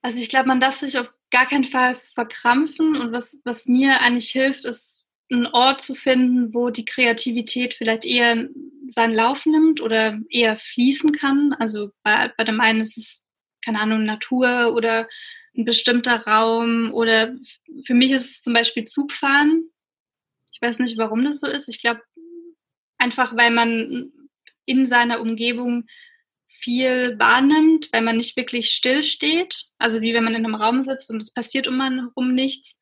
Also 0.03 0.21
ich 0.21 0.29
glaube, 0.29 0.49
man 0.49 0.61
darf 0.61 0.77
sich 0.77 0.99
auf 0.99 1.13
gar 1.31 1.47
keinen 1.47 1.65
Fall 1.65 1.97
verkrampfen 2.15 2.97
und 2.97 3.13
was, 3.13 3.37
was 3.45 3.67
mir 3.67 4.01
eigentlich 4.01 4.31
hilft, 4.31 4.65
ist 4.65 5.05
einen 5.31 5.47
Ort 5.47 5.81
zu 5.81 5.95
finden, 5.95 6.53
wo 6.55 6.71
die 6.71 6.85
Kreativität 6.85 7.75
vielleicht 7.75 8.05
eher 8.05 8.49
seinen 8.89 9.15
Lauf 9.15 9.47
nimmt 9.47 9.81
oder 9.81 10.19
eher 10.29 10.57
fließen 10.57 11.13
kann. 11.13 11.55
Also 11.59 11.91
bei, 12.03 12.33
bei 12.37 12.45
dem 12.45 12.61
einen 12.61 12.81
ist 12.81 12.97
es 12.97 13.23
keine 13.65 13.81
Ahnung, 13.81 14.05
Natur 14.05 14.73
oder 14.75 15.09
ein 15.57 15.65
bestimmter 15.65 16.25
Raum 16.27 16.93
oder 16.93 17.37
für 17.85 17.95
mich 17.95 18.13
ist 18.13 18.31
es 18.31 18.43
zum 18.43 18.53
Beispiel 18.55 18.85
Zugfahren. 18.85 19.71
Ich 20.53 20.61
weiß 20.63 20.79
nicht, 20.79 20.99
warum 20.99 21.25
das 21.25 21.41
so 21.41 21.47
ist. 21.47 21.69
Ich 21.69 21.81
glaube, 21.81 22.01
einfach 22.99 23.37
weil 23.37 23.51
man 23.51 24.13
in 24.65 24.87
seiner 24.87 25.21
Umgebung 25.21 25.87
viel 26.47 27.19
wahrnimmt, 27.19 27.89
weil 27.93 28.03
man 28.03 28.19
nicht 28.19 28.37
wirklich 28.37 28.71
still 28.71 29.03
steht. 29.03 29.65
Also 29.79 30.01
wie 30.01 30.15
wenn 30.15 30.25
man 30.25 30.35
in 30.35 30.45
einem 30.45 30.55
Raum 30.55 30.83
sitzt 30.83 31.11
und 31.11 31.23
es 31.23 31.33
passiert 31.33 31.67
um 31.67 31.81
einen 31.81 32.01
herum 32.01 32.35
nichts. 32.35 32.79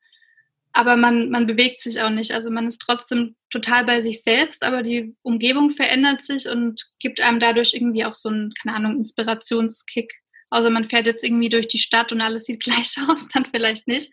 Aber 0.71 0.95
man, 0.95 1.29
man 1.29 1.47
bewegt 1.47 1.81
sich 1.81 1.99
auch 2.01 2.09
nicht. 2.11 2.31
Also 2.31 2.51
man 2.51 2.67
ist 2.67 2.79
trotzdem 2.79 3.35
total 3.49 3.85
bei 3.85 4.01
sich 4.01 4.21
selbst, 4.21 4.63
aber 4.63 4.83
die 4.83 5.15
Umgebung 5.23 5.71
verändert 5.71 6.21
sich 6.21 6.47
und 6.47 6.81
gibt 6.99 7.21
einem 7.21 7.39
dadurch 7.39 7.73
irgendwie 7.73 8.05
auch 8.05 8.15
so 8.15 8.29
einen, 8.29 8.53
keine 8.53 8.75
Ahnung, 8.75 8.97
Inspirationskick. 8.97 10.13
Also 10.51 10.69
man 10.69 10.89
fährt 10.89 11.07
jetzt 11.07 11.23
irgendwie 11.23 11.49
durch 11.49 11.67
die 11.67 11.79
Stadt 11.79 12.11
und 12.11 12.21
alles 12.21 12.45
sieht 12.45 12.59
gleich 12.63 12.95
aus, 13.07 13.27
dann 13.29 13.45
vielleicht 13.45 13.87
nicht. 13.87 14.11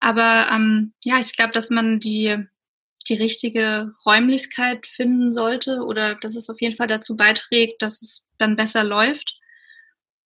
Aber 0.00 0.48
ähm, 0.52 0.94
ja, 1.04 1.18
ich 1.20 1.36
glaube, 1.36 1.52
dass 1.52 1.70
man 1.70 2.00
die, 2.00 2.36
die 3.08 3.14
richtige 3.14 3.92
Räumlichkeit 4.04 4.86
finden 4.86 5.32
sollte 5.32 5.82
oder 5.82 6.16
dass 6.16 6.36
es 6.36 6.50
auf 6.50 6.60
jeden 6.60 6.76
Fall 6.76 6.88
dazu 6.88 7.16
beiträgt, 7.16 7.82
dass 7.82 8.02
es 8.02 8.26
dann 8.38 8.56
besser 8.56 8.84
läuft. 8.84 9.36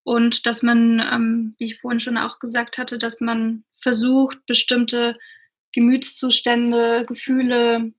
Und 0.05 0.47
dass 0.47 0.63
man, 0.65 0.99
ähm, 0.99 1.55
wie 1.59 1.67
ich 1.67 1.81
vorhin 1.81 2.01
schon 2.01 2.19
auch 2.19 2.41
gesagt 2.41 2.77
hatte, 2.77 2.99
dass 2.99 3.21
man 3.21 3.65
versucht, 3.77 4.45
bestimmte 4.47 5.17
Gemütszustände, 5.73 7.05
Gefühle 7.07 7.93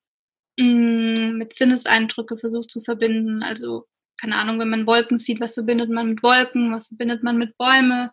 mh, 0.58 0.66
mm, 0.66 1.38
mit 1.38 1.54
Sinneseindrücke 1.54 2.38
versucht 2.38 2.70
zu 2.70 2.82
verbinden. 2.82 3.44
Also, 3.44 3.88
keine 4.20 4.36
Ahnung, 4.36 4.60
wenn 4.60 4.70
man 4.70 4.88
Wolken 4.88 5.18
sieht, 5.18 5.40
was 5.40 5.56
verbindet 5.56 5.90
man 5.90 6.10
mit 6.10 6.24
Wolken, 6.24 6.72
was 6.72 6.88
verbindet 6.88 7.24
man 7.24 7.38
mit 7.38 7.58
Bäume, 7.58 8.12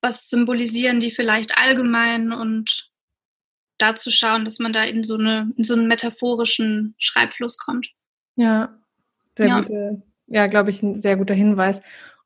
was 0.00 0.28
symbolisieren 0.28 1.00
die 1.00 1.10
vielleicht 1.10 1.56
allgemein 1.58 2.32
und 2.32 2.90
da 3.78 3.94
zu 3.96 4.10
schauen, 4.10 4.44
dass 4.44 4.58
man 4.58 4.72
da 4.72 4.84
in 4.84 5.02
so, 5.02 5.16
eine, 5.16 5.52
in 5.56 5.64
so 5.64 5.74
einen 5.74 5.88
metaphorischen 5.88 6.94
Schreibfluss 6.98 7.58
kommt. 7.58 7.88
Ja, 8.36 8.78
sehr 9.36 9.48
ja. 9.48 9.58
gute, 9.60 10.02
ja, 10.26 10.46
glaube 10.46 10.70
ich, 10.70 10.82
ein 10.82 10.94
sehr 10.94 11.16
guter 11.16 11.34
Hinweis. 11.34 11.82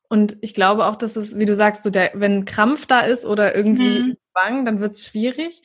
Und 0.09 0.37
ich 0.41 0.53
glaube 0.53 0.85
auch, 0.85 0.95
dass 0.95 1.15
es, 1.15 1.37
wie 1.37 1.45
du 1.45 1.55
sagst, 1.55 1.83
so 1.83 1.89
der, 1.89 2.11
wenn 2.13 2.45
Krampf 2.45 2.85
da 2.85 3.01
ist 3.01 3.25
oder 3.25 3.55
irgendwie 3.55 3.99
mhm. 3.99 4.17
Zwang, 4.31 4.65
dann 4.65 4.79
wird 4.79 4.93
es 4.93 5.05
schwierig. 5.05 5.61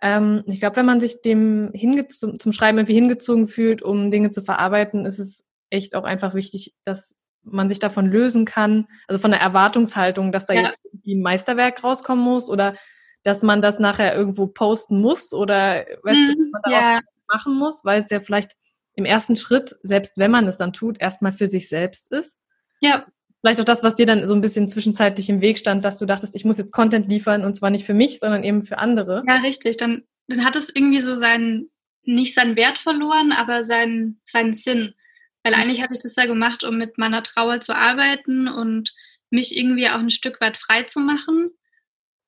Ähm, 0.00 0.42
ich 0.46 0.60
glaube, 0.60 0.76
wenn 0.76 0.86
man 0.86 1.00
sich 1.00 1.22
dem 1.22 1.72
zum, 2.08 2.38
zum 2.38 2.52
Schreiben 2.52 2.78
irgendwie 2.78 2.94
hingezogen 2.94 3.48
fühlt, 3.48 3.82
um 3.82 4.10
Dinge 4.10 4.30
zu 4.30 4.42
verarbeiten, 4.42 5.06
ist 5.06 5.18
es 5.18 5.44
echt 5.70 5.94
auch 5.94 6.04
einfach 6.04 6.34
wichtig, 6.34 6.74
dass 6.84 7.14
man 7.42 7.68
sich 7.68 7.78
davon 7.78 8.06
lösen 8.06 8.44
kann, 8.44 8.88
also 9.06 9.20
von 9.20 9.30
der 9.30 9.40
Erwartungshaltung, 9.40 10.32
dass 10.32 10.46
da 10.46 10.54
ja. 10.54 10.62
jetzt 10.62 10.78
irgendwie 10.84 11.14
ein 11.14 11.22
Meisterwerk 11.22 11.82
rauskommen 11.82 12.24
muss 12.24 12.50
oder 12.50 12.74
dass 13.22 13.42
man 13.42 13.62
das 13.62 13.78
nachher 13.78 14.14
irgendwo 14.14 14.46
posten 14.46 15.00
muss 15.00 15.32
oder 15.32 15.86
weißt 16.02 16.18
mm, 16.18 16.32
du, 16.32 16.38
was 16.38 16.50
man 16.52 16.62
daraus 16.64 16.84
yeah. 16.84 17.00
machen 17.28 17.58
muss, 17.58 17.84
weil 17.84 18.00
es 18.00 18.10
ja 18.10 18.20
vielleicht 18.20 18.52
im 18.94 19.04
ersten 19.04 19.36
Schritt, 19.36 19.76
selbst 19.82 20.16
wenn 20.16 20.30
man 20.30 20.46
es 20.46 20.56
dann 20.56 20.72
tut, 20.72 21.00
erstmal 21.00 21.32
für 21.32 21.46
sich 21.46 21.68
selbst 21.68 22.12
ist. 22.12 22.38
Ja. 22.80 23.06
Vielleicht 23.40 23.60
auch 23.60 23.64
das, 23.64 23.82
was 23.82 23.94
dir 23.94 24.06
dann 24.06 24.26
so 24.26 24.34
ein 24.34 24.40
bisschen 24.40 24.68
zwischenzeitlich 24.68 25.28
im 25.28 25.40
Weg 25.40 25.58
stand, 25.58 25.84
dass 25.84 25.98
du 25.98 26.06
dachtest, 26.06 26.34
ich 26.34 26.44
muss 26.44 26.58
jetzt 26.58 26.72
Content 26.72 27.08
liefern 27.08 27.44
und 27.44 27.54
zwar 27.54 27.70
nicht 27.70 27.84
für 27.84 27.94
mich, 27.94 28.18
sondern 28.18 28.42
eben 28.44 28.64
für 28.64 28.78
andere. 28.78 29.22
Ja, 29.26 29.36
richtig. 29.36 29.76
Dann, 29.76 30.04
dann 30.26 30.44
hat 30.44 30.56
es 30.56 30.70
irgendwie 30.74 31.00
so 31.00 31.16
seinen, 31.16 31.70
nicht 32.02 32.34
seinen 32.34 32.56
Wert 32.56 32.78
verloren, 32.78 33.32
aber 33.32 33.62
seinen, 33.62 34.20
seinen 34.24 34.54
Sinn. 34.54 34.94
Weil 35.42 35.54
mhm. 35.54 35.60
eigentlich 35.60 35.82
hatte 35.82 35.92
ich 35.92 36.00
das 36.00 36.16
ja 36.16 36.26
gemacht, 36.26 36.64
um 36.64 36.76
mit 36.76 36.98
meiner 36.98 37.22
Trauer 37.22 37.60
zu 37.60 37.76
arbeiten 37.76 38.48
und 38.48 38.92
mich 39.30 39.56
irgendwie 39.56 39.88
auch 39.88 39.98
ein 39.98 40.10
Stück 40.10 40.40
weit 40.40 40.56
frei 40.56 40.82
zu 40.84 40.98
machen. 40.98 41.50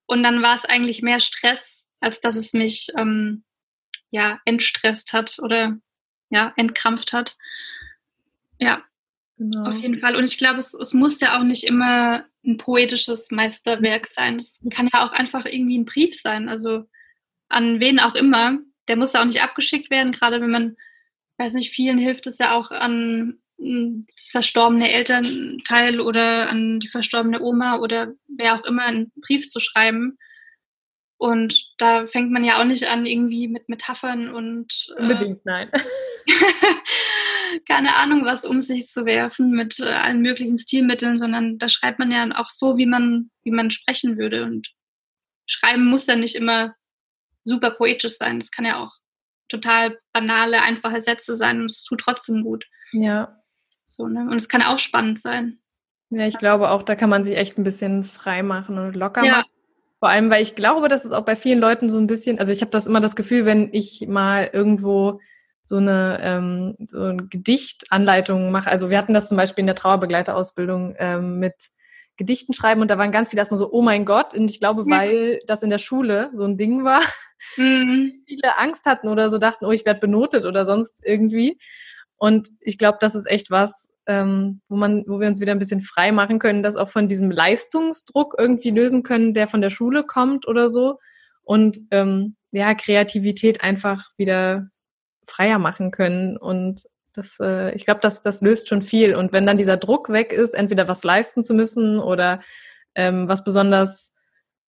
Und 0.06 0.22
dann 0.22 0.42
war 0.42 0.54
es 0.54 0.64
eigentlich 0.64 1.02
mehr 1.02 1.20
Stress, 1.20 1.86
als 2.00 2.20
dass 2.20 2.36
es 2.36 2.52
mich 2.52 2.88
ähm, 2.96 3.44
ja 4.10 4.40
entstresst 4.44 5.12
hat 5.12 5.38
oder 5.40 5.76
ja 6.30 6.52
entkrampft 6.56 7.12
hat. 7.12 7.36
Ja, 8.58 8.82
genau. 9.38 9.68
auf 9.68 9.76
jeden 9.76 9.98
Fall. 9.98 10.16
Und 10.16 10.24
ich 10.24 10.38
glaube, 10.38 10.58
es, 10.58 10.74
es 10.74 10.92
muss 10.94 11.20
ja 11.20 11.38
auch 11.38 11.44
nicht 11.44 11.64
immer 11.64 12.24
ein 12.44 12.58
poetisches 12.58 13.30
Meisterwerk 13.30 14.08
sein. 14.08 14.36
Es 14.36 14.60
kann 14.70 14.88
ja 14.92 15.06
auch 15.06 15.12
einfach 15.12 15.46
irgendwie 15.46 15.78
ein 15.78 15.84
Brief 15.84 16.18
sein. 16.20 16.48
Also 16.48 16.84
an 17.48 17.80
wen 17.80 18.00
auch 18.00 18.14
immer. 18.14 18.58
Der 18.88 18.96
muss 18.96 19.12
ja 19.12 19.20
auch 19.20 19.26
nicht 19.26 19.42
abgeschickt 19.42 19.90
werden, 19.90 20.12
gerade 20.12 20.40
wenn 20.40 20.50
man, 20.50 20.76
weiß 21.38 21.54
nicht, 21.54 21.74
vielen 21.74 21.98
hilft 21.98 22.26
es 22.26 22.38
ja 22.38 22.54
auch 22.54 22.70
an 22.70 23.38
das 23.58 24.28
verstorbene 24.30 24.92
Elternteil 24.92 26.00
oder 26.00 26.48
an 26.48 26.80
die 26.80 26.88
verstorbene 26.88 27.42
Oma 27.42 27.78
oder 27.78 28.14
wer 28.28 28.54
auch 28.54 28.64
immer 28.64 28.84
einen 28.84 29.12
Brief 29.16 29.48
zu 29.48 29.60
schreiben. 29.60 30.16
Und 31.16 31.74
da 31.78 32.06
fängt 32.06 32.30
man 32.30 32.44
ja 32.44 32.60
auch 32.60 32.64
nicht 32.64 32.86
an, 32.86 33.04
irgendwie 33.04 33.48
mit 33.48 33.68
Metaphern 33.68 34.32
und 34.32 34.94
äh, 34.96 35.02
unbedingt 35.02 35.44
nein. 35.44 35.68
keine 37.66 37.96
Ahnung, 37.96 38.24
was 38.24 38.44
um 38.44 38.60
sich 38.60 38.86
zu 38.86 39.06
werfen 39.06 39.50
mit 39.50 39.78
äh, 39.80 39.84
allen 39.84 40.20
möglichen 40.22 40.58
Stilmitteln, 40.58 41.16
sondern 41.16 41.58
da 41.58 41.68
schreibt 41.68 41.98
man 41.98 42.10
ja 42.10 42.26
auch 42.38 42.48
so, 42.48 42.76
wie 42.76 42.86
man, 42.86 43.30
wie 43.42 43.50
man 43.50 43.70
sprechen 43.70 44.18
würde. 44.18 44.44
Und 44.44 44.68
schreiben 45.46 45.86
muss 45.86 46.06
ja 46.06 46.16
nicht 46.16 46.34
immer 46.34 46.74
super 47.44 47.70
poetisch 47.70 48.16
sein. 48.16 48.38
Das 48.38 48.50
kann 48.50 48.64
ja 48.64 48.82
auch 48.82 48.94
total 49.48 49.98
banale, 50.12 50.62
einfache 50.62 51.00
Sätze 51.00 51.36
sein 51.36 51.60
und 51.60 51.70
es 51.70 51.82
tut 51.84 52.00
trotzdem 52.00 52.42
gut. 52.42 52.64
Ja. 52.92 53.40
So, 53.86 54.04
ne? 54.04 54.22
Und 54.30 54.36
es 54.36 54.48
kann 54.48 54.62
auch 54.62 54.78
spannend 54.78 55.20
sein. 55.20 55.58
Ja, 56.10 56.26
ich 56.26 56.38
glaube 56.38 56.70
auch, 56.70 56.82
da 56.82 56.94
kann 56.94 57.10
man 57.10 57.24
sich 57.24 57.36
echt 57.36 57.58
ein 57.58 57.64
bisschen 57.64 58.04
frei 58.04 58.42
machen 58.42 58.78
und 58.78 58.94
locker 58.94 59.24
ja. 59.24 59.32
machen. 59.38 59.50
Vor 59.98 60.08
allem, 60.08 60.30
weil 60.30 60.42
ich 60.42 60.54
glaube, 60.54 60.88
dass 60.88 61.04
es 61.04 61.12
auch 61.12 61.24
bei 61.24 61.34
vielen 61.34 61.58
Leuten 61.58 61.90
so 61.90 61.98
ein 61.98 62.06
bisschen, 62.06 62.38
also 62.38 62.52
ich 62.52 62.60
habe 62.60 62.70
das 62.70 62.86
immer 62.86 63.00
das 63.00 63.16
Gefühl, 63.16 63.44
wenn 63.46 63.70
ich 63.72 64.06
mal 64.06 64.48
irgendwo 64.52 65.20
so 65.68 65.76
eine, 65.76 66.18
ähm, 66.22 66.76
so 66.86 67.02
eine 67.02 67.26
Gedichtanleitung 67.26 68.50
mache. 68.50 68.70
Also 68.70 68.88
wir 68.88 68.96
hatten 68.96 69.12
das 69.12 69.28
zum 69.28 69.36
Beispiel 69.36 69.60
in 69.60 69.66
der 69.66 69.74
Trauerbegleiterausbildung 69.74 70.94
ähm, 70.98 71.38
mit 71.38 71.54
Gedichten 72.16 72.54
schreiben 72.54 72.80
und 72.80 72.90
da 72.90 72.96
waren 72.96 73.12
ganz 73.12 73.28
viele 73.28 73.40
erstmal 73.40 73.58
so, 73.58 73.70
oh 73.70 73.82
mein 73.82 74.06
Gott. 74.06 74.32
Und 74.32 74.50
ich 74.50 74.60
glaube, 74.60 74.86
weil 74.86 75.40
das 75.46 75.62
in 75.62 75.68
der 75.68 75.76
Schule 75.76 76.30
so 76.32 76.44
ein 76.44 76.56
Ding 76.56 76.84
war, 76.84 77.02
mhm. 77.58 78.14
viele 78.26 78.56
Angst 78.56 78.86
hatten 78.86 79.08
oder 79.08 79.28
so 79.28 79.36
dachten, 79.36 79.66
oh, 79.66 79.70
ich 79.70 79.84
werde 79.84 80.00
benotet 80.00 80.46
oder 80.46 80.64
sonst 80.64 81.04
irgendwie. 81.04 81.58
Und 82.16 82.48
ich 82.60 82.78
glaube, 82.78 82.96
das 82.98 83.14
ist 83.14 83.26
echt 83.26 83.50
was, 83.50 83.92
ähm, 84.06 84.62
wo 84.70 84.76
man, 84.76 85.04
wo 85.06 85.20
wir 85.20 85.28
uns 85.28 85.38
wieder 85.38 85.52
ein 85.52 85.58
bisschen 85.58 85.82
frei 85.82 86.12
machen 86.12 86.38
können, 86.38 86.62
das 86.62 86.76
auch 86.76 86.88
von 86.88 87.08
diesem 87.08 87.30
Leistungsdruck 87.30 88.36
irgendwie 88.38 88.70
lösen 88.70 89.02
können, 89.02 89.34
der 89.34 89.48
von 89.48 89.60
der 89.60 89.70
Schule 89.70 90.02
kommt 90.02 90.48
oder 90.48 90.70
so. 90.70 90.98
Und 91.42 91.78
ähm, 91.90 92.36
ja, 92.52 92.74
Kreativität 92.74 93.62
einfach 93.62 94.06
wieder 94.16 94.70
freier 95.30 95.58
machen 95.58 95.90
können. 95.90 96.36
Und 96.36 96.82
das, 97.14 97.38
äh, 97.40 97.74
ich 97.74 97.84
glaube, 97.84 98.00
das, 98.00 98.22
das 98.22 98.40
löst 98.40 98.68
schon 98.68 98.82
viel. 98.82 99.14
Und 99.14 99.32
wenn 99.32 99.46
dann 99.46 99.56
dieser 99.56 99.76
Druck 99.76 100.08
weg 100.10 100.32
ist, 100.32 100.54
entweder 100.54 100.88
was 100.88 101.04
leisten 101.04 101.44
zu 101.44 101.54
müssen 101.54 101.98
oder 101.98 102.40
ähm, 102.94 103.28
was 103.28 103.44
besonders 103.44 104.12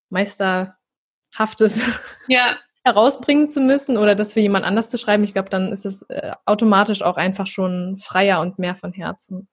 Meisterhaftes 0.09 1.81
ja 2.27 2.57
herausbringen 2.83 3.49
zu 3.49 3.61
müssen 3.61 3.97
oder 3.97 4.15
das 4.15 4.33
für 4.33 4.39
jemand 4.39 4.65
anders 4.65 4.89
zu 4.89 4.97
schreiben, 4.97 5.23
ich 5.23 5.33
glaube, 5.33 5.49
dann 5.49 5.71
ist 5.71 5.85
es 5.85 6.01
äh, 6.03 6.31
automatisch 6.45 7.01
auch 7.01 7.17
einfach 7.17 7.47
schon 7.47 7.97
freier 7.97 8.41
und 8.41 8.59
mehr 8.59 8.75
von 8.75 8.91
Herzen. 8.91 9.47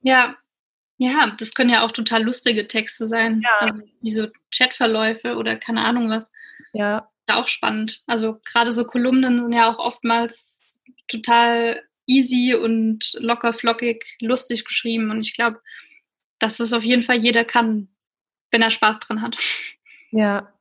Ja, 0.00 0.36
ja, 0.96 1.32
das 1.38 1.54
können 1.54 1.70
ja 1.70 1.84
auch 1.84 1.92
total 1.92 2.22
lustige 2.22 2.68
Texte 2.68 3.08
sein, 3.08 3.42
ja. 3.42 3.66
also 3.66 3.82
wie 4.00 4.12
so 4.12 4.28
Chatverläufe 4.52 5.36
oder 5.36 5.56
keine 5.56 5.84
Ahnung 5.84 6.08
was. 6.10 6.30
Ja. 6.72 7.08
Auch 7.26 7.48
spannend. 7.48 8.02
Also 8.06 8.38
gerade 8.44 8.70
so 8.70 8.84
Kolumnen 8.84 9.38
sind 9.38 9.52
ja 9.52 9.72
auch 9.72 9.78
oftmals 9.78 10.60
total 11.08 11.82
easy 12.06 12.54
und 12.54 13.16
locker 13.18 13.54
flockig, 13.54 14.04
lustig 14.20 14.64
geschrieben 14.64 15.10
und 15.10 15.20
ich 15.20 15.34
glaube, 15.34 15.60
dass 16.38 16.58
das 16.58 16.72
auf 16.72 16.82
jeden 16.82 17.02
Fall 17.02 17.16
jeder 17.16 17.44
kann, 17.44 17.88
wenn 18.50 18.62
er 18.62 18.70
Spaß 18.70 19.00
dran 19.00 19.22
hat. 19.22 19.36
Ja, 20.16 20.54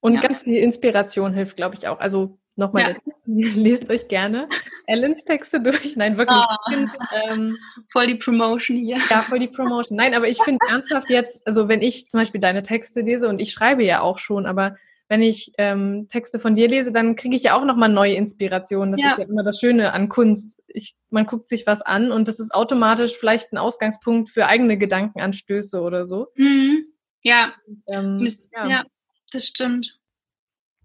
und 0.00 0.14
ja. 0.14 0.20
ganz 0.20 0.42
viel 0.42 0.56
Inspiration 0.56 1.32
hilft, 1.32 1.56
glaube 1.56 1.74
ich, 1.74 1.88
auch. 1.88 2.00
Also 2.00 2.38
nochmal, 2.56 2.96
ja. 2.96 2.96
lest 3.26 3.88
euch 3.90 4.08
gerne 4.08 4.48
Ellens 4.86 5.24
Texte 5.24 5.60
durch. 5.60 5.96
Nein, 5.96 6.16
wirklich. 6.16 6.38
Oh. 6.38 6.70
Find, 6.70 6.90
ähm, 7.24 7.56
voll 7.92 8.06
die 8.06 8.16
Promotion 8.16 8.76
hier. 8.76 8.98
Ja, 9.08 9.20
voll 9.20 9.38
die 9.38 9.48
Promotion. 9.48 9.96
Nein, 9.96 10.14
aber 10.14 10.28
ich 10.28 10.42
finde 10.42 10.58
ernsthaft 10.68 11.10
jetzt, 11.10 11.46
also 11.46 11.68
wenn 11.68 11.82
ich 11.82 12.08
zum 12.08 12.20
Beispiel 12.20 12.40
deine 12.40 12.62
Texte 12.62 13.00
lese 13.00 13.28
und 13.28 13.40
ich 13.40 13.52
schreibe 13.52 13.84
ja 13.84 14.00
auch 14.00 14.18
schon, 14.18 14.46
aber 14.46 14.76
wenn 15.10 15.22
ich 15.22 15.52
ähm, 15.58 16.06
Texte 16.08 16.38
von 16.38 16.54
dir 16.54 16.68
lese, 16.68 16.92
dann 16.92 17.16
kriege 17.16 17.34
ich 17.34 17.42
ja 17.42 17.58
auch 17.58 17.64
nochmal 17.64 17.88
neue 17.88 18.14
Inspirationen. 18.14 18.92
Das 18.92 19.00
ja. 19.00 19.10
ist 19.10 19.18
ja 19.18 19.24
immer 19.24 19.42
das 19.42 19.58
Schöne 19.58 19.92
an 19.92 20.08
Kunst. 20.08 20.62
Ich, 20.68 20.94
man 21.10 21.26
guckt 21.26 21.48
sich 21.48 21.66
was 21.66 21.82
an 21.82 22.12
und 22.12 22.28
das 22.28 22.38
ist 22.38 22.54
automatisch 22.54 23.16
vielleicht 23.18 23.52
ein 23.52 23.58
Ausgangspunkt 23.58 24.30
für 24.30 24.46
eigene 24.46 24.78
Gedankenanstöße 24.78 25.80
oder 25.80 26.06
so. 26.06 26.28
Mhm. 26.36 26.84
Ja. 27.22 27.52
Und, 27.66 27.82
ähm, 27.88 28.28
ja. 28.52 28.68
ja 28.68 28.84
das 29.32 29.48
stimmt. 29.48 29.98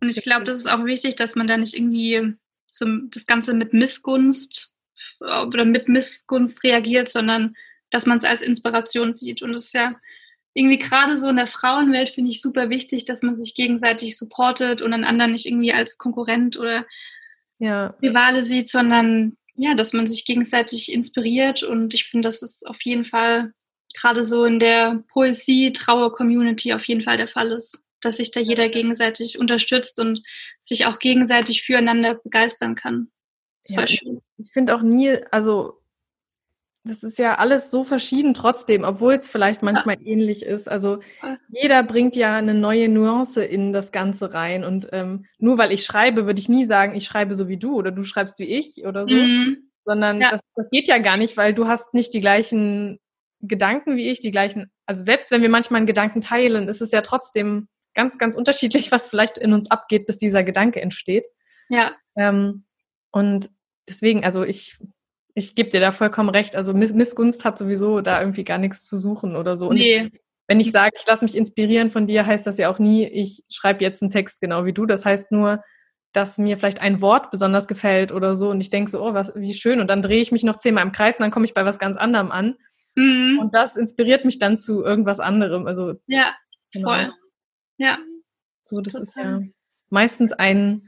Und 0.01 0.09
ich 0.09 0.23
glaube, 0.23 0.43
das 0.43 0.57
ist 0.57 0.71
auch 0.71 0.86
wichtig, 0.86 1.15
dass 1.15 1.36
man 1.36 1.45
da 1.45 1.57
nicht 1.57 1.76
irgendwie 1.76 2.34
so 2.71 2.88
das 3.11 3.28
Ganze 3.28 3.53
mit 3.53 3.73
Missgunst 3.73 4.73
oder 5.19 5.65
mit 5.65 5.88
Missgunst 5.88 6.63
reagiert, 6.63 7.09
sondern 7.09 7.55
dass 7.91 8.07
man 8.07 8.17
es 8.17 8.23
als 8.23 8.41
Inspiration 8.41 9.13
sieht. 9.13 9.43
Und 9.43 9.53
es 9.53 9.65
ist 9.65 9.73
ja 9.73 9.95
irgendwie 10.55 10.79
gerade 10.79 11.19
so 11.19 11.27
in 11.27 11.35
der 11.35 11.47
Frauenwelt 11.47 12.09
finde 12.09 12.31
ich 12.31 12.41
super 12.41 12.69
wichtig, 12.69 13.03
dass 13.03 13.21
man 13.21 13.35
sich 13.35 13.53
gegenseitig 13.55 14.17
supportet 14.17 14.81
und 14.81 14.93
einen 14.93 15.03
anderen 15.03 15.33
nicht 15.33 15.45
irgendwie 15.45 15.73
als 15.73 15.97
Konkurrent 15.97 16.57
oder 16.57 16.85
ja. 17.59 17.93
Rivale 18.01 18.43
sieht, 18.43 18.69
sondern 18.69 19.37
ja, 19.55 19.75
dass 19.75 19.91
man 19.91 20.07
sich 20.07 20.25
gegenseitig 20.25 20.91
inspiriert. 20.91 21.61
Und 21.61 21.93
ich 21.93 22.05
finde, 22.05 22.29
das 22.29 22.41
ist 22.41 22.65
auf 22.65 22.81
jeden 22.83 23.03
Fall 23.03 23.53
gerade 23.93 24.23
so 24.23 24.45
in 24.45 24.59
der 24.59 25.03
Poesie-Trauer-Community 25.09 26.73
auf 26.73 26.85
jeden 26.85 27.01
Fall 27.01 27.17
der 27.17 27.27
Fall 27.27 27.51
ist, 27.51 27.81
dass 27.99 28.17
sich 28.17 28.31
da 28.31 28.39
jeder 28.39 28.69
gegenseitig 28.69 29.37
unterstützt 29.37 29.99
und 29.99 30.23
sich 30.59 30.85
auch 30.85 30.99
gegenseitig 30.99 31.63
füreinander 31.63 32.15
begeistern 32.15 32.75
kann. 32.75 33.11
Ja, 33.67 33.83
ich 33.83 34.03
finde 34.53 34.75
auch 34.75 34.81
nie, 34.81 35.17
also 35.31 35.81
das 36.86 37.03
ist 37.03 37.17
ja 37.17 37.36
alles 37.36 37.71
so 37.71 37.83
verschieden 37.83 38.36
trotzdem, 38.36 38.83
obwohl 38.83 39.15
es 39.15 39.27
vielleicht 39.27 39.63
manchmal 39.63 39.97
ja. 39.99 40.05
ähnlich 40.05 40.45
ist. 40.45 40.69
Also 40.69 40.99
jeder 41.49 41.81
bringt 41.81 42.15
ja 42.15 42.36
eine 42.36 42.53
neue 42.53 42.89
Nuance 42.89 43.43
in 43.43 43.73
das 43.73 43.91
Ganze 43.91 44.33
rein. 44.33 44.63
Und 44.63 44.89
ähm, 44.91 45.25
nur 45.39 45.57
weil 45.57 45.71
ich 45.71 45.83
schreibe, 45.83 46.27
würde 46.27 46.39
ich 46.39 46.47
nie 46.47 46.65
sagen, 46.65 46.95
ich 46.95 47.05
schreibe 47.05 47.33
so 47.33 47.47
wie 47.47 47.57
du 47.57 47.75
oder 47.75 47.91
du 47.91 48.03
schreibst 48.03 48.38
wie 48.38 48.45
ich 48.45 48.86
oder 48.86 49.07
so. 49.07 49.15
Mhm. 49.15 49.71
Sondern 49.83 50.21
ja. 50.21 50.31
das, 50.31 50.41
das 50.55 50.69
geht 50.69 50.88
ja 50.88 50.99
gar 50.99 51.17
nicht, 51.17 51.38
weil 51.38 51.55
du 51.55 51.67
hast 51.67 51.93
nicht 51.95 52.13
die 52.13 52.21
gleichen 52.21 52.99
Gedanken 53.41 53.95
wie 53.97 54.09
ich, 54.09 54.19
die 54.19 54.31
gleichen, 54.31 54.71
also 54.86 55.03
selbst 55.03 55.31
wenn 55.31 55.41
wir 55.41 55.49
manchmal 55.49 55.79
einen 55.79 55.88
Gedanken 55.88 56.21
teilen, 56.21 56.67
ist 56.67 56.81
es 56.81 56.91
ja 56.91 57.01
trotzdem 57.01 57.67
ganz, 57.95 58.17
ganz 58.19 58.36
unterschiedlich, 58.36 58.91
was 58.91 59.07
vielleicht 59.07 59.38
in 59.38 59.53
uns 59.53 59.71
abgeht, 59.71 60.05
bis 60.05 60.19
dieser 60.19 60.43
Gedanke 60.43 60.81
entsteht. 60.81 61.25
Ja. 61.69 61.93
Ähm, 62.15 62.65
und 63.11 63.49
deswegen, 63.88 64.23
also 64.23 64.43
ich 64.43 64.77
ich 65.36 65.53
gebe 65.53 65.69
dir 65.69 65.81
da 65.81 65.91
vollkommen 65.91 66.29
recht. 66.29 66.55
Also 66.55 66.73
Missgunst 66.73 67.43
hat 67.43 67.57
sowieso 67.57 68.01
da 68.01 68.21
irgendwie 68.21 68.45
gar 68.45 68.57
nichts 68.57 68.86
zu 68.86 68.97
suchen 68.97 69.36
oder 69.36 69.57
so. 69.57 69.67
Und 69.67 69.75
nee. 69.75 70.09
ich, 70.13 70.21
wenn 70.47 70.61
ich 70.61 70.71
sage, 70.71 70.95
ich 70.97 71.05
lasse 71.05 71.25
mich 71.25 71.36
inspirieren 71.36 71.91
von 71.91 72.07
dir, 72.07 72.25
heißt 72.25 72.47
das 72.47 72.57
ja 72.57 72.71
auch 72.71 72.79
nie, 72.79 73.05
ich 73.05 73.43
schreibe 73.49 73.83
jetzt 73.83 74.01
einen 74.01 74.11
Text 74.11 74.39
genau 74.39 74.63
wie 74.63 74.73
du. 74.73 74.86
Das 74.86 75.05
heißt 75.05 75.33
nur, 75.33 75.61
dass 76.13 76.38
mir 76.38 76.57
vielleicht 76.57 76.81
ein 76.81 77.01
Wort 77.01 77.31
besonders 77.31 77.67
gefällt 77.67 78.13
oder 78.13 78.36
so 78.36 78.49
und 78.49 78.61
ich 78.61 78.69
denke 78.69 78.89
so, 78.89 79.03
oh, 79.03 79.13
was, 79.13 79.33
wie 79.36 79.53
schön. 79.53 79.81
Und 79.81 79.89
dann 79.89 80.01
drehe 80.01 80.21
ich 80.21 80.31
mich 80.31 80.43
noch 80.43 80.55
zehnmal 80.55 80.86
im 80.86 80.93
Kreis 80.93 81.17
und 81.17 81.23
dann 81.23 81.31
komme 81.31 81.45
ich 81.45 81.53
bei 81.53 81.65
was 81.65 81.79
ganz 81.79 81.97
anderem 81.97 82.31
an. 82.31 82.55
Mhm. 82.95 83.39
Und 83.41 83.53
das 83.53 83.75
inspiriert 83.75 84.23
mich 84.23 84.39
dann 84.39 84.57
zu 84.57 84.83
irgendwas 84.83 85.19
anderem. 85.19 85.67
Also 85.67 85.95
ja, 86.07 86.33
genau. 86.71 86.89
voll. 86.89 87.13
Ja. 87.77 87.97
So, 88.63 88.79
das 88.79 88.93
Total. 88.93 89.03
ist 89.03 89.15
ja 89.17 89.39
meistens 89.89 90.31
ein, 90.31 90.88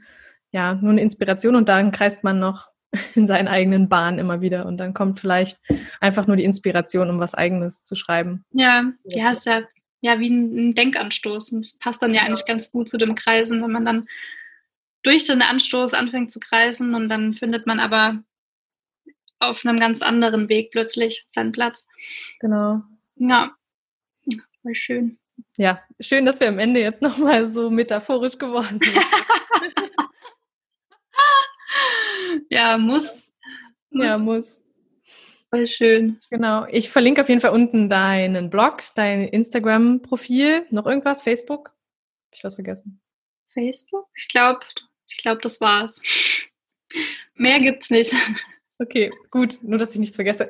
ja, 0.52 0.74
nur 0.76 0.92
eine 0.92 1.02
Inspiration 1.02 1.54
und 1.54 1.68
dann 1.68 1.92
kreist 1.92 2.24
man 2.24 2.38
noch 2.38 2.67
in 3.14 3.26
seinen 3.26 3.48
eigenen 3.48 3.88
Bahnen 3.88 4.18
immer 4.18 4.40
wieder 4.40 4.66
und 4.66 4.78
dann 4.78 4.94
kommt 4.94 5.20
vielleicht 5.20 5.60
einfach 6.00 6.26
nur 6.26 6.36
die 6.36 6.44
Inspiration, 6.44 7.10
um 7.10 7.20
was 7.20 7.34
Eigenes 7.34 7.84
zu 7.84 7.96
schreiben. 7.96 8.44
Ja, 8.52 8.92
ja, 9.04 9.30
ist 9.30 9.46
ja, 9.46 9.62
ja 10.00 10.18
wie 10.20 10.30
ein 10.30 10.74
Denkanstoß. 10.74 11.52
Und 11.52 11.66
das 11.66 11.78
passt 11.78 12.02
dann 12.02 12.14
ja 12.14 12.22
eigentlich 12.22 12.46
ganz 12.46 12.70
gut 12.70 12.88
zu 12.88 12.96
dem 12.96 13.14
Kreisen, 13.14 13.62
wenn 13.62 13.72
man 13.72 13.84
dann 13.84 14.08
durch 15.02 15.24
den 15.24 15.42
Anstoß 15.42 15.94
anfängt 15.94 16.32
zu 16.32 16.40
kreisen 16.40 16.94
und 16.94 17.08
dann 17.08 17.34
findet 17.34 17.66
man 17.66 17.80
aber 17.80 18.22
auf 19.38 19.64
einem 19.64 19.78
ganz 19.78 20.02
anderen 20.02 20.48
Weg 20.48 20.70
plötzlich 20.72 21.24
seinen 21.28 21.52
Platz. 21.52 21.86
Genau. 22.40 22.82
Ja, 23.16 23.52
voll 24.62 24.74
schön. 24.74 25.18
Ja, 25.56 25.80
schön, 26.00 26.24
dass 26.24 26.40
wir 26.40 26.48
am 26.48 26.58
Ende 26.58 26.80
jetzt 26.80 27.02
nochmal 27.02 27.46
so 27.46 27.70
metaphorisch 27.70 28.38
geworden 28.38 28.80
sind. 28.82 28.96
Ja, 32.50 32.78
muss. 32.78 33.14
Ja, 33.90 34.18
muss. 34.18 34.64
Voll 35.50 35.66
schön. 35.66 36.20
Genau. 36.30 36.66
Ich 36.70 36.90
verlinke 36.90 37.22
auf 37.22 37.28
jeden 37.28 37.40
Fall 37.40 37.52
unten 37.52 37.88
deinen 37.88 38.50
Blog, 38.50 38.80
dein 38.94 39.26
Instagram-Profil. 39.28 40.66
Noch 40.70 40.86
irgendwas? 40.86 41.22
Facebook? 41.22 41.68
Hab 41.68 42.34
ich 42.34 42.44
was 42.44 42.54
vergessen? 42.54 43.00
Facebook? 43.52 44.08
Ich 44.14 44.28
glaube, 44.28 44.60
ich 45.08 45.16
glaube, 45.18 45.40
das 45.40 45.60
war's. 45.60 46.02
Mehr 47.34 47.60
gibt's 47.60 47.90
nicht. 47.90 48.12
Okay, 48.80 49.10
gut. 49.32 49.58
Nur, 49.62 49.76
dass 49.76 49.92
ich 49.94 49.98
nichts 49.98 50.14
vergesse. 50.14 50.46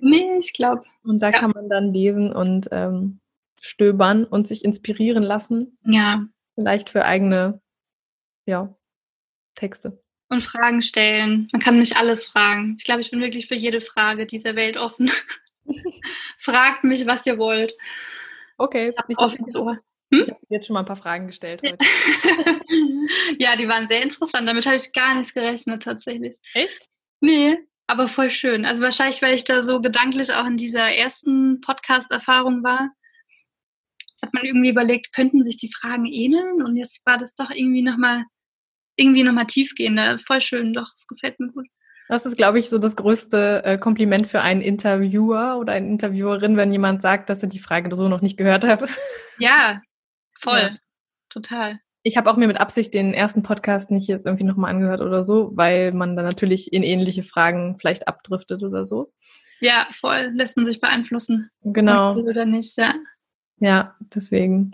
Nee, 0.00 0.38
ich 0.40 0.52
glaube. 0.54 0.82
Und 1.04 1.20
da 1.20 1.30
ja. 1.30 1.38
kann 1.38 1.52
man 1.52 1.68
dann 1.68 1.94
lesen 1.94 2.32
und 2.32 2.68
ähm, 2.72 3.20
stöbern 3.60 4.24
und 4.24 4.48
sich 4.48 4.64
inspirieren 4.64 5.22
lassen. 5.22 5.78
Ja. 5.84 6.26
Vielleicht 6.56 6.90
für 6.90 7.04
eigene, 7.04 7.60
ja, 8.44 8.74
Texte 9.54 10.02
und 10.30 10.42
Fragen 10.42 10.80
stellen. 10.80 11.48
Man 11.52 11.60
kann 11.60 11.78
mich 11.78 11.96
alles 11.96 12.26
fragen. 12.26 12.76
Ich 12.78 12.84
glaube, 12.84 13.00
ich 13.00 13.10
bin 13.10 13.20
wirklich 13.20 13.48
für 13.48 13.56
jede 13.56 13.80
Frage 13.80 14.26
dieser 14.26 14.56
Welt 14.56 14.76
offen. 14.76 15.10
Fragt 16.38 16.84
mich, 16.84 17.06
was 17.06 17.26
ihr 17.26 17.36
wollt. 17.36 17.72
Okay. 18.56 18.90
Ich 18.90 18.98
habe 18.98 19.14
offenes 19.18 19.56
Ohr. 19.56 19.78
Hm? 20.12 20.22
Ich 20.22 20.30
habe 20.30 20.40
jetzt 20.48 20.66
schon 20.66 20.74
mal 20.74 20.80
ein 20.80 20.86
paar 20.86 20.96
Fragen 20.96 21.26
gestellt 21.26 21.60
heute. 21.62 21.78
ja, 23.38 23.56
die 23.56 23.68
waren 23.68 23.88
sehr 23.88 24.02
interessant. 24.02 24.48
Damit 24.48 24.66
habe 24.66 24.76
ich 24.76 24.92
gar 24.92 25.14
nichts 25.14 25.34
gerechnet 25.34 25.82
tatsächlich. 25.82 26.36
Echt? 26.54 26.86
Nee, 27.20 27.58
aber 27.86 28.08
voll 28.08 28.30
schön. 28.30 28.64
Also 28.64 28.82
wahrscheinlich, 28.84 29.20
weil 29.22 29.34
ich 29.34 29.44
da 29.44 29.62
so 29.62 29.80
gedanklich 29.80 30.32
auch 30.32 30.46
in 30.46 30.56
dieser 30.56 30.94
ersten 30.94 31.60
Podcast-Erfahrung 31.60 32.62
war, 32.62 32.90
hat 34.22 34.34
man 34.34 34.44
irgendwie 34.44 34.68
überlegt, 34.68 35.12
könnten 35.12 35.44
sich 35.44 35.56
die 35.56 35.72
Fragen 35.72 36.06
ähneln? 36.06 36.62
Und 36.62 36.76
jetzt 36.76 37.00
war 37.06 37.18
das 37.18 37.34
doch 37.34 37.50
irgendwie 37.50 37.82
nochmal 37.82 38.24
irgendwie 38.96 39.24
nochmal 39.24 39.46
tiefgehender. 39.46 40.18
Voll 40.26 40.40
schön, 40.40 40.72
doch, 40.72 40.88
es 40.96 41.06
gefällt 41.06 41.40
mir 41.40 41.48
gut. 41.48 41.66
Das 42.08 42.26
ist, 42.26 42.36
glaube 42.36 42.58
ich, 42.58 42.68
so 42.68 42.78
das 42.78 42.96
größte 42.96 43.62
äh, 43.64 43.78
Kompliment 43.78 44.26
für 44.26 44.40
einen 44.40 44.62
Interviewer 44.62 45.58
oder 45.60 45.74
eine 45.74 45.86
Interviewerin, 45.86 46.56
wenn 46.56 46.72
jemand 46.72 47.02
sagt, 47.02 47.30
dass 47.30 47.42
er 47.44 47.48
die 47.48 47.60
Frage 47.60 47.94
so 47.94 48.08
noch 48.08 48.20
nicht 48.20 48.36
gehört 48.36 48.64
hat. 48.64 48.84
Ja, 49.38 49.80
voll. 50.38 50.58
Ja. 50.58 50.76
Total. 51.30 51.78
Ich 52.02 52.18
habe 52.18 52.30
auch 52.30 52.36
mir 52.36 52.46
mit 52.46 52.60
Absicht 52.60 52.92
den 52.92 53.14
ersten 53.14 53.42
Podcast 53.42 53.90
nicht 53.90 54.06
jetzt 54.06 54.26
irgendwie 54.26 54.44
nochmal 54.44 54.70
angehört 54.74 55.00
oder 55.00 55.22
so, 55.22 55.52
weil 55.54 55.92
man 55.92 56.14
dann 56.14 56.26
natürlich 56.26 56.74
in 56.74 56.82
ähnliche 56.82 57.22
Fragen 57.22 57.78
vielleicht 57.78 58.06
abdriftet 58.06 58.62
oder 58.62 58.84
so. 58.84 59.12
Ja, 59.60 59.86
voll. 59.98 60.30
Lässt 60.34 60.58
man 60.58 60.66
sich 60.66 60.80
beeinflussen. 60.80 61.48
Genau. 61.62 62.16
Oder 62.16 62.44
nicht, 62.44 62.76
ja. 62.76 62.94
Ja, 63.60 63.94
deswegen. 64.14 64.72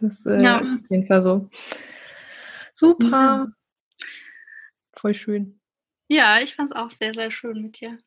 Das 0.00 0.20
ist 0.20 0.26
äh, 0.26 0.42
ja. 0.42 0.60
auf 0.60 0.90
jeden 0.90 1.06
Fall 1.06 1.22
so. 1.22 1.50
Super. 2.80 3.10
Ja. 3.10 3.46
Voll 4.96 5.12
schön. 5.12 5.60
Ja, 6.08 6.40
ich 6.40 6.54
fand 6.54 6.70
es 6.70 6.76
auch 6.76 6.90
sehr, 6.90 7.12
sehr 7.12 7.30
schön 7.30 7.60
mit 7.60 7.78
dir. 7.78 7.98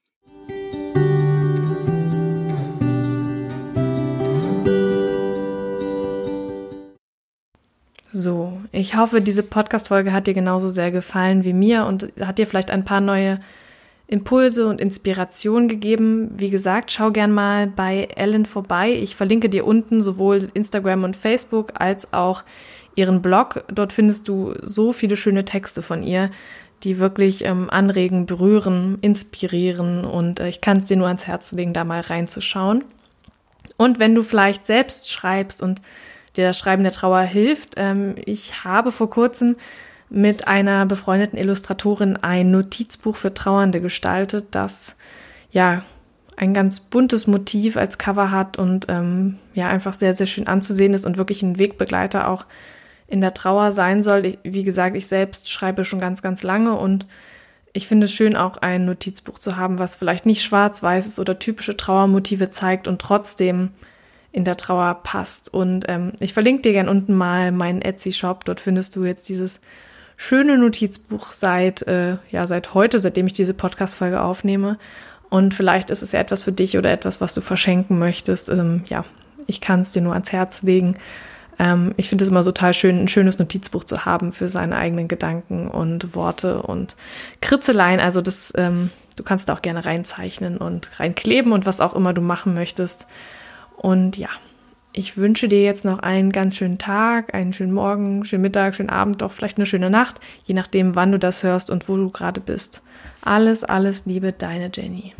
So, 8.11 8.59
ich 8.71 8.95
hoffe, 8.95 9.21
diese 9.21 9.43
Podcast-Folge 9.43 10.11
hat 10.11 10.25
dir 10.25 10.33
genauso 10.33 10.69
sehr 10.69 10.89
gefallen 10.89 11.43
wie 11.43 11.53
mir 11.53 11.85
und 11.85 12.11
hat 12.19 12.39
dir 12.39 12.47
vielleicht 12.47 12.71
ein 12.71 12.83
paar 12.83 13.01
neue 13.01 13.41
Impulse 14.07 14.67
und 14.67 14.81
Inspirationen 14.81 15.67
gegeben. 15.67 16.31
Wie 16.35 16.49
gesagt, 16.49 16.91
schau 16.91 17.11
gern 17.11 17.31
mal 17.31 17.67
bei 17.67 18.09
Ellen 18.15 18.47
vorbei. 18.47 18.93
Ich 18.93 19.15
verlinke 19.15 19.49
dir 19.49 19.65
unten 19.65 20.01
sowohl 20.01 20.49
Instagram 20.55 21.03
und 21.03 21.15
Facebook 21.15 21.79
als 21.79 22.11
auch 22.11 22.43
ihren 22.95 23.21
Blog. 23.21 23.63
Dort 23.67 23.93
findest 23.93 24.27
du 24.27 24.53
so 24.61 24.93
viele 24.93 25.15
schöne 25.15 25.45
Texte 25.45 25.81
von 25.81 26.03
ihr 26.03 26.29
die 26.83 26.99
wirklich 26.99 27.45
ähm, 27.45 27.69
anregen, 27.69 28.25
berühren, 28.25 28.97
inspirieren 29.01 30.03
und 30.05 30.39
äh, 30.39 30.49
ich 30.49 30.61
kann 30.61 30.77
es 30.77 30.85
dir 30.85 30.97
nur 30.97 31.07
ans 31.07 31.27
Herz 31.27 31.51
legen, 31.53 31.73
da 31.73 31.83
mal 31.83 32.01
reinzuschauen. 32.01 32.83
Und 33.77 33.99
wenn 33.99 34.13
du 34.13 34.23
vielleicht 34.23 34.67
selbst 34.67 35.09
schreibst 35.09 35.61
und 35.61 35.81
dir 36.35 36.45
das 36.45 36.59
Schreiben 36.59 36.83
der 36.83 36.91
Trauer 36.91 37.21
hilft, 37.21 37.75
ähm, 37.77 38.15
ich 38.25 38.63
habe 38.65 38.91
vor 38.91 39.09
kurzem 39.09 39.55
mit 40.09 40.47
einer 40.47 40.85
befreundeten 40.85 41.39
Illustratorin 41.39 42.17
ein 42.17 42.51
Notizbuch 42.51 43.15
für 43.15 43.33
Trauernde 43.33 43.81
gestaltet, 43.81 44.47
das 44.51 44.95
ja 45.51 45.83
ein 46.35 46.53
ganz 46.53 46.79
buntes 46.81 47.27
Motiv 47.27 47.77
als 47.77 47.97
Cover 47.97 48.29
hat 48.29 48.57
und 48.57 48.87
ähm, 48.89 49.37
ja 49.53 49.69
einfach 49.69 49.93
sehr, 49.93 50.13
sehr 50.13 50.27
schön 50.27 50.47
anzusehen 50.47 50.93
ist 50.93 51.05
und 51.05 51.17
wirklich 51.17 51.43
ein 51.43 51.59
Wegbegleiter 51.59 52.27
auch 52.27 52.45
in 53.13 53.21
der 53.21 53.35
Trauer 53.35 53.71
sein 53.71 54.01
soll. 54.01 54.25
Ich, 54.25 54.39
wie 54.43 54.63
gesagt, 54.63 54.97
ich 54.97 55.05
selbst 55.05 55.51
schreibe 55.51 55.85
schon 55.85 55.99
ganz, 55.99 56.23
ganz 56.23 56.41
lange 56.41 56.75
und 56.75 57.05
ich 57.71 57.87
finde 57.87 58.05
es 58.05 58.11
schön, 58.11 58.35
auch 58.35 58.57
ein 58.57 58.85
Notizbuch 58.85 59.37
zu 59.37 59.55
haben, 59.55 59.77
was 59.77 59.95
vielleicht 59.95 60.25
nicht 60.25 60.43
schwarz-weiß 60.43 61.05
ist 61.05 61.19
oder 61.19 61.37
typische 61.37 61.77
Trauermotive 61.77 62.49
zeigt 62.49 62.87
und 62.87 62.99
trotzdem 62.99 63.69
in 64.31 64.45
der 64.45 64.57
Trauer 64.57 65.01
passt. 65.03 65.53
Und 65.53 65.85
ähm, 65.87 66.13
ich 66.19 66.33
verlinke 66.33 66.63
dir 66.63 66.71
gern 66.73 66.89
unten 66.89 67.13
mal 67.13 67.51
meinen 67.51 67.83
Etsy-Shop. 67.83 68.45
Dort 68.45 68.59
findest 68.59 68.95
du 68.95 69.05
jetzt 69.05 69.29
dieses 69.29 69.59
schöne 70.17 70.57
Notizbuch 70.57 71.33
seit, 71.33 71.83
äh, 71.83 72.17
ja, 72.31 72.47
seit 72.47 72.73
heute, 72.73 72.97
seitdem 72.99 73.27
ich 73.27 73.33
diese 73.33 73.53
Podcast-Folge 73.53 74.21
aufnehme. 74.21 74.79
Und 75.29 75.53
vielleicht 75.53 75.91
ist 75.91 76.01
es 76.01 76.13
ja 76.13 76.19
etwas 76.19 76.43
für 76.43 76.51
dich 76.51 76.79
oder 76.79 76.91
etwas, 76.91 77.21
was 77.21 77.35
du 77.35 77.41
verschenken 77.41 77.99
möchtest. 77.99 78.49
Ähm, 78.49 78.83
ja, 78.87 79.05
ich 79.45 79.61
kann 79.61 79.81
es 79.81 79.91
dir 79.91 80.01
nur 80.01 80.13
ans 80.13 80.31
Herz 80.31 80.63
legen. 80.63 80.95
Ähm, 81.59 81.93
ich 81.97 82.09
finde 82.09 82.23
es 82.23 82.29
immer 82.29 82.43
total 82.43 82.73
schön, 82.73 82.99
ein 82.99 83.07
schönes 83.07 83.39
Notizbuch 83.39 83.83
zu 83.83 84.05
haben 84.05 84.33
für 84.33 84.47
seine 84.47 84.75
eigenen 84.75 85.07
Gedanken 85.07 85.67
und 85.67 86.15
Worte 86.15 86.61
und 86.63 86.95
Kritzeleien. 87.41 87.99
Also 87.99 88.21
das, 88.21 88.53
ähm, 88.55 88.89
du 89.15 89.23
kannst 89.23 89.49
da 89.49 89.53
auch 89.53 89.61
gerne 89.61 89.85
reinzeichnen 89.85 90.57
und 90.57 90.99
reinkleben 90.99 91.51
und 91.51 91.65
was 91.65 91.81
auch 91.81 91.95
immer 91.95 92.13
du 92.13 92.21
machen 92.21 92.53
möchtest. 92.53 93.07
Und 93.77 94.17
ja, 94.17 94.29
ich 94.95 95.17
wünsche 95.17 95.47
dir 95.47 95.63
jetzt 95.63 95.85
noch 95.85 95.99
einen 95.99 96.31
ganz 96.31 96.55
schönen 96.55 96.77
Tag, 96.77 97.33
einen 97.33 97.51
schönen 97.51 97.73
Morgen, 97.73 98.23
schönen 98.25 98.43
Mittag, 98.43 98.75
schönen 98.75 98.91
Abend, 98.91 99.21
doch 99.23 99.31
vielleicht 99.31 99.57
eine 99.57 99.65
schöne 99.65 99.89
Nacht, 99.89 100.19
je 100.45 100.53
nachdem, 100.53 100.95
wann 100.95 101.11
du 101.11 101.17
das 101.17 101.43
hörst 101.43 101.71
und 101.71 101.89
wo 101.89 101.97
du 101.97 102.11
gerade 102.11 102.39
bist. 102.39 102.83
Alles, 103.21 103.63
alles 103.63 104.05
Liebe, 104.05 104.33
deine 104.33 104.69
Jenny. 104.71 105.13